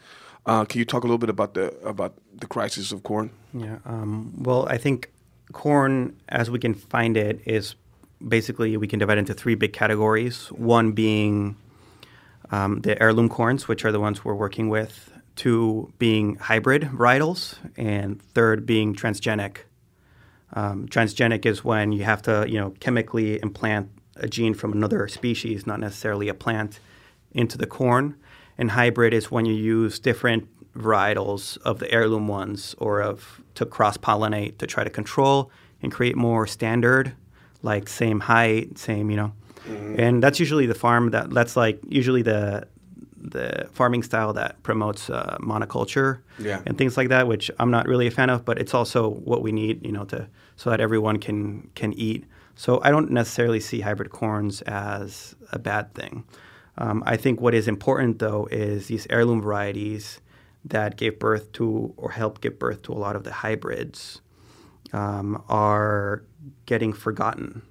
Uh, 0.45 0.65
can 0.65 0.79
you 0.79 0.85
talk 0.85 1.05
a 1.05 1.07
little 1.07 1.19
bit 1.19 1.31
about 1.31 1.55
the 1.55 1.69
about 1.87 2.15
the 2.35 2.47
crisis 2.47 2.93
of 2.93 3.03
corn? 3.03 3.31
Yeah. 3.55 3.79
Um, 3.85 4.35
well, 4.43 4.67
I 4.69 4.77
think 4.77 5.11
corn, 5.53 6.17
as 6.29 6.51
we 6.51 6.59
can 6.59 6.75
find 6.75 7.17
it, 7.17 7.41
is 7.47 7.77
basically 8.27 8.77
we 8.77 8.89
can 8.89 8.99
divide 8.99 9.19
into 9.19 9.35
three 9.35 9.55
big 9.55 9.73
categories. 9.73 10.49
One 10.49 10.93
being 10.93 11.57
um, 12.51 12.81
the 12.81 13.01
heirloom 13.01 13.29
corns, 13.29 13.69
which 13.69 13.85
are 13.85 13.93
the 13.93 14.01
ones 14.01 14.25
we're 14.25 14.35
working 14.35 14.69
with. 14.69 15.11
Two 15.35 15.93
being 15.99 16.37
hybrid 16.37 16.83
varietals, 16.83 17.57
and 17.77 18.21
third 18.21 18.67
being 18.67 18.95
transgenic. 18.95 19.59
Um, 20.55 20.87
transgenic 20.89 21.47
is 21.47 21.65
when 21.65 21.93
you 21.93 22.05
have 22.05 22.21
to, 22.23 22.45
you 22.47 22.61
know, 22.61 22.75
chemically 22.81 23.41
implant 23.41 23.89
a 24.17 24.29
gene 24.29 24.53
from 24.53 24.73
another 24.73 25.09
species, 25.09 25.67
not 25.67 25.81
necessarily 25.81 26.29
a 26.29 26.35
plant, 26.35 26.81
into 27.33 27.57
the 27.57 27.67
corn. 27.67 28.17
And 28.63 28.71
hybrid 28.71 29.13
is 29.13 29.29
when 29.29 29.45
you 29.45 29.55
use 29.55 29.99
different 29.99 30.47
varietals 30.79 31.59
of 31.63 31.81
the 31.81 31.91
heirloom 31.91 32.29
ones 32.29 32.77
or 32.79 33.03
of 33.03 33.43
to 33.57 33.67
cross 33.67 33.97
pollinate 33.97 34.59
to 34.59 34.69
try 34.69 34.85
to 34.85 34.89
control 34.91 35.51
and 35.83 35.91
create 35.91 36.15
more 36.15 36.47
standard, 36.47 37.13
like 37.63 37.89
same 37.89 38.21
height, 38.21 38.79
same, 38.79 39.11
you 39.11 39.17
know. 39.17 39.33
And 39.99 40.23
that's 40.23 40.39
usually 40.39 40.67
the 40.67 40.77
farm 40.77 41.11
that 41.11 41.31
that's 41.31 41.57
like 41.57 41.81
usually 41.89 42.23
the 42.23 42.69
the 43.35 43.69
farming 43.73 44.05
style 44.05 44.33
that 44.35 44.63
promotes 44.63 45.11
uh, 45.11 45.39
monoculture 45.41 46.21
Yeah. 46.39 46.63
and 46.65 46.79
things 46.79 46.97
like 46.97 47.09
that, 47.09 47.27
which 47.27 47.51
I'm 47.59 47.73
not 47.73 47.87
really 47.89 48.07
a 48.07 48.13
fan 48.13 48.31
of, 48.31 48.45
but 48.45 48.61
it's 48.61 48.75
also 48.75 49.09
what 49.09 49.43
we 49.43 49.51
need, 49.51 49.85
you 49.85 49.91
know, 49.91 50.05
to 50.05 50.29
so 50.55 50.71
that 50.71 50.81
everyone 50.81 51.19
can 51.19 51.69
can 51.75 51.93
eat. 51.95 52.27
So 52.55 52.81
I 52.85 52.93
don't 52.93 53.11
necessarily 53.11 53.59
see 53.59 53.81
hybrid 53.81 54.11
corns 54.11 54.63
as 54.63 55.35
a 55.51 55.59
bad 55.59 55.93
thing. 55.95 56.23
Um, 56.79 57.03
I 57.07 57.17
think 57.17 57.41
what 57.41 57.55
is 57.55 57.69
important 57.69 58.19
though 58.19 58.49
is 58.51 58.87
these 58.87 59.07
heirloom 59.11 59.43
varieties 59.43 60.21
that 60.65 60.97
gave 60.97 61.19
birth 61.19 61.53
to 61.53 61.93
or 61.97 62.13
helped 62.13 62.41
give 62.41 62.59
birth 62.59 62.83
to 62.83 62.93
a 62.93 62.95
lot 62.95 63.17
of 63.17 63.25
the 63.25 63.33
hybrids 63.33 64.21
um, 64.93 65.43
are 65.49 66.23
getting 66.67 66.93
forgotten 66.93 67.63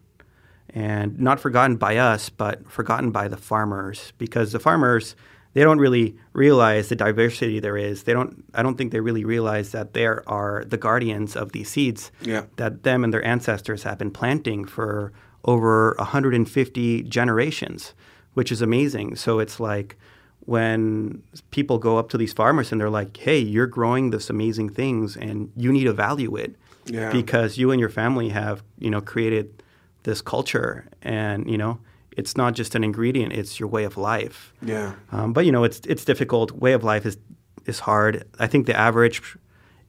and 0.73 1.19
not 1.19 1.39
forgotten 1.39 1.75
by 1.77 1.97
us, 1.97 2.29
but 2.29 2.69
forgotten 2.71 3.11
by 3.11 3.27
the 3.27 3.37
farmers 3.37 4.13
because 4.17 4.51
the 4.51 4.59
farmers 4.59 5.15
they 5.53 5.63
don't 5.63 5.79
really 5.79 6.15
realize 6.31 6.87
the 6.87 6.95
diversity 6.95 7.59
there 7.59 7.75
is. 7.75 8.03
They 8.03 8.13
don't. 8.13 8.45
I 8.53 8.63
don't 8.63 8.77
think 8.77 8.93
they 8.93 9.01
really 9.01 9.25
realize 9.25 9.73
that 9.73 9.93
there 9.93 10.23
are 10.29 10.63
the 10.65 10.77
guardians 10.77 11.35
of 11.35 11.51
these 11.51 11.69
seeds 11.69 12.09
Yeah. 12.21 12.45
that 12.55 12.83
them 12.83 13.03
and 13.03 13.13
their 13.13 13.25
ancestors 13.25 13.83
have 13.83 13.97
been 13.97 14.11
planting 14.11 14.63
for 14.63 15.11
over 15.43 15.93
150 15.99 17.03
generations, 17.03 17.93
which 18.33 18.51
is 18.51 18.61
amazing. 18.61 19.15
So 19.15 19.39
it's 19.39 19.59
like 19.59 19.97
when 20.45 21.21
people 21.51 21.77
go 21.77 21.97
up 21.97 22.09
to 22.09 22.17
these 22.17 22.33
farmers 22.33 22.71
and 22.71 22.79
they're 22.81 22.89
like, 22.89 23.15
"Hey, 23.17 23.37
you're 23.39 23.67
growing 23.67 24.09
this 24.11 24.29
amazing 24.29 24.69
things, 24.69 25.15
and 25.15 25.51
you 25.55 25.71
need 25.71 25.83
to 25.85 25.93
value 25.93 26.35
it 26.35 26.55
Yeah. 26.85 27.11
because 27.11 27.57
you 27.57 27.71
and 27.71 27.79
your 27.79 27.89
family 27.89 28.29
have, 28.29 28.63
you 28.79 28.89
know, 28.89 29.01
created 29.01 29.63
this 30.03 30.21
culture, 30.21 30.87
and 31.03 31.49
you 31.49 31.57
know, 31.57 31.79
it's 32.17 32.35
not 32.35 32.53
just 32.55 32.75
an 32.75 32.83
ingredient; 32.83 33.33
it's 33.33 33.59
your 33.59 33.69
way 33.69 33.83
of 33.83 33.97
life." 33.97 34.53
Yeah. 34.65 34.93
Um, 35.11 35.31
but 35.33 35.45
you 35.45 35.51
know, 35.51 35.63
it's 35.63 35.79
it's 35.87 36.03
difficult. 36.05 36.51
Way 36.53 36.73
of 36.73 36.83
life 36.83 37.05
is 37.05 37.17
is 37.65 37.79
hard. 37.79 38.23
I 38.39 38.47
think 38.47 38.65
the 38.65 38.77
average 38.77 39.21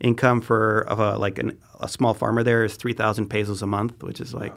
income 0.00 0.40
for 0.42 0.81
of 0.88 0.98
a 1.00 1.16
like 1.16 1.38
an, 1.38 1.57
a 1.81 1.88
small 1.88 2.12
farmer 2.12 2.42
there 2.42 2.62
is 2.64 2.76
three 2.76 2.92
thousand 2.92 3.28
pesos 3.28 3.62
a 3.62 3.66
month, 3.66 4.02
which 4.02 4.20
is 4.20 4.35
like 4.35 4.52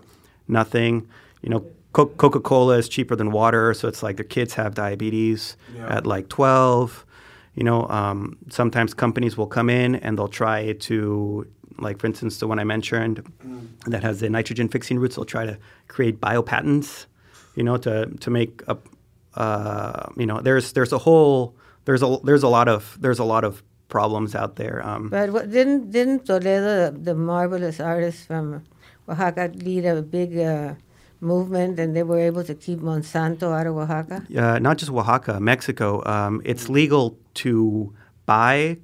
nothing. 0.47 1.07
You 1.41 1.49
know, 1.51 1.65
Co- 1.95 2.11
Coca 2.21 2.41
Cola 2.41 2.77
is 2.77 2.89
cheaper 2.89 3.15
than 3.15 3.31
water, 3.31 3.73
so 3.73 3.87
it's 3.87 4.03
like 4.03 4.15
their 4.17 4.25
kids 4.37 4.53
have 4.55 4.73
diabetes 4.75 5.55
Yeah. 5.75 5.95
at 5.97 6.03
like 6.05 6.27
twelve. 6.27 7.05
You 7.57 7.63
know, 7.63 7.87
um, 7.87 8.35
sometimes 8.49 8.93
companies 8.93 9.37
will 9.37 9.47
come 9.57 9.69
in 9.69 9.95
and 10.03 10.17
they'll 10.17 10.27
try 10.43 10.73
to, 10.73 10.97
like 11.79 11.97
for 11.99 12.07
instance, 12.07 12.33
the 12.41 12.47
one 12.51 12.59
I 12.59 12.65
mentioned 12.65 13.23
that 13.91 14.03
has 14.03 14.19
the 14.19 14.29
nitrogen 14.29 14.67
fixing 14.67 14.99
roots. 14.99 15.15
They'll 15.15 15.23
try 15.37 15.45
to 15.45 15.57
create 15.87 16.19
biopatents, 16.19 17.05
you 17.55 17.63
know, 17.63 17.77
to 17.77 17.93
to 18.23 18.29
make 18.29 18.61
a, 18.67 18.75
uh, 19.39 20.09
you 20.17 20.25
know, 20.25 20.41
there's 20.41 20.73
there's 20.73 20.91
a 20.91 20.97
whole 21.07 21.55
there's 21.85 22.03
a 22.03 22.09
there's 22.27 22.43
a 22.43 22.49
lot 22.49 22.67
of 22.67 22.97
there's 22.99 23.19
a 23.19 23.23
lot 23.33 23.43
of 23.45 23.63
problems 23.87 24.35
out 24.35 24.57
there. 24.57 24.77
Um, 24.89 25.07
But 25.09 25.29
what, 25.31 25.45
didn't 25.49 25.91
didn't 25.91 26.25
Toledo, 26.25 26.91
the, 26.91 26.99
the 27.07 27.15
marvelous 27.15 27.79
artist 27.79 28.27
from 28.27 28.63
Oaxaca, 29.07 29.51
lead 29.55 29.85
a 29.85 30.01
big 30.01 30.35
uh, 30.37 30.73
movement, 31.21 31.79
and 31.79 31.95
they 31.95 32.03
were 32.03 32.19
able 32.19 32.43
to 32.43 32.53
keep 32.55 32.79
Monsanto 32.79 33.51
out 33.57 33.67
of 33.67 33.75
Oaxaca? 33.77 34.25
uh, 34.37 34.59
not 34.59 34.77
just 34.77 34.91
Oaxaca, 34.91 35.39
Mexico. 35.39 36.03
Um, 36.05 36.41
it's 36.45 36.69
legal 36.69 37.17
to 37.35 37.93
buy 38.25 38.77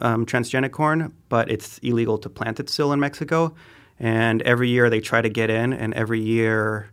um, 0.00 0.24
transgenic 0.26 0.70
corn, 0.72 1.12
but 1.28 1.50
it's 1.50 1.78
illegal 1.78 2.18
to 2.18 2.28
plant 2.28 2.60
it 2.60 2.68
still 2.70 2.92
in 2.92 3.00
Mexico. 3.00 3.54
And 4.00 4.42
every 4.42 4.68
year 4.68 4.88
they 4.90 5.00
try 5.00 5.20
to 5.22 5.28
get 5.28 5.50
in, 5.50 5.72
and 5.72 5.92
every 5.94 6.20
year 6.20 6.90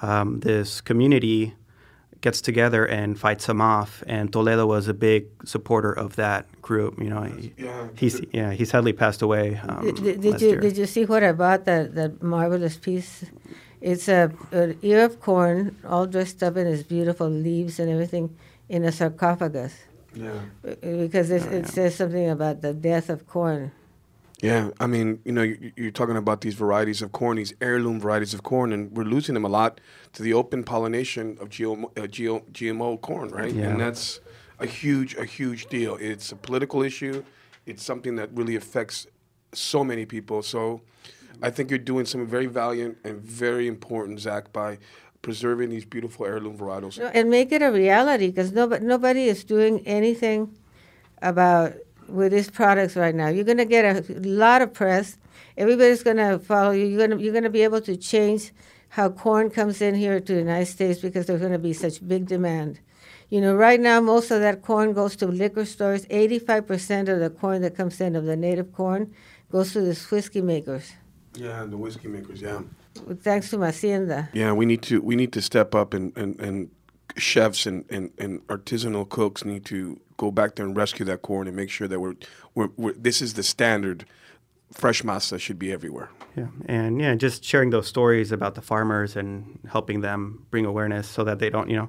um, 0.00 0.40
this 0.40 0.80
community 0.80 1.54
gets 2.20 2.40
together 2.40 2.84
and 2.86 3.18
fights 3.18 3.46
them 3.46 3.60
off. 3.60 4.02
And 4.06 4.32
Toledo 4.32 4.66
was 4.66 4.88
a 4.88 4.94
big 4.94 5.26
supporter 5.44 5.92
of 5.92 6.16
that 6.16 6.46
group. 6.62 6.98
You 7.02 7.10
know, 7.10 7.22
he, 7.22 7.52
Yeah. 7.58 7.88
he's 7.96 8.20
yeah 8.32 8.52
he 8.52 8.64
sadly 8.64 8.92
passed 8.92 9.22
away. 9.22 9.60
Um, 9.68 9.84
Did, 9.84 9.96
did, 9.96 10.20
did 10.20 10.30
last 10.32 10.42
you 10.42 10.48
year. 10.50 10.60
did 10.60 10.76
you 10.78 10.86
see 10.86 11.04
what 11.04 11.22
I 11.22 11.32
bought? 11.32 11.64
That 11.66 11.94
that 11.94 12.22
marvelous 12.22 12.76
piece. 12.76 13.24
It's 13.80 14.08
a 14.08 14.32
an 14.52 14.78
ear 14.82 15.04
of 15.04 15.20
corn, 15.20 15.76
all 15.86 16.06
dressed 16.06 16.42
up 16.42 16.56
in 16.56 16.66
its 16.66 16.82
beautiful 16.82 17.28
leaves 17.28 17.78
and 17.78 17.90
everything, 17.90 18.36
in 18.68 18.84
a 18.84 18.92
sarcophagus. 18.92 19.74
Yeah. 20.14 20.30
Uh, 20.66 20.74
Because 21.04 21.30
it, 21.30 21.42
it 21.52 21.66
says 21.68 21.94
something 21.96 22.28
about 22.30 22.62
the 22.62 22.72
death 22.72 23.10
of 23.10 23.26
corn. 23.26 23.72
Yeah, 24.42 24.70
I 24.80 24.86
mean, 24.86 25.20
you 25.24 25.32
know, 25.32 25.42
you- 25.42 25.72
you're 25.76 25.90
talking 25.90 26.16
about 26.16 26.40
these 26.40 26.54
varieties 26.54 27.00
of 27.02 27.12
corn, 27.12 27.36
these 27.36 27.54
heirloom 27.60 28.00
varieties 28.00 28.34
of 28.34 28.42
corn, 28.42 28.72
and 28.72 28.90
we're 28.96 29.04
losing 29.04 29.34
them 29.34 29.44
a 29.44 29.48
lot 29.48 29.80
to 30.14 30.22
the 30.22 30.32
open 30.34 30.62
pollination 30.64 31.36
of 31.40 31.48
GMO, 31.48 31.90
uh, 31.96 32.06
GO, 32.06 32.40
GMO 32.52 32.96
corn, 33.00 33.28
right? 33.30 33.52
Yeah. 33.54 33.68
And 33.70 33.80
that's 33.80 34.20
a 34.58 34.66
huge, 34.66 35.14
a 35.16 35.24
huge 35.24 35.66
deal. 35.66 35.96
It's 36.00 36.32
a 36.32 36.36
political 36.36 36.82
issue. 36.82 37.24
It's 37.66 37.82
something 37.82 38.16
that 38.16 38.30
really 38.34 38.56
affects 38.56 39.06
so 39.52 39.84
many 39.84 40.04
people. 40.06 40.42
So, 40.42 40.80
I 41.42 41.50
think 41.50 41.70
you're 41.70 41.78
doing 41.78 42.06
something 42.06 42.28
very 42.28 42.46
valiant 42.46 42.98
and 43.04 43.20
very 43.20 43.66
important, 43.66 44.20
Zack, 44.20 44.52
by 44.52 44.78
preserving 45.22 45.70
these 45.70 45.84
beautiful 45.84 46.24
heirloom 46.24 46.56
varietals. 46.56 46.98
No, 46.98 47.06
and 47.08 47.30
make 47.30 47.52
it 47.52 47.62
a 47.62 47.70
reality 47.70 48.28
because 48.28 48.52
nobody, 48.52 48.84
nobody 48.84 49.24
is 49.24 49.44
doing 49.44 49.80
anything 49.86 50.56
about 51.22 51.74
with 52.08 52.32
these 52.32 52.50
products 52.50 52.96
right 52.96 53.14
now. 53.14 53.28
You're 53.28 53.44
going 53.44 53.58
to 53.58 53.64
get 53.64 53.84
a 53.84 54.14
lot 54.20 54.62
of 54.62 54.72
press. 54.72 55.18
Everybody's 55.56 56.02
going 56.02 56.18
to 56.18 56.38
follow 56.38 56.70
you. 56.70 56.86
You're 56.86 57.06
going 57.06 57.18
to 57.18 57.24
you're 57.24 57.32
going 57.32 57.44
to 57.44 57.50
be 57.50 57.62
able 57.62 57.80
to 57.82 57.96
change 57.96 58.52
how 58.90 59.08
corn 59.10 59.50
comes 59.50 59.82
in 59.82 59.94
here 59.94 60.20
to 60.20 60.32
the 60.32 60.38
United 60.38 60.66
States 60.66 61.00
because 61.00 61.26
there's 61.26 61.40
going 61.40 61.52
to 61.52 61.58
be 61.58 61.72
such 61.72 62.06
big 62.06 62.26
demand. 62.26 62.78
You 63.28 63.40
know, 63.40 63.56
right 63.56 63.80
now 63.80 64.00
most 64.00 64.30
of 64.30 64.40
that 64.40 64.62
corn 64.62 64.92
goes 64.92 65.16
to 65.16 65.26
liquor 65.26 65.64
stores. 65.64 66.06
85% 66.06 67.08
of 67.08 67.18
the 67.18 67.30
corn 67.30 67.62
that 67.62 67.76
comes 67.76 68.00
in 68.00 68.14
of 68.14 68.24
the 68.24 68.36
native 68.36 68.72
corn 68.72 69.12
goes 69.50 69.72
to 69.72 69.80
the 69.80 69.98
whiskey 70.10 70.40
makers. 70.40 70.92
Yeah, 71.36 71.64
the 71.64 71.76
whiskey 71.76 72.08
makers, 72.08 72.40
yeah. 72.40 72.60
Thanks 73.22 73.50
to 73.50 73.58
Hacienda. 73.58 74.28
Yeah, 74.32 74.52
we 74.52 74.66
need 74.66 74.82
to 74.82 75.00
we 75.00 75.16
need 75.16 75.32
to 75.34 75.42
step 75.42 75.74
up 75.74 75.94
and, 75.94 76.16
and, 76.16 76.40
and 76.40 76.70
chefs 77.16 77.66
and, 77.66 77.84
and, 77.90 78.10
and 78.18 78.46
artisanal 78.48 79.08
cooks 79.08 79.44
need 79.44 79.64
to 79.66 80.00
go 80.16 80.30
back 80.30 80.56
there 80.56 80.66
and 80.66 80.76
rescue 80.76 81.04
that 81.06 81.22
corn 81.22 81.46
and 81.46 81.56
make 81.56 81.70
sure 81.70 81.88
that 81.88 82.00
we're, 82.00 82.14
we're, 82.54 82.68
we're 82.76 82.92
this 82.92 83.20
is 83.20 83.34
the 83.34 83.42
standard. 83.42 84.04
Fresh 84.72 85.02
masa 85.02 85.38
should 85.38 85.58
be 85.60 85.70
everywhere. 85.72 86.10
Yeah, 86.34 86.48
and 86.66 87.00
yeah, 87.00 87.14
just 87.14 87.44
sharing 87.44 87.70
those 87.70 87.86
stories 87.86 88.32
about 88.32 88.56
the 88.56 88.62
farmers 88.62 89.14
and 89.14 89.60
helping 89.70 90.00
them 90.00 90.44
bring 90.50 90.66
awareness 90.66 91.08
so 91.08 91.22
that 91.22 91.38
they 91.38 91.50
don't, 91.50 91.70
you 91.70 91.76
know, 91.76 91.88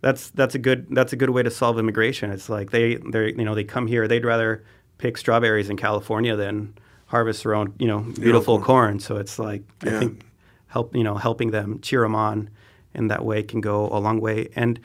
that's 0.00 0.30
that's 0.30 0.54
a 0.54 0.58
good 0.58 0.88
that's 0.90 1.12
a 1.12 1.16
good 1.16 1.30
way 1.30 1.42
to 1.42 1.50
solve 1.50 1.78
immigration. 1.78 2.30
It's 2.30 2.48
like 2.48 2.70
they 2.70 2.96
they 2.96 3.28
you 3.28 3.44
know 3.44 3.54
they 3.54 3.64
come 3.64 3.86
here, 3.86 4.08
they'd 4.08 4.24
rather 4.24 4.64
pick 4.98 5.16
strawberries 5.16 5.70
in 5.70 5.76
California 5.76 6.34
than 6.34 6.74
harvest 7.08 7.42
their 7.42 7.54
own 7.54 7.74
you 7.78 7.86
know 7.86 8.00
beautiful 8.00 8.56
corn. 8.56 8.66
corn. 8.66 9.00
So 9.00 9.16
it's 9.16 9.38
like 9.38 9.62
Yeah. 9.84 9.96
I 9.96 9.98
think 10.00 10.24
help 10.68 10.94
you 10.94 11.04
know 11.04 11.16
helping 11.16 11.50
them 11.50 11.80
cheer 11.80 12.02
them 12.02 12.14
on 12.14 12.50
in 12.94 13.08
that 13.08 13.24
way 13.24 13.42
can 13.42 13.60
go 13.60 13.88
a 13.88 13.98
long 13.98 14.20
way. 14.20 14.48
And 14.56 14.80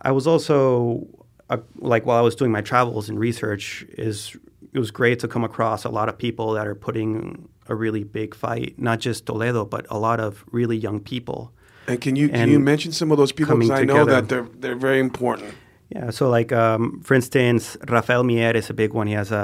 I 0.00 0.12
was 0.12 0.26
also 0.26 1.06
uh, 1.50 1.58
like 1.76 2.06
while 2.06 2.18
I 2.18 2.22
was 2.22 2.34
doing 2.34 2.52
my 2.52 2.62
travels 2.62 3.08
and 3.08 3.18
research 3.18 3.84
is 3.96 4.36
it 4.72 4.78
was 4.78 4.90
great 4.90 5.20
to 5.20 5.28
come 5.28 5.44
across 5.44 5.84
a 5.84 5.88
lot 5.88 6.08
of 6.08 6.18
people 6.18 6.52
that 6.52 6.66
are 6.66 6.74
putting 6.74 7.48
a 7.68 7.74
really 7.74 8.04
big 8.04 8.34
fight, 8.34 8.74
not 8.78 9.00
just 9.00 9.26
Toledo, 9.26 9.64
but 9.64 9.86
a 9.88 9.98
lot 9.98 10.20
of 10.20 10.44
really 10.50 10.76
young 10.76 11.00
people. 11.00 11.52
And 11.86 12.00
can 12.00 12.16
you 12.16 12.28
can 12.28 12.48
you 12.48 12.58
mention 12.58 12.92
some 12.92 13.10
of 13.12 13.18
those 13.18 13.32
people 13.32 13.56
because 13.56 13.70
I 13.70 13.84
know 13.84 14.00
together. 14.04 14.20
that 14.20 14.28
they're 14.28 14.48
they're 14.58 14.76
very 14.76 15.00
important. 15.00 15.54
Yeah, 15.90 16.10
so 16.10 16.28
like 16.30 16.50
um, 16.52 17.00
for 17.02 17.14
instance, 17.14 17.76
Rafael 17.88 18.24
Mier 18.24 18.56
is 18.56 18.70
a 18.70 18.74
big 18.74 18.94
one. 18.94 19.06
He 19.06 19.12
has 19.12 19.30
a, 19.30 19.36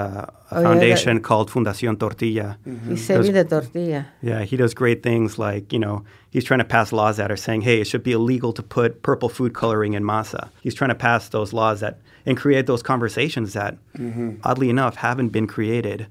a 0.51 0.55
Oh, 0.57 0.61
yeah, 0.61 0.69
foundation 0.69 1.15
that- 1.17 1.23
called 1.23 1.51
Fundación 1.51 1.99
Tortilla. 1.99 2.57
Y 2.89 2.97
save 2.97 3.23
me 3.23 3.31
the 3.31 3.45
tortilla. 3.45 4.07
Yeah, 4.23 4.43
he 4.45 4.57
does 4.57 4.75
great 4.75 5.03
things 5.03 5.39
like, 5.39 5.73
you 5.73 5.79
know, 5.79 6.03
he's 6.31 6.45
trying 6.45 6.59
to 6.59 6.65
pass 6.65 6.93
laws 6.93 7.19
that 7.19 7.31
are 7.31 7.37
saying, 7.37 7.61
hey, 7.63 7.81
it 7.81 7.87
should 7.87 8.03
be 8.03 8.13
illegal 8.13 8.53
to 8.55 8.63
put 8.63 9.03
purple 9.03 9.29
food 9.29 9.53
coloring 9.55 9.93
in 9.95 10.03
masa. 10.03 10.49
He's 10.63 10.75
trying 10.75 10.89
to 10.91 10.95
pass 10.97 11.29
those 11.29 11.53
laws 11.53 11.81
that 11.81 11.99
and 12.27 12.37
create 12.37 12.67
those 12.67 12.83
conversations 12.83 13.53
that, 13.53 13.77
oddly 14.43 14.71
enough, 14.71 14.97
haven't 14.97 15.29
been 15.31 15.47
created. 15.47 16.07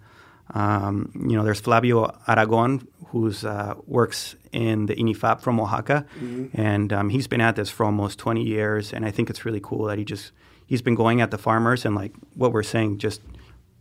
Um, 0.54 1.12
you 1.30 1.36
know, 1.38 1.44
there's 1.44 1.60
Flavio 1.60 2.12
Aragon, 2.28 2.88
who's 3.12 3.44
uh, 3.44 3.74
works 3.88 4.36
in 4.52 4.86
the 4.86 4.96
INIFAP 4.96 5.42
from 5.42 5.60
Oaxaca, 5.60 6.06
and 6.54 6.94
um, 6.94 7.10
he's 7.10 7.28
been 7.28 7.42
at 7.42 7.56
this 7.56 7.70
for 7.70 7.86
almost 7.86 8.20
20 8.20 8.44
years. 8.44 8.94
And 8.94 9.06
I 9.06 9.12
think 9.12 9.30
it's 9.30 9.46
really 9.46 9.60
cool 9.62 9.86
that 9.86 9.98
he 9.98 10.06
just 10.06 10.32
he's 10.68 10.82
been 10.82 10.96
going 10.96 11.20
at 11.22 11.32
the 11.32 11.38
farmers 11.38 11.86
and 11.86 11.96
like 11.96 12.14
what 12.36 12.52
we're 12.54 12.64
saying, 12.64 13.00
just 13.00 13.22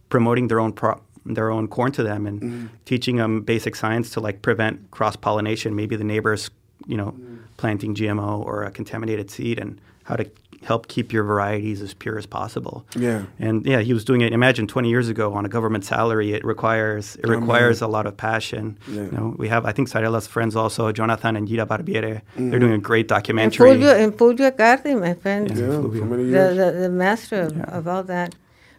promoting 0.08 0.48
their 0.48 0.60
own 0.60 0.72
pro- 0.72 1.00
their 1.26 1.50
own 1.50 1.68
corn 1.68 1.92
to 1.92 2.02
them 2.02 2.26
and 2.26 2.70
teaching 2.86 3.16
them 3.16 3.42
basic 3.42 3.76
science 3.76 4.08
to 4.10 4.20
like 4.20 4.40
prevent 4.40 4.90
cross 4.90 5.14
pollination. 5.16 5.76
Maybe 5.76 5.94
the 5.96 6.04
neighbors, 6.04 6.50
you 6.86 6.96
know, 6.96 7.14
planting 7.58 7.94
GMO 7.94 8.44
or 8.44 8.64
a 8.64 8.70
contaminated 8.70 9.30
seed, 9.30 9.58
and 9.58 9.78
how 10.04 10.16
to 10.16 10.24
help 10.64 10.88
keep 10.88 11.12
your 11.12 11.24
varieties 11.24 11.80
as 11.80 11.94
pure 11.94 12.18
as 12.18 12.26
possible. 12.26 12.84
Yeah. 12.96 13.24
And 13.38 13.64
yeah, 13.64 13.80
he 13.80 13.92
was 13.94 14.04
doing 14.04 14.20
it. 14.20 14.32
Imagine 14.32 14.66
20 14.66 14.88
years 14.88 15.08
ago 15.08 15.32
on 15.34 15.44
a 15.44 15.48
government 15.48 15.84
salary. 15.84 16.32
It 16.32 16.44
requires 16.44 17.16
it 17.16 17.26
oh, 17.26 17.30
requires 17.30 17.80
a 17.80 17.86
lot 17.86 18.06
of 18.06 18.16
passion. 18.16 18.78
You 18.88 19.10
know, 19.10 19.34
we 19.38 19.48
have 19.48 19.64
I 19.64 19.72
think 19.72 19.88
Zarela's 19.88 20.26
friends 20.26 20.56
also, 20.56 20.92
Jonathan 20.92 21.36
and 21.36 21.48
Gira 21.48 21.66
Barbieri. 21.66 22.22
They're 22.36 22.58
mm. 22.58 22.60
doing 22.60 22.72
a 22.72 22.78
great 22.78 23.02
And 23.02 23.08
documentary. 23.08 23.70
Fulvio, 23.70 24.04
and 24.04 24.12
Fulvio 24.12 24.56
Cardi, 24.56 24.94
my 24.94 25.14
friend. 25.14 25.50
Yeah, 25.50 25.80
for 25.80 26.04
many 26.04 26.24
the, 26.24 26.54
the, 26.54 26.78
the 26.82 26.90
master 26.90 27.42
of, 27.42 27.58
of 27.60 27.88
all 27.88 28.02
that. 28.04 28.34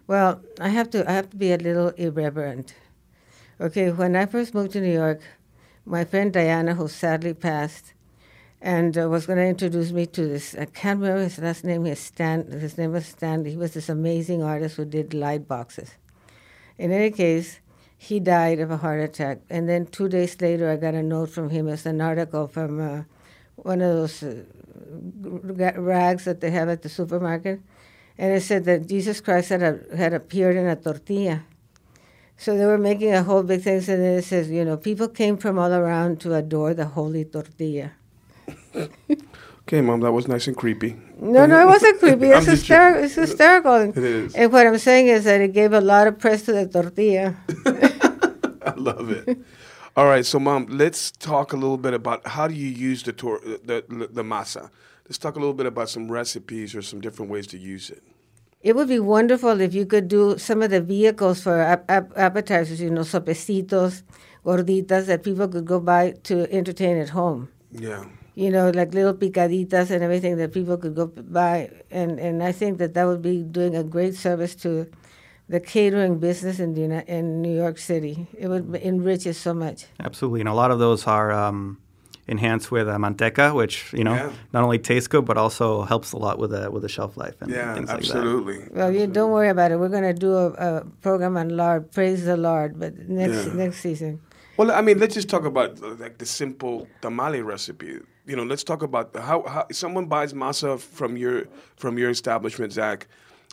Well, 0.07 0.41
I 0.59 0.69
have 0.69 0.89
to 0.91 1.09
I 1.09 1.13
have 1.13 1.29
to 1.29 1.37
be 1.37 1.51
a 1.51 1.57
little 1.57 1.89
irreverent. 1.89 2.73
Okay, 3.61 3.91
when 3.91 4.15
I 4.15 4.25
first 4.25 4.53
moved 4.53 4.71
to 4.71 4.81
New 4.81 4.93
York, 4.93 5.21
my 5.85 6.05
friend 6.05 6.31
Diana, 6.31 6.75
who 6.75 6.87
sadly 6.87 7.33
passed, 7.33 7.93
and 8.61 8.97
uh, 8.97 9.07
was 9.07 9.25
going 9.25 9.39
to 9.39 9.45
introduce 9.45 9.91
me 9.91 10.05
to 10.05 10.27
this. 10.27 10.55
I 10.55 10.65
can't 10.65 10.99
remember 10.99 11.23
his 11.23 11.39
last 11.39 11.63
name. 11.63 11.85
His 11.85 11.99
Stan. 11.99 12.51
His 12.51 12.77
name 12.77 12.91
was 12.91 13.05
Stanley. 13.05 13.51
He 13.51 13.57
was 13.57 13.73
this 13.73 13.89
amazing 13.89 14.43
artist 14.43 14.75
who 14.75 14.85
did 14.85 15.13
light 15.13 15.47
boxes. 15.47 15.91
In 16.77 16.91
any 16.91 17.11
case, 17.11 17.59
he 17.97 18.19
died 18.19 18.59
of 18.59 18.71
a 18.71 18.77
heart 18.77 19.01
attack, 19.01 19.39
and 19.49 19.67
then 19.67 19.85
two 19.85 20.07
days 20.07 20.39
later, 20.39 20.69
I 20.69 20.77
got 20.77 20.93
a 20.93 21.03
note 21.03 21.29
from 21.29 21.49
him. 21.49 21.67
It's 21.67 21.85
an 21.85 21.99
article 21.99 22.47
from 22.47 22.79
uh, 22.79 23.03
one 23.57 23.81
of 23.81 23.93
those 23.93 24.23
uh, 24.23 24.43
rags 25.75 26.23
that 26.23 26.39
they 26.39 26.49
have 26.51 26.69
at 26.69 26.81
the 26.81 26.87
supermarket, 26.87 27.59
and 28.17 28.33
it 28.33 28.41
said 28.41 28.63
that 28.65 28.87
Jesus 28.87 29.19
Christ 29.19 29.49
had 29.49 29.63
a, 29.63 29.79
had 29.97 30.13
appeared 30.13 30.55
in 30.55 30.65
a 30.65 30.77
tortilla. 30.77 31.43
So 32.37 32.57
they 32.57 32.65
were 32.65 32.77
making 32.77 33.13
a 33.13 33.23
whole 33.23 33.43
big 33.43 33.63
thing, 33.63 33.75
and 33.75 33.85
then 33.85 34.17
it 34.19 34.23
says, 34.23 34.49
you 34.49 34.63
know, 34.63 34.77
people 34.77 35.09
came 35.09 35.35
from 35.35 35.59
all 35.59 35.73
around 35.73 36.21
to 36.21 36.35
adore 36.35 36.73
the 36.73 36.85
holy 36.85 37.25
tortilla. 37.25 37.91
Okay, 38.75 39.81
mom, 39.81 39.99
that 40.01 40.11
was 40.11 40.27
nice 40.27 40.47
and 40.47 40.57
creepy. 40.57 40.95
No, 41.19 41.45
no, 41.45 41.61
it 41.61 41.65
wasn't 41.67 41.99
creepy. 42.03 42.27
It's, 42.29 42.45
just 42.47 42.65
hyster- 42.65 43.03
it's 43.03 43.13
hysterical. 43.15 43.75
It 43.75 43.97
is. 43.97 44.35
And 44.35 44.51
what 44.51 44.65
I'm 44.65 44.77
saying 44.79 45.07
is 45.07 45.25
that 45.25 45.41
it 45.41 45.53
gave 45.53 45.73
a 45.73 45.81
lot 45.81 46.07
of 46.07 46.17
press 46.17 46.41
to 46.43 46.53
the 46.53 46.67
tortilla. 46.67 47.35
I 48.65 48.73
love 48.75 49.11
it. 49.11 49.37
All 49.95 50.05
right, 50.05 50.25
so 50.25 50.39
mom, 50.39 50.65
let's 50.69 51.11
talk 51.11 51.53
a 51.53 51.55
little 51.55 51.77
bit 51.77 51.93
about 51.93 52.25
how 52.25 52.47
do 52.47 52.53
you 52.55 52.67
use 52.69 53.03
the 53.03 53.13
tor- 53.13 53.41
the, 53.43 53.83
the 53.87 54.07
the 54.11 54.23
masa. 54.23 54.69
Let's 55.05 55.17
talk 55.17 55.35
a 55.35 55.39
little 55.39 55.53
bit 55.53 55.65
about 55.65 55.89
some 55.89 56.09
recipes 56.11 56.73
or 56.75 56.81
some 56.81 57.01
different 57.01 57.31
ways 57.31 57.47
to 57.47 57.57
use 57.57 57.89
it. 57.89 58.01
It 58.61 58.75
would 58.75 58.87
be 58.87 58.99
wonderful 58.99 59.59
if 59.61 59.73
you 59.73 59.85
could 59.85 60.07
do 60.07 60.37
some 60.37 60.61
of 60.61 60.69
the 60.69 60.81
vehicles 60.81 61.41
for 61.41 61.59
ap- 61.59 61.89
ap- 61.89 62.11
appetizers, 62.17 62.79
you 62.81 62.89
know, 62.89 63.01
sopecitos, 63.01 64.03
gorditas 64.45 65.05
that 65.07 65.23
people 65.23 65.47
could 65.47 65.65
go 65.65 65.79
buy 65.79 66.11
to 66.23 66.51
entertain 66.51 66.97
at 66.97 67.09
home. 67.09 67.49
Yeah. 67.71 68.05
You 68.43 68.49
know, 68.55 68.69
like 68.69 68.93
little 68.93 69.13
picaditas 69.23 69.87
and 69.91 70.01
everything 70.07 70.37
that 70.37 70.53
people 70.53 70.77
could 70.77 70.95
go 70.95 71.07
buy. 71.07 71.57
And, 71.91 72.11
and 72.27 72.41
I 72.49 72.53
think 72.59 72.77
that 72.77 72.93
that 72.93 73.03
would 73.09 73.21
be 73.21 73.43
doing 73.43 73.75
a 73.75 73.83
great 73.83 74.15
service 74.15 74.55
to 74.63 74.71
the 75.49 75.59
catering 75.59 76.19
business 76.19 76.57
in, 76.59 76.73
the, 76.73 77.03
in 77.17 77.41
New 77.41 77.53
York 77.63 77.77
City. 77.77 78.27
It 78.37 78.47
would 78.47 78.73
enrich 78.75 79.25
it 79.25 79.33
so 79.33 79.53
much. 79.53 79.87
Absolutely, 79.99 80.39
and 80.39 80.47
a 80.47 80.53
lot 80.53 80.71
of 80.71 80.79
those 80.79 81.05
are 81.05 81.33
um, 81.33 81.79
enhanced 82.29 82.71
with 82.71 82.87
uh, 82.87 82.95
manteca, 82.97 83.53
which 83.53 83.91
you 83.91 84.05
know 84.07 84.13
Yeah. 84.15 84.31
not 84.53 84.63
only 84.63 84.79
tastes 84.79 85.09
good 85.13 85.25
but 85.25 85.37
also 85.37 85.81
helps 85.83 86.13
a 86.13 86.17
lot 86.17 86.39
with 86.41 86.51
the 86.51 86.71
with 86.71 86.83
the 86.83 86.89
shelf 86.97 87.17
life 87.17 87.35
and 87.41 87.51
Yeah, 87.51 87.73
things 87.73 87.89
absolutely. 87.89 88.59
Well, 88.71 88.91
you 88.97 89.07
don't 89.07 89.31
worry 89.31 89.49
about 89.49 89.71
it. 89.71 89.79
We're 89.81 89.89
going 89.97 90.09
to 90.15 90.19
do 90.27 90.31
a, 90.43 90.47
a 90.67 90.85
program 91.01 91.35
on 91.35 91.49
lard. 91.49 91.91
Praise 91.91 92.23
the 92.23 92.37
Lord, 92.37 92.79
but 92.79 92.91
next 93.09 93.47
Yeah. 93.47 93.53
next 93.63 93.77
season. 93.81 94.21
Well, 94.57 94.71
I 94.71 94.81
mean, 94.81 94.99
let's 94.99 95.15
just 95.15 95.29
talk 95.29 95.45
about 95.45 95.79
like 95.99 96.17
the 96.19 96.25
simple 96.25 96.87
tamale 97.01 97.41
recipe. 97.41 97.99
You 98.29 98.35
know, 98.35 98.43
let's 98.43 98.63
talk 98.63 98.83
about 98.83 99.15
how, 99.15 99.41
how 99.47 99.65
someone 99.71 100.05
buys 100.05 100.33
masa 100.33 100.79
from 100.79 101.17
your 101.17 101.47
from 101.75 101.97
your 101.97 102.11
establishment, 102.11 102.71
Zack. 102.73 103.07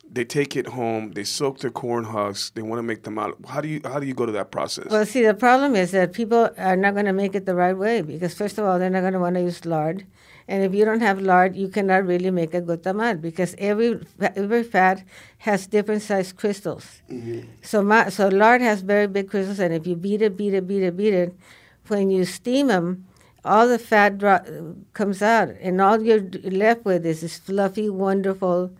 They 0.09 0.24
take 0.24 0.55
it 0.55 0.66
home. 0.68 1.12
They 1.12 1.24
soak 1.24 1.61
their 1.61 1.70
corn 1.70 2.05
husks. 2.05 2.51
They 2.51 2.62
want 2.62 2.79
to 2.79 2.83
make 2.83 3.03
them 3.03 3.18
out. 3.18 3.39
How 3.49 3.62
do 3.62 3.68
you 3.68 3.81
how 3.85 3.99
do 3.99 4.07
you 4.07 4.12
go 4.12 4.27
to 4.27 4.33
that 4.33 4.51
process? 4.51 4.89
Well, 4.91 5.07
see, 5.07 5.24
the 5.24 5.33
problem 5.33 5.74
is 5.74 5.93
that 5.93 6.12
people 6.12 6.51
are 6.59 6.77
not 6.77 6.93
going 6.93 7.07
to 7.07 7.14
make 7.14 7.35
it 7.35 7.47
the 7.47 7.55
right 7.55 7.77
way 7.77 8.03
because, 8.03 8.35
first 8.35 8.59
of 8.59 8.66
all, 8.66 8.79
they're 8.79 8.91
not 8.91 9.01
going 9.01 9.14
to 9.14 9.18
want 9.18 9.37
to 9.37 9.41
use 9.41 9.64
lard. 9.64 10.07
And 10.47 10.62
if 10.62 10.74
you 10.74 10.85
don't 10.85 11.01
have 11.01 11.20
lard, 11.20 11.57
you 11.57 11.68
cannot 11.68 12.07
really 12.07 12.31
make 12.31 12.55
a 12.55 12.61
good 12.61 12.83
tamal 12.83 13.20
because 13.20 13.57
every 13.59 13.99
every 14.20 14.62
fat 14.62 15.03
has 15.39 15.66
different 15.66 16.03
sized 16.03 16.37
crystals. 16.37 17.03
Mm-hmm. 17.11 17.49
So 17.62 17.83
ma- 17.83 18.11
so 18.11 18.29
lard 18.29 18.61
has 18.61 18.83
very 18.83 19.09
big 19.09 19.31
crystals, 19.31 19.59
and 19.59 19.72
if 19.72 19.87
you 19.87 19.97
beat 19.97 20.20
it, 20.20 20.37
beat 20.37 20.55
it, 20.55 20.68
beat 20.68 20.83
it, 20.83 20.97
beat 20.97 21.14
it, 21.14 21.35
when 21.89 22.11
you 22.11 22.24
steam 22.24 22.68
them, 22.68 23.07
all 23.47 23.68
the 23.68 23.78
fat 23.78 24.18
dro- 24.18 24.74
comes 24.92 25.22
out, 25.22 25.49
and 25.61 25.80
all 25.80 26.03
you're 26.03 26.26
left 26.64 26.84
with 26.84 27.07
is 27.07 27.20
this 27.22 27.38
fluffy, 27.38 27.88
wonderful 27.88 28.70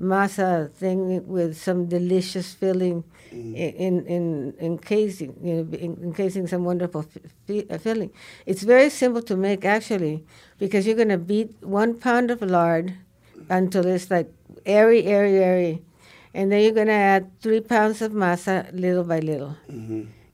masa 0.00 0.70
thing 0.72 1.26
with 1.28 1.56
some 1.56 1.86
delicious 1.86 2.54
filling 2.54 3.04
i- 3.32 3.74
in 3.86 3.94
in 4.16 4.24
encasing 4.68 5.32
you 5.42 5.54
know 5.54 5.64
in- 5.86 5.98
encasing 6.08 6.46
some 6.52 6.64
wonderful 6.64 7.04
f- 7.14 7.30
fi- 7.46 7.66
uh, 7.70 7.78
filling. 7.78 8.10
It's 8.46 8.62
very 8.62 8.88
simple 8.90 9.22
to 9.30 9.36
make 9.36 9.64
actually 9.64 10.24
because 10.58 10.86
you're 10.86 10.96
going 11.02 11.14
to 11.14 11.18
beat 11.32 11.50
one 11.62 11.94
pound 12.06 12.30
of 12.30 12.42
lard 12.42 12.94
until 13.50 13.86
it's 13.86 14.10
like 14.10 14.28
airy, 14.66 15.04
airy, 15.04 15.36
airy, 15.38 15.82
and 16.34 16.50
then 16.50 16.62
you're 16.62 16.72
going 16.80 16.92
to 16.96 17.02
add 17.14 17.30
three 17.40 17.60
pounds 17.60 18.00
of 18.02 18.12
masa 18.12 18.56
little 18.72 19.04
by 19.04 19.20
little 19.20 19.56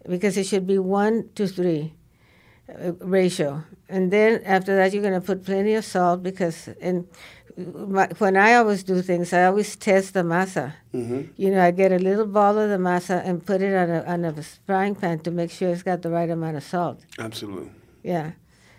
because 0.09 0.37
it 0.41 0.47
should 0.47 0.67
be 0.67 0.79
one 0.79 1.29
to 1.35 1.47
three 1.47 1.93
uh, 2.73 2.93
ratio. 3.01 3.65
And 3.89 4.11
then 4.13 4.43
after 4.45 4.77
that, 4.77 4.93
you're 4.93 5.03
going 5.03 5.15
to 5.21 5.27
put 5.27 5.45
plenty 5.45 5.75
of 5.75 5.85
salt 5.85 6.23
because 6.23 6.69
and 6.81 7.07
my, 7.57 8.07
when 8.19 8.37
I 8.37 8.55
always 8.55 8.83
do 8.85 9.03
things, 9.03 9.33
I 9.33 9.45
always 9.47 9.75
test 9.77 10.15
the 10.15 10.23
masa. 10.23 10.75
Mm-hmm. 10.95 11.23
You 11.37 11.51
know, 11.51 11.61
I 11.65 11.71
get 11.73 11.91
a 11.93 11.99
little 11.99 12.27
ball 12.27 12.59
of 12.59 12.69
the 12.71 12.77
masa 12.77 13.25
and 13.27 13.45
put 13.45 13.63
it 13.63 13.75
on 13.75 13.91
a 13.91 14.03
on 14.05 14.25
a 14.25 14.33
frying 14.67 14.95
pan 14.95 15.19
to 15.21 15.31
make 15.31 15.51
sure 15.51 15.71
it's 15.71 15.83
got 15.83 16.03
the 16.03 16.11
right 16.11 16.31
amount 16.31 16.57
of 16.57 16.63
salt. 16.63 17.01
Absolutely. 17.19 17.71
Yeah. 18.03 18.33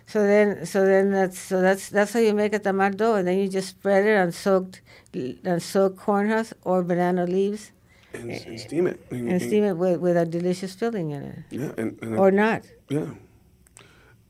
So 0.06 0.26
then, 0.26 0.66
so 0.66 0.84
then 0.86 1.12
that's 1.12 1.38
so 1.38 1.60
that's 1.60 1.88
that's 1.90 2.12
how 2.12 2.20
you 2.20 2.34
make 2.34 2.52
a 2.54 2.58
tamal 2.58 2.96
dough, 2.96 3.14
and 3.16 3.28
then 3.28 3.38
you 3.38 3.48
just 3.48 3.68
spread 3.68 4.06
it 4.06 4.16
on 4.16 4.32
soaked 4.32 4.80
on 5.46 5.60
soaked 5.60 5.98
corn 5.98 6.28
husks 6.30 6.54
or 6.64 6.82
banana 6.82 7.26
leaves, 7.26 7.70
And, 8.14 8.30
and 8.30 8.58
steam 8.58 8.86
it. 8.88 8.98
and 9.10 9.40
steam 9.42 9.62
it 9.64 9.76
with, 9.76 10.00
with 10.00 10.16
a 10.16 10.26
delicious 10.26 10.74
filling 10.74 11.10
in 11.10 11.22
it, 11.22 11.38
Yeah. 11.50 11.72
And, 11.78 11.98
and 12.02 12.18
or 12.18 12.30
not. 12.32 12.62
yeah. 12.88 13.06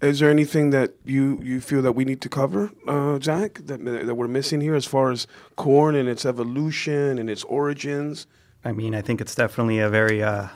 Is 0.01 0.21
there 0.21 0.31
anything 0.31 0.71
that 0.71 0.95
you, 1.05 1.39
you 1.43 1.61
feel 1.61 1.83
that 1.83 1.93
we 1.93 2.05
need 2.05 2.21
to 2.23 2.29
cover, 2.29 2.71
uh, 2.89 3.21
Zack, 3.21 3.61
that 3.67 3.85
that 3.85 4.15
we're 4.15 4.29
missing 4.29 4.61
here 4.63 4.75
as 4.75 4.87
far 4.87 5.11
as 5.11 5.27
corn 5.57 5.95
and 5.95 6.09
its 6.09 6.25
evolution 6.25 7.19
and 7.19 7.29
its 7.29 7.45
origins? 7.45 8.27
I 8.65 8.73
mean, 8.73 8.95
I 8.95 9.03
think 9.03 9.21
it's 9.21 9.35
definitely 9.35 9.79
a 9.79 9.91
very 9.91 10.23
uh, 10.23 10.49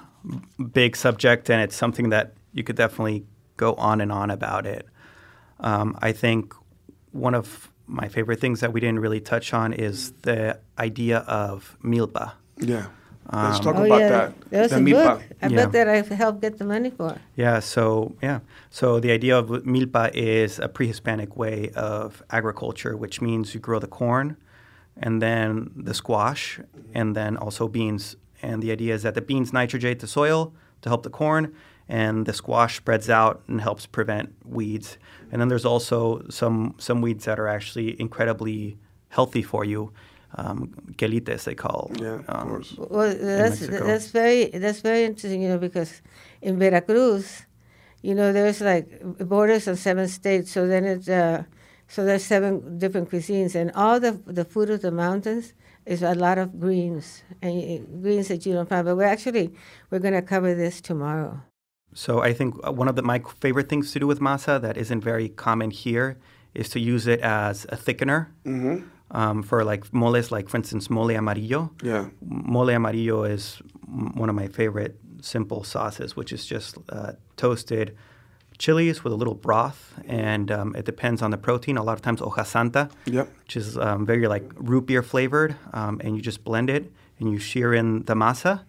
big 0.72 0.96
subject, 0.96 1.50
and 1.50 1.60
it's 1.60 1.76
something 1.76 2.08
that 2.08 2.34
you 2.52 2.64
could 2.64 2.76
definitely 2.76 3.26
go 3.56 3.74
on 3.74 4.00
and 4.00 4.10
on 4.10 4.30
about 4.30 4.66
it. 4.66 4.86
Um, 5.60 5.98
I 6.00 6.12
think 6.12 6.54
one 7.12 7.34
of 7.34 7.70
my 7.86 8.08
favorite 8.08 8.40
things 8.40 8.60
that 8.60 8.72
we 8.72 8.80
didn't 8.80 9.00
really 9.00 9.20
touch 9.20 9.52
on 9.52 9.72
is 9.72 10.12
the 10.22 10.58
idea 10.78 11.18
of 11.18 11.76
milpa. 11.84 12.32
Yeah. 12.58 12.86
Let's 13.32 13.58
um, 13.58 13.64
talk 13.64 13.76
Oh 13.76 13.84
about 13.84 14.00
yeah, 14.00 14.08
that. 14.08 14.50
that 14.50 14.70
the 14.70 14.76
a 14.76 14.80
milpa. 14.80 15.04
book. 15.04 15.22
I 15.42 15.46
Yeah. 15.48 15.56
bet 15.56 15.72
that 15.72 15.88
I 15.88 16.14
helped 16.14 16.40
get 16.42 16.58
the 16.58 16.64
money 16.64 16.90
for. 16.90 17.16
Yeah, 17.36 17.60
so 17.60 18.14
yeah, 18.22 18.40
so 18.70 19.00
the 19.00 19.10
idea 19.12 19.38
of 19.38 19.48
milpa 19.64 20.10
is 20.14 20.58
a 20.58 20.68
pre-Hispanic 20.68 21.36
way 21.36 21.70
of 21.74 22.22
agriculture, 22.30 22.96
which 22.96 23.20
means 23.22 23.54
you 23.54 23.60
grow 23.60 23.78
the 23.78 23.86
corn, 23.88 24.36
and 24.96 25.22
then 25.22 25.70
the 25.74 25.94
squash, 25.94 26.60
and 26.94 27.16
then 27.16 27.36
also 27.36 27.66
beans. 27.68 28.16
And 28.42 28.62
the 28.62 28.70
idea 28.70 28.94
is 28.94 29.02
that 29.02 29.14
the 29.14 29.22
beans 29.22 29.52
nitrogenate 29.52 30.00
the 30.00 30.06
soil 30.06 30.52
to 30.82 30.88
help 30.90 31.02
the 31.02 31.10
corn, 31.10 31.54
and 31.88 32.26
the 32.26 32.32
squash 32.34 32.76
spreads 32.76 33.08
out 33.08 33.42
and 33.48 33.60
helps 33.60 33.86
prevent 33.86 34.34
weeds. 34.44 34.98
And 35.32 35.40
then 35.40 35.48
there's 35.48 35.64
also 35.64 36.22
some 36.28 36.74
some 36.78 37.00
weeds 37.00 37.24
that 37.24 37.38
are 37.40 37.48
actually 37.48 37.98
incredibly 37.98 38.76
healthy 39.08 39.42
for 39.42 39.64
you, 39.64 39.92
um, 40.36 40.74
quelites 40.96 41.44
they 41.44 41.54
call. 41.54 41.90
Yeah, 42.00 42.20
of 42.20 42.28
um, 42.28 42.48
course. 42.48 42.74
Well, 42.76 43.14
that's 43.14 43.60
Mexico. 43.60 43.86
that's 43.86 44.08
very 44.10 44.46
that's 44.46 44.80
very 44.80 45.04
interesting, 45.04 45.42
you 45.42 45.48
know, 45.48 45.58
because 45.58 46.02
in 46.42 46.58
Veracruz, 46.58 47.46
you 48.02 48.14
know, 48.14 48.32
there's 48.32 48.60
like 48.60 49.00
borders 49.18 49.68
on 49.68 49.76
seven 49.76 50.08
states, 50.08 50.50
so 50.50 50.66
then 50.66 50.84
it's 50.84 51.08
uh, 51.08 51.44
so 51.88 52.04
there's 52.04 52.24
seven 52.24 52.78
different 52.78 53.10
cuisines, 53.10 53.54
and 53.54 53.70
all 53.72 54.00
the 54.00 54.12
the 54.26 54.44
food 54.44 54.70
of 54.70 54.82
the 54.82 54.90
mountains 54.90 55.54
is 55.86 56.02
a 56.02 56.14
lot 56.14 56.38
of 56.38 56.58
greens 56.58 57.22
and 57.42 57.52
uh, 57.62 57.84
greens 58.00 58.28
that 58.28 58.44
you 58.46 58.54
don't 58.54 58.68
find. 58.68 58.84
But 58.84 58.96
we're 58.96 59.04
actually 59.04 59.54
we're 59.90 60.00
going 60.00 60.14
to 60.14 60.22
cover 60.22 60.54
this 60.54 60.80
tomorrow. 60.80 61.40
So 61.94 62.20
I 62.20 62.32
think 62.32 62.56
uh, 62.66 62.72
one 62.72 62.88
of 62.88 62.96
the, 62.96 63.02
my 63.02 63.22
favorite 63.38 63.68
things 63.68 63.92
to 63.92 64.00
do 64.00 64.06
with 64.06 64.18
masa 64.18 64.60
that 64.60 64.76
isn't 64.76 65.00
very 65.00 65.28
common 65.28 65.70
here 65.70 66.18
is 66.52 66.68
to 66.70 66.80
use 66.80 67.06
it 67.06 67.20
as 67.20 67.66
a 67.68 67.76
thickener 67.76 68.28
um, 69.14 69.42
for 69.42 69.64
like 69.64 69.84
moles, 69.92 70.30
like 70.30 70.48
for 70.48 70.56
instance 70.58 70.90
mole 70.90 71.10
amarillo. 71.10 71.70
Yeah. 71.82 72.04
Mole 72.22 72.70
amarillo 72.70 73.24
is 73.24 73.62
m- 73.88 74.12
one 74.16 74.28
of 74.28 74.34
my 74.34 74.48
favorite 74.48 74.94
simple 75.22 75.64
sauces, 75.64 76.16
which 76.16 76.32
is 76.32 76.44
just 76.44 76.76
uh, 76.90 77.12
toasted 77.36 77.96
chilies 78.58 79.02
with 79.04 79.12
a 79.12 79.16
little 79.16 79.34
broth, 79.34 79.80
and 80.06 80.50
um, 80.50 80.74
it 80.76 80.84
depends 80.84 81.22
on 81.22 81.30
the 81.30 81.36
protein. 81.38 81.76
A 81.76 81.82
lot 81.82 81.94
of 81.94 82.02
times 82.02 82.20
hoja 82.20 82.44
santa, 82.46 82.88
Yep. 83.06 83.28
which 83.42 83.56
is 83.56 83.76
um, 83.78 84.06
very 84.06 84.26
like 84.28 84.44
root 84.56 84.86
beer 84.86 85.02
flavored, 85.02 85.56
um, 85.72 86.00
and 86.04 86.16
you 86.16 86.22
just 86.22 86.44
blend 86.44 86.68
it 86.70 86.92
and 87.18 87.30
you 87.32 87.38
shear 87.38 87.72
in 87.74 88.04
the 88.04 88.14
masa 88.14 88.60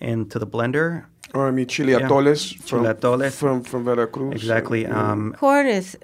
into 0.00 0.38
the 0.38 0.46
blender. 0.46 1.04
Or 1.34 1.48
I 1.48 1.50
mean, 1.50 1.66
chili 1.66 1.92
Yeah. 1.92 2.08
atoles 2.08 2.54
from, 2.62 2.82
Chili 2.84 2.94
atoles. 2.94 3.32
from 3.32 3.62
from 3.62 3.84
Veracruz. 3.84 4.32
Exactly. 4.34 4.82
Yeah. 4.82 5.10
Um, 5.12 5.32
Corn 5.38 5.66
is 5.66 5.96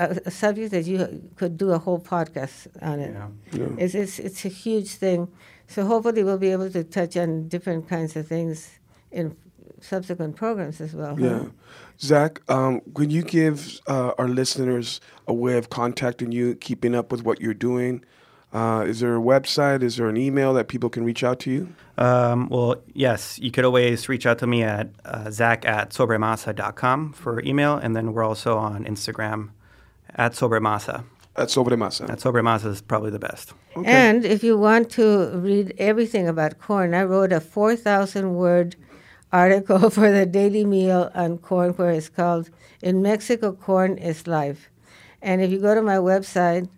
a, 0.00 0.20
a 0.26 0.30
subject 0.30 0.70
that 0.72 0.86
you 0.86 1.30
could 1.36 1.56
do 1.56 1.70
a 1.70 1.78
whole 1.78 2.00
podcast 2.00 2.66
on 2.82 3.00
it. 3.00 3.14
Yeah. 3.52 3.66
It's, 3.78 3.94
it's 3.94 4.18
it's 4.18 4.44
a 4.44 4.48
huge 4.48 4.90
thing. 4.94 5.28
So 5.68 5.84
hopefully 5.84 6.24
we'll 6.24 6.38
be 6.38 6.50
able 6.50 6.70
to 6.70 6.82
touch 6.82 7.16
on 7.16 7.48
different 7.48 7.88
kinds 7.88 8.16
of 8.16 8.26
things 8.26 8.78
in 9.12 9.36
subsequent 9.80 10.36
programs 10.36 10.80
as 10.80 10.94
well. 10.94 11.18
Yeah. 11.18 11.44
Zack, 12.00 12.40
um, 12.50 12.80
could 12.94 13.12
you 13.12 13.22
give 13.22 13.80
uh, 13.86 14.12
our 14.18 14.28
listeners 14.28 15.00
a 15.28 15.34
way 15.34 15.56
of 15.56 15.70
contacting 15.70 16.32
you, 16.32 16.54
keeping 16.54 16.94
up 16.94 17.12
with 17.12 17.22
what 17.22 17.40
you're 17.40 17.54
doing? 17.54 18.04
Uh, 18.52 18.84
is 18.86 18.98
there 18.98 19.16
a 19.16 19.20
website? 19.20 19.82
Is 19.82 19.96
there 19.96 20.08
an 20.08 20.16
email 20.16 20.52
that 20.54 20.66
people 20.66 20.90
can 20.90 21.04
reach 21.04 21.22
out 21.22 21.38
to 21.40 21.50
you? 21.50 21.68
Um, 21.98 22.48
well, 22.48 22.82
yes, 22.94 23.38
you 23.38 23.52
could 23.52 23.64
always 23.64 24.08
reach 24.08 24.26
out 24.26 24.38
to 24.38 24.46
me 24.46 24.64
at 24.64 24.88
uh, 25.04 25.30
zach 25.30 25.64
at 25.64 25.90
sobremasa.com 25.90 27.12
for 27.12 27.40
email, 27.42 27.76
and 27.76 27.94
then 27.94 28.12
we're 28.12 28.24
also 28.24 28.58
on 28.58 28.84
Instagram 28.86 29.50
at 30.14 30.32
sobremasa. 30.32 31.04
At 31.36 31.48
Sobremasa. 31.48 32.10
At 32.10 32.18
sobremasa 32.18 32.66
is 32.66 32.82
probably 32.82 33.10
the 33.10 33.18
best. 33.18 33.54
Okay. 33.76 33.90
And 33.90 34.24
if 34.24 34.42
you 34.42 34.58
want 34.58 34.90
to 34.90 35.30
read 35.36 35.72
everything 35.78 36.28
about 36.28 36.58
corn, 36.58 36.92
I 36.92 37.04
wrote 37.04 37.32
a 37.32 37.40
4,000 37.40 38.34
word 38.34 38.76
article 39.32 39.90
for 39.96 40.10
the 40.10 40.26
Daily 40.26 40.64
Meal 40.64 41.10
on 41.14 41.38
corn 41.38 41.72
where 41.74 41.90
it's 41.90 42.08
called 42.08 42.50
In 42.82 43.00
Mexico, 43.00 43.52
Corn 43.52 43.96
is 43.96 44.26
Life. 44.26 44.68
And 45.22 45.40
if 45.40 45.50
you 45.50 45.60
go 45.60 45.74
to 45.74 45.82
my 45.82 45.96
website, 45.96 46.68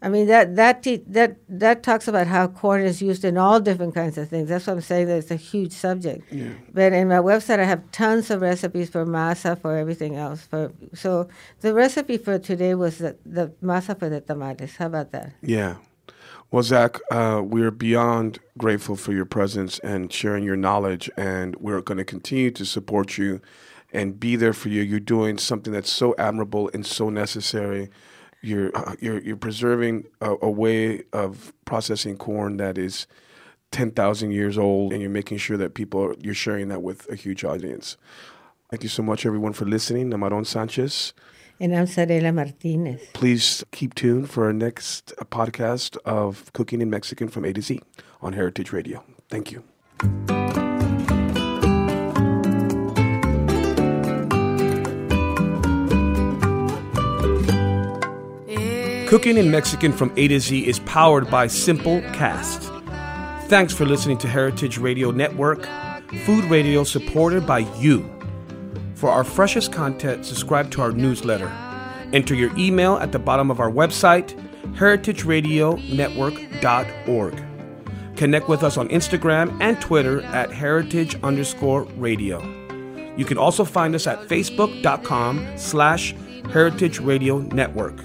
I 0.00 0.08
mean 0.08 0.26
that 0.28 0.54
that 0.54 0.82
te- 0.82 1.02
that 1.08 1.36
that 1.48 1.82
talks 1.82 2.06
about 2.06 2.28
how 2.28 2.46
corn 2.46 2.82
is 2.82 3.02
used 3.02 3.24
in 3.24 3.36
all 3.36 3.58
different 3.58 3.94
kinds 3.94 4.16
of 4.16 4.28
things. 4.28 4.48
That's 4.48 4.66
what 4.66 4.74
I'm 4.74 4.80
saying. 4.80 5.08
That 5.08 5.18
it's 5.18 5.30
a 5.32 5.36
huge 5.36 5.72
subject. 5.72 6.32
Yeah. 6.32 6.50
But 6.72 6.92
in 6.92 7.08
my 7.08 7.16
website, 7.16 7.58
I 7.58 7.64
have 7.64 7.90
tons 7.90 8.30
of 8.30 8.40
recipes 8.40 8.90
for 8.90 9.04
masa 9.04 9.60
for 9.60 9.76
everything 9.76 10.14
else. 10.14 10.42
For 10.42 10.72
so 10.94 11.28
the 11.60 11.74
recipe 11.74 12.16
for 12.16 12.38
today 12.38 12.76
was 12.76 12.98
the, 12.98 13.16
the 13.26 13.48
masa 13.62 13.98
for 13.98 14.08
the 14.08 14.20
tamales. 14.20 14.76
How 14.76 14.86
about 14.86 15.10
that? 15.12 15.32
Yeah. 15.42 15.76
Well, 16.50 16.62
Zack, 16.62 16.98
uh, 17.10 17.42
we're 17.44 17.70
beyond 17.70 18.38
grateful 18.56 18.96
for 18.96 19.12
your 19.12 19.26
presence 19.26 19.78
and 19.80 20.10
sharing 20.10 20.44
your 20.44 20.56
knowledge, 20.56 21.10
and 21.16 21.54
we're 21.56 21.82
going 21.82 21.98
to 21.98 22.04
continue 22.04 22.50
to 22.52 22.64
support 22.64 23.18
you 23.18 23.42
and 23.92 24.18
be 24.18 24.36
there 24.36 24.54
for 24.54 24.68
you. 24.70 24.80
You're 24.80 25.00
doing 25.00 25.38
something 25.38 25.72
that's 25.72 25.92
so 25.92 26.14
admirable 26.16 26.70
and 26.72 26.86
so 26.86 27.10
necessary. 27.10 27.90
You're 28.42 28.70
uh, 28.76 28.94
you're 29.00 29.20
you're 29.20 29.36
preserving 29.36 30.06
a, 30.20 30.36
a 30.42 30.50
way 30.50 31.02
of 31.12 31.52
processing 31.64 32.16
corn 32.16 32.56
that 32.58 32.78
is 32.78 33.06
ten 33.70 33.90
thousand 33.90 34.32
years 34.32 34.56
old, 34.56 34.92
and 34.92 35.02
you're 35.02 35.10
making 35.10 35.38
sure 35.38 35.56
that 35.56 35.74
people 35.74 36.00
are, 36.02 36.14
you're 36.20 36.34
sharing 36.34 36.68
that 36.68 36.82
with 36.82 37.10
a 37.10 37.16
huge 37.16 37.44
audience. 37.44 37.96
Thank 38.70 38.82
you 38.82 38.88
so 38.88 39.02
much, 39.02 39.26
everyone, 39.26 39.54
for 39.54 39.64
listening. 39.64 40.12
I'm 40.12 40.20
Aarón 40.20 40.46
Sanchez. 40.46 41.14
And 41.60 41.74
I'm 41.74 41.86
Zarela 41.86 42.32
Martinez. 42.32 43.00
Please 43.14 43.64
keep 43.72 43.94
tuned 43.94 44.30
for 44.30 44.44
our 44.44 44.52
next 44.52 45.12
uh, 45.18 45.24
podcast 45.24 45.96
of 46.04 46.52
Cooking 46.52 46.80
in 46.80 46.90
Mexican 46.90 47.28
from 47.28 47.44
A 47.44 47.52
to 47.52 47.60
Z 47.60 47.80
on 48.20 48.34
Heritage 48.34 48.72
Radio. 48.72 49.02
Thank 49.28 49.50
you. 49.50 49.64
Cooking 59.08 59.36
in 59.38 59.50
Mexican 59.50 59.92
from 59.94 60.12
A 60.18 60.28
to 60.28 60.38
Z 60.38 60.66
is 60.66 60.80
powered 60.80 61.30
by 61.30 61.46
Simple 61.46 62.02
Cast. 62.12 62.70
Thanks 63.48 63.72
for 63.72 63.86
listening 63.86 64.18
to 64.18 64.28
Heritage 64.28 64.76
Radio 64.76 65.10
Network, 65.10 65.66
food 66.26 66.44
radio 66.44 66.84
supported 66.84 67.46
by 67.46 67.60
you. 67.78 68.06
For 68.96 69.08
our 69.08 69.24
freshest 69.24 69.72
content, 69.72 70.26
subscribe 70.26 70.70
to 70.72 70.82
our 70.82 70.92
newsletter. 70.92 71.50
Enter 72.12 72.34
your 72.34 72.54
email 72.58 72.98
at 72.98 73.12
the 73.12 73.18
bottom 73.18 73.50
of 73.50 73.60
our 73.60 73.70
website, 73.70 74.38
heritageradionetwork.org. 74.74 77.44
Connect 78.14 78.46
with 78.46 78.62
us 78.62 78.76
on 78.76 78.90
Instagram 78.90 79.56
and 79.62 79.80
Twitter 79.80 80.20
at 80.20 80.52
heritage 80.52 81.16
underscore 81.22 81.84
radio. 81.96 82.42
You 83.16 83.24
can 83.24 83.38
also 83.38 83.64
find 83.64 83.94
us 83.94 84.06
at 84.06 84.28
facebook.com 84.28 85.56
slash 85.56 86.14
heritage 86.52 87.00
radio 87.00 87.38
network. 87.38 88.04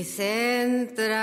mis 0.00 0.18
entrañas. 0.18 1.20